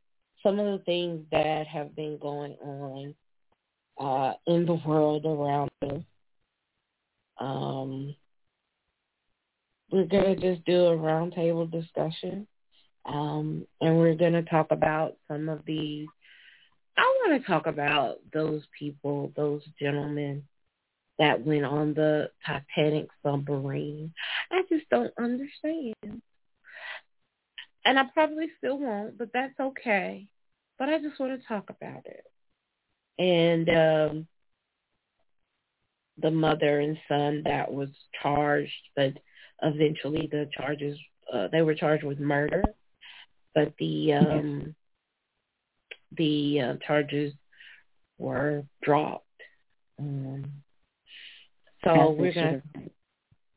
some 0.43 0.59
of 0.59 0.79
the 0.79 0.85
things 0.85 1.25
that 1.31 1.67
have 1.67 1.95
been 1.95 2.19
going 2.19 2.57
on 2.63 3.15
uh, 4.01 4.33
in 4.47 4.67
the 4.67 4.81
world 4.87 5.25
around 5.25 5.71
us. 5.83 6.03
Um, 7.39 8.15
we're 9.91 10.07
going 10.07 10.37
to 10.37 10.55
just 10.55 10.65
do 10.67 10.87
a 10.87 10.97
roundtable 10.97 11.71
discussion. 11.71 12.47
Um, 13.05 13.67
and 13.81 13.99
we're 13.99 14.15
going 14.15 14.35
to 14.35 14.43
talk 14.43 14.69
about 14.71 15.17
some 15.29 15.49
of 15.49 15.65
the, 15.67 16.07
I 16.99 17.03
want 17.03 17.41
to 17.41 17.47
talk 17.47 17.67
about 17.67 18.17
those 18.33 18.63
people, 18.77 19.33
those 19.37 19.63
gentlemen 19.81 20.43
that 21.19 21.45
went 21.45 21.65
on 21.65 21.95
the 21.95 22.31
Titanic 22.45 23.09
submarine. 23.25 24.13
I 24.51 24.63
just 24.69 24.89
don't 24.91 25.13
understand. 25.19 26.23
And 27.85 27.99
I 27.99 28.05
probably 28.13 28.49
still 28.59 28.79
won't, 28.79 29.17
but 29.17 29.31
that's 29.33 29.59
okay. 29.59 30.27
But 30.79 30.89
I 30.89 30.99
just 30.99 31.19
want 31.19 31.41
to 31.41 31.47
talk 31.47 31.71
about 31.71 32.05
it. 32.05 32.25
And 33.19 33.69
um, 33.69 34.27
the 36.21 36.31
mother 36.31 36.81
and 36.81 36.99
son 37.09 37.43
that 37.45 37.73
was 37.73 37.89
charged, 38.23 38.73
but 38.97 39.15
eventually 39.63 40.29
the 40.31 40.49
charges 40.57 40.99
uh, 41.33 41.49
they 41.53 41.63
were 41.63 41.75
charged 41.75 42.05
with 42.05 42.19
murder, 42.19 42.63
but 43.55 43.73
the 43.79 44.15
um, 44.15 44.75
the 46.17 46.61
uh, 46.61 46.75
charges 46.87 47.33
were 48.19 48.65
dropped. 48.83 49.25
Um, 49.99 50.45
so 51.85 52.13
as 52.13 52.19
we're 52.19 52.33
going 52.33 52.63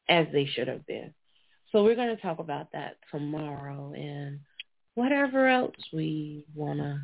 as 0.09 0.27
they 0.33 0.45
should 0.45 0.67
have 0.67 0.85
been. 0.85 1.13
So 1.71 1.83
we're 1.83 1.95
going 1.95 2.15
to 2.15 2.21
talk 2.21 2.39
about 2.39 2.67
that 2.73 2.97
tomorrow 3.11 3.93
and 3.95 4.39
whatever 4.95 5.47
else 5.47 5.75
we 5.93 6.45
want 6.53 6.79
to 6.79 7.01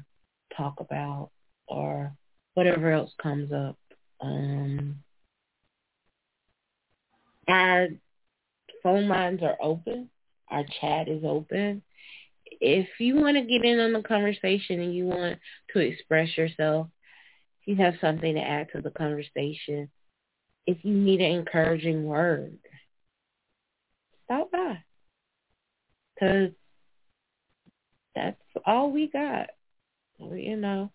talk 0.56 0.76
about 0.80 1.30
or 1.68 2.11
whatever 2.53 2.91
else 2.91 3.11
comes 3.22 3.52
up. 3.53 3.78
Um, 4.19 4.98
our 7.48 7.88
phone 8.84 9.07
lines 9.07 9.41
are 9.41 9.57
open. 9.61 10.10
Our 10.49 10.65
chat 10.82 11.07
is 11.07 11.24
open. 11.24 11.82
If 12.60 12.88
you 13.00 13.16
want 13.16 13.38
to 13.38 13.44
get 13.44 13.64
in 13.64 13.80
on 13.80 13.94
the 13.94 14.02
conversation 14.02 14.80
and 14.80 14.94
you 14.94 15.06
want 15.06 15.40
to 15.74 15.80
express 15.80 16.36
yourself, 16.38 16.88
you 17.66 17.76
have 17.76 17.96
something 18.00 18.36
to 18.36 18.42
add 18.42 18.68
to 18.74 18.82
the 18.82 18.92
conversation, 18.92 19.90
if 20.66 20.78
you 20.84 20.94
need 20.94 21.22
an 21.22 21.32
encouraging 21.32 22.06
word, 22.06 22.58
stop 24.26 24.52
by. 24.52 24.84
Because 26.16 26.52
that's 28.16 28.42
all 28.66 28.92
we 28.92 29.08
got. 29.08 29.50
You 30.20 30.58
know, 30.58 30.92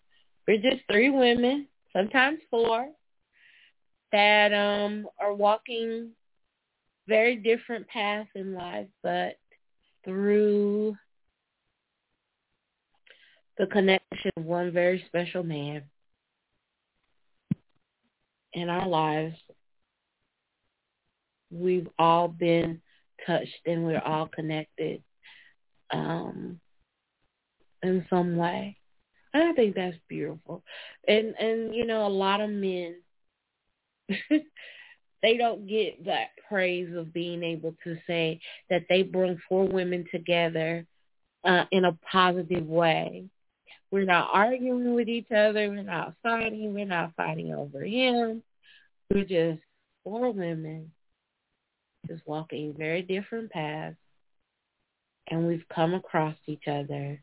we're 0.49 0.61
just 0.61 0.83
three 0.91 1.11
women, 1.11 1.69
sometimes 1.93 2.41
four, 2.51 2.89
that 4.11 4.53
um 4.53 5.07
are 5.21 5.33
walking 5.33 6.11
very 7.07 7.37
different 7.37 7.87
paths 7.89 8.29
in 8.35 8.55
life, 8.55 8.89
but 9.03 9.37
through 10.05 10.97
the 13.59 13.67
connection 13.67 14.31
of 14.37 14.45
one 14.45 14.73
very 14.73 15.05
special 15.07 15.43
man 15.43 15.83
in 18.53 18.69
our 18.69 18.89
lives, 18.89 19.37
we've 21.51 21.89
all 21.99 22.29
been 22.29 22.81
touched 23.27 23.61
and 23.67 23.85
we're 23.85 24.01
all 24.01 24.27
connected 24.27 25.03
um, 25.91 26.61
in 27.83 28.05
some 28.11 28.37
way. 28.37 28.77
And 29.35 29.45
I 29.45 29.53
think 29.53 29.75
that's 29.75 29.97
beautiful. 30.09 30.63
And 31.09 31.35
and 31.39 31.75
you 31.75 31.87
know, 31.87 32.07
a 32.07 32.09
lot 32.09 32.41
of 32.41 32.51
men 32.51 32.97
they 35.23 35.37
don't 35.37 35.67
get 35.67 36.05
that 36.05 36.29
praise 36.49 36.95
of 36.95 37.13
being 37.13 37.43
able 37.43 37.75
to 37.85 37.97
say 38.07 38.41
that 38.69 38.85
they 38.89 39.03
bring 39.03 39.39
four 39.49 39.67
women 39.67 40.05
together 40.11 40.85
uh, 41.45 41.65
in 41.71 41.85
a 41.85 41.97
positive 42.11 42.67
way. 42.67 43.25
We're 43.93 44.07
not 44.07 44.31
arguing 44.33 44.95
with 44.95 45.09
each 45.09 45.31
other. 45.31 45.69
We're 45.69 45.83
not 45.83 46.15
fighting. 46.23 46.73
We're 46.73 46.87
not 46.87 47.13
fighting 47.15 47.53
over 47.53 47.85
him. 47.85 48.43
We're 49.11 49.25
just 49.25 49.63
four 50.03 50.33
women 50.33 50.91
just 52.09 52.27
walking 52.27 52.75
very 52.77 53.03
different 53.03 53.51
paths. 53.51 53.97
And 55.29 55.47
we've 55.47 55.65
come 55.73 55.93
across 55.93 56.35
each 56.47 56.67
other 56.67 57.23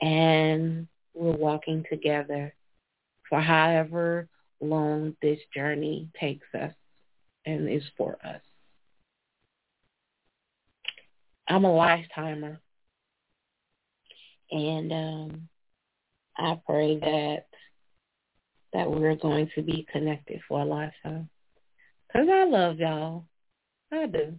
and 0.00 0.88
we're 1.14 1.36
walking 1.36 1.84
together 1.88 2.52
for 3.28 3.40
however 3.40 4.28
long 4.60 5.16
this 5.22 5.38
journey 5.54 6.08
takes 6.18 6.46
us 6.60 6.74
and 7.46 7.68
is 7.68 7.84
for 7.96 8.18
us. 8.24 8.40
I'm 11.48 11.64
a 11.64 11.72
lifetimer. 11.72 12.60
And 14.50 14.92
um, 14.92 15.48
I 16.36 16.60
pray 16.66 16.98
that 16.98 17.46
that 18.72 18.90
we're 18.90 19.14
going 19.14 19.48
to 19.54 19.62
be 19.62 19.86
connected 19.92 20.40
for 20.48 20.60
a 20.60 20.64
lifetime. 20.64 21.28
Because 22.08 22.28
I 22.30 22.44
love 22.44 22.78
y'all. 22.78 23.24
I 23.92 24.06
do. 24.06 24.34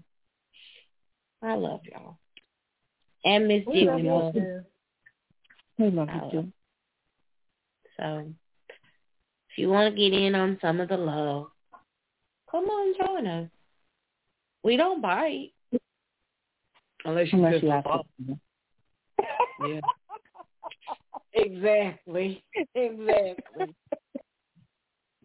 I 1.42 1.56
love 1.56 1.82
y'all. 1.90 2.18
And 3.24 3.48
Miss 3.48 3.64
Jiggly 3.66 4.06
love 4.06 4.36
We 5.80 5.90
love 5.90 6.10
you 6.14 6.32
too. 6.32 6.54
So 7.98 8.34
if 9.50 9.58
you 9.58 9.70
want 9.70 9.96
to 9.96 10.00
get 10.00 10.18
in 10.18 10.36
on 10.36 10.58
some 10.62 10.82
of 10.82 10.90
the 10.90 10.98
love, 10.98 11.48
come 12.52 12.66
on 12.66 12.94
join 13.00 13.28
us. 13.28 13.50
We 14.64 14.78
don't 14.78 15.02
bite. 15.02 15.54
Unless 17.06 17.32
you, 17.32 17.46
Unless 17.46 17.64
you 17.64 17.70
have 17.70 17.84
to. 17.84 18.04
yeah. 19.68 19.82
Exactly. 21.36 22.44
Exactly. 22.74 23.76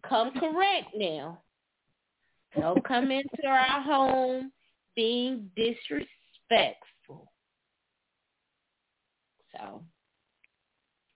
come 0.07 0.31
correct 0.31 0.89
now. 0.95 1.41
Don't 2.59 2.83
come 2.83 3.11
into 3.11 3.47
our 3.47 3.81
home 3.81 4.51
being 4.95 5.49
disrespectful. 5.55 7.31
So, 9.55 9.83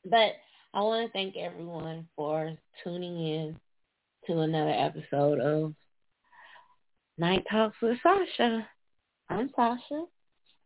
but 0.10 0.34
I 0.74 0.82
want 0.82 1.08
to 1.08 1.12
thank 1.12 1.36
everyone 1.36 2.08
for 2.16 2.54
tuning 2.84 3.18
in 3.28 3.60
to 4.28 4.40
another 4.40 4.72
episode 4.72 5.40
of 5.40 5.74
Night 7.18 7.44
Talks 7.50 7.78
with 7.82 7.98
Sasha. 8.02 8.68
I'm 9.30 9.50
Sasha. 9.56 10.06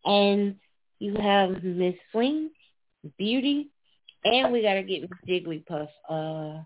And 0.05 0.55
you 0.99 1.15
have 1.15 1.63
Miss 1.63 1.95
Swing, 2.11 2.49
Beauty, 3.17 3.69
and 4.23 4.51
we 4.51 4.61
got 4.61 4.75
to 4.75 4.83
get 4.83 5.01
Miss 5.01 5.19
Jigglypuff 5.27 5.87
uh, 6.09 6.63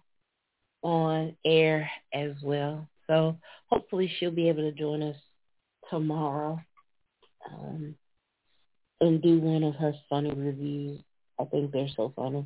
on 0.86 1.36
air 1.46 1.90
as 2.14 2.32
well. 2.44 2.88
So 3.08 3.38
hopefully 3.70 4.12
she'll 4.18 4.32
be 4.32 4.50
able 4.50 4.64
to 4.64 4.72
join 4.72 5.02
us 5.02 5.16
tomorrow 5.90 6.60
um, 7.52 7.96
and 9.02 9.22
do 9.22 9.40
one 9.40 9.64
of 9.64 9.76
her 9.76 9.94
funny 10.10 10.34
reviews. 10.34 11.00
I 11.40 11.46
think 11.46 11.72
they're 11.72 11.88
so 11.96 12.14
funny 12.16 12.46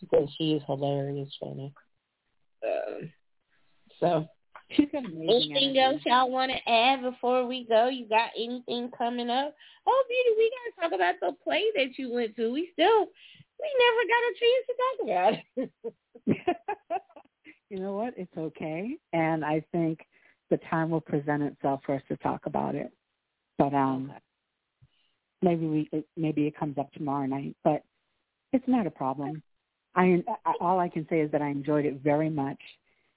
because 0.00 0.28
she 0.36 0.52
is 0.52 0.62
hilarious 0.66 1.30
funny. 1.40 1.72
Um, 2.64 3.10
so, 4.00 4.26
anything 4.70 5.78
else 5.78 6.00
y'all 6.04 6.30
want 6.30 6.50
to 6.50 6.70
add 6.70 7.02
before 7.02 7.46
we 7.46 7.64
go? 7.64 7.88
You 7.88 8.08
got 8.08 8.30
anything 8.36 8.90
coming 8.96 9.30
up? 9.30 9.54
Oh, 9.86 10.04
Beauty, 10.08 10.36
we 10.36 10.50
got 10.50 10.82
to 10.82 10.90
talk 10.90 10.98
about 10.98 11.14
the 11.20 11.36
play 11.42 11.62
that 11.76 11.98
you 11.98 12.12
went 12.12 12.34
to. 12.36 12.52
We 12.52 12.70
still, 12.72 13.08
we 13.60 13.68
never 13.84 14.02
got 14.12 14.22
a 14.30 14.34
chance 14.40 14.64
to 14.66 14.74
talk 14.82 14.96
about 15.04 15.32
it. 15.56 15.70
you 17.70 17.78
know 17.78 17.94
what? 17.94 18.14
It's 18.16 18.36
okay, 18.36 18.96
and 19.12 19.44
I 19.44 19.62
think 19.72 20.00
the 20.50 20.58
time 20.70 20.90
will 20.90 21.00
present 21.00 21.42
itself 21.42 21.80
for 21.84 21.94
us 21.94 22.02
to 22.08 22.16
talk 22.18 22.46
about 22.46 22.74
it. 22.74 22.92
But 23.58 23.74
um, 23.74 24.12
maybe 25.42 25.66
we 25.66 26.04
maybe 26.16 26.46
it 26.46 26.56
comes 26.56 26.78
up 26.78 26.92
tomorrow 26.92 27.26
night, 27.26 27.56
but 27.64 27.82
it's 28.52 28.66
not 28.66 28.86
a 28.86 28.90
problem. 28.90 29.42
I, 29.94 30.22
I 30.44 30.52
all 30.60 30.80
I 30.80 30.88
can 30.88 31.06
say 31.08 31.20
is 31.20 31.30
that 31.32 31.42
I 31.42 31.48
enjoyed 31.48 31.84
it 31.84 32.00
very 32.02 32.30
much, 32.30 32.60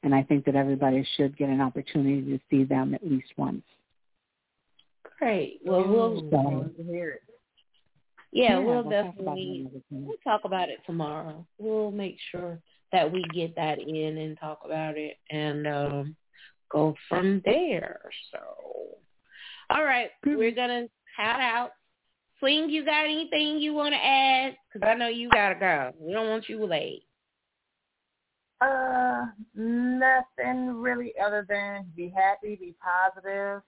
and 0.04 0.14
I 0.14 0.24
think 0.24 0.46
that 0.46 0.56
everybody 0.56 1.08
should 1.16 1.38
get 1.38 1.50
an 1.50 1.62
opportunity 1.62 2.22
to 2.22 2.40
see 2.50 2.64
them 2.64 2.94
at 2.94 3.06
least 3.06 3.30
once. 3.38 3.64
Great. 5.18 5.62
Well, 5.66 5.88
we'll 5.88 6.30
so, 6.30 6.70
hear 6.86 7.10
it. 7.10 7.27
Yeah, 8.32 8.52
yeah 8.52 8.60
we'll, 8.60 8.84
we'll 8.84 8.90
definitely 8.90 9.68
we'll 9.90 10.18
talk 10.24 10.42
about 10.44 10.70
it 10.70 10.80
tomorrow. 10.86 11.46
We'll 11.58 11.92
make 11.92 12.18
sure 12.32 12.60
that 12.92 13.12
we 13.12 13.24
get 13.34 13.56
that 13.56 13.80
in 13.80 14.18
and 14.18 14.40
talk 14.40 14.62
about 14.66 14.98
it 14.98 15.18
and 15.30 15.68
um 15.68 16.16
go 16.70 16.96
from 17.08 17.42
there. 17.46 18.02
So, 18.32 18.40
all 19.70 19.84
right, 19.84 20.10
we're 20.26 20.52
gonna 20.52 20.88
head 21.16 21.40
out 21.40 21.72
Swing, 22.40 22.70
you 22.70 22.86
got 22.86 23.06
anything 23.06 23.58
you 23.58 23.74
want 23.74 23.94
to 23.94 24.06
add? 24.06 24.56
Because 24.72 24.88
I 24.88 24.94
know 24.94 25.08
you 25.08 25.30
got 25.30 25.50
to 25.50 25.56
go. 25.56 25.94
We 26.00 26.14
don't 26.14 26.30
want 26.30 26.48
you 26.48 26.64
late. 26.66 27.04
Uh, 28.62 29.26
nothing 29.56 30.76
really 30.76 31.14
other 31.24 31.46
than 31.48 31.86
be 31.96 32.14
happy, 32.16 32.56
be 32.56 32.76
positive, 32.80 33.62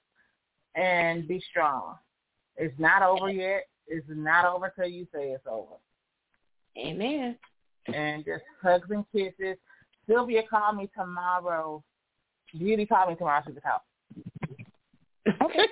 and 0.75 1.27
be 1.27 1.41
strong. 1.49 1.95
It's 2.57 2.77
not 2.79 3.01
over 3.01 3.29
yet. 3.31 3.67
It's 3.89 4.05
not 4.07 4.45
over 4.45 4.71
till 4.75 4.87
you 4.87 5.07
say 5.13 5.31
it's 5.31 5.45
over. 5.49 5.75
Amen. 6.77 7.35
And 7.87 8.23
just 8.23 8.43
hugs 8.61 8.87
and 8.91 9.03
kisses. 9.11 9.57
Sylvia, 10.07 10.43
call 10.49 10.73
me 10.73 10.89
tomorrow. 10.95 11.83
Beauty, 12.57 12.85
call 12.85 13.09
me 13.09 13.15
tomorrow. 13.15 13.41
She's 13.45 13.55
the 13.55 15.33
Okay. 15.43 15.67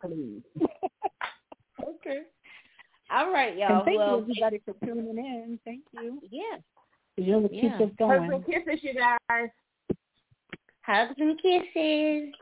Please. 0.02 0.42
Okay. 1.82 2.20
All 3.10 3.32
right, 3.32 3.56
y'all. 3.56 3.76
And 3.76 3.84
thank 3.84 3.98
well, 3.98 4.18
you 4.18 4.44
everybody 4.44 4.62
for 4.64 4.74
tuning 4.84 5.18
in. 5.18 5.58
Thank 5.64 5.82
you. 5.92 6.20
Uh, 6.22 6.26
yeah. 6.30 6.58
You're 7.16 7.40
the 7.40 7.48
yeah. 7.50 7.78
keep 7.78 7.88
us 7.88 7.94
going. 7.98 8.30
Hugs 8.30 8.34
and 8.34 8.46
kisses, 8.46 8.80
you 8.82 8.94
guys. 8.94 9.48
Hugs 10.82 11.14
and 11.18 11.40
kisses. 11.40 12.34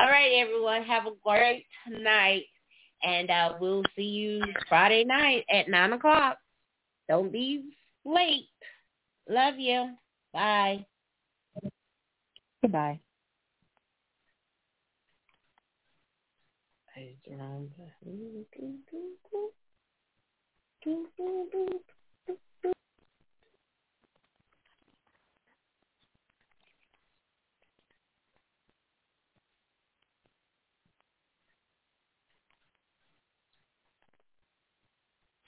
All 0.00 0.08
right, 0.08 0.32
everyone. 0.38 0.82
Have 0.84 1.06
a 1.06 1.12
great 1.24 1.66
night. 1.88 2.44
And 3.02 3.30
uh, 3.30 3.54
we'll 3.60 3.82
see 3.94 4.02
you 4.02 4.42
Friday 4.68 5.04
night 5.04 5.44
at 5.52 5.68
9 5.68 5.92
o'clock. 5.92 6.38
Don't 7.08 7.30
be 7.30 7.64
late. 8.04 8.48
Love 9.28 9.58
you. 9.58 9.94
Bye. 10.32 10.86
Goodbye. 12.62 13.00
page 16.94 17.18
around. 17.30 17.70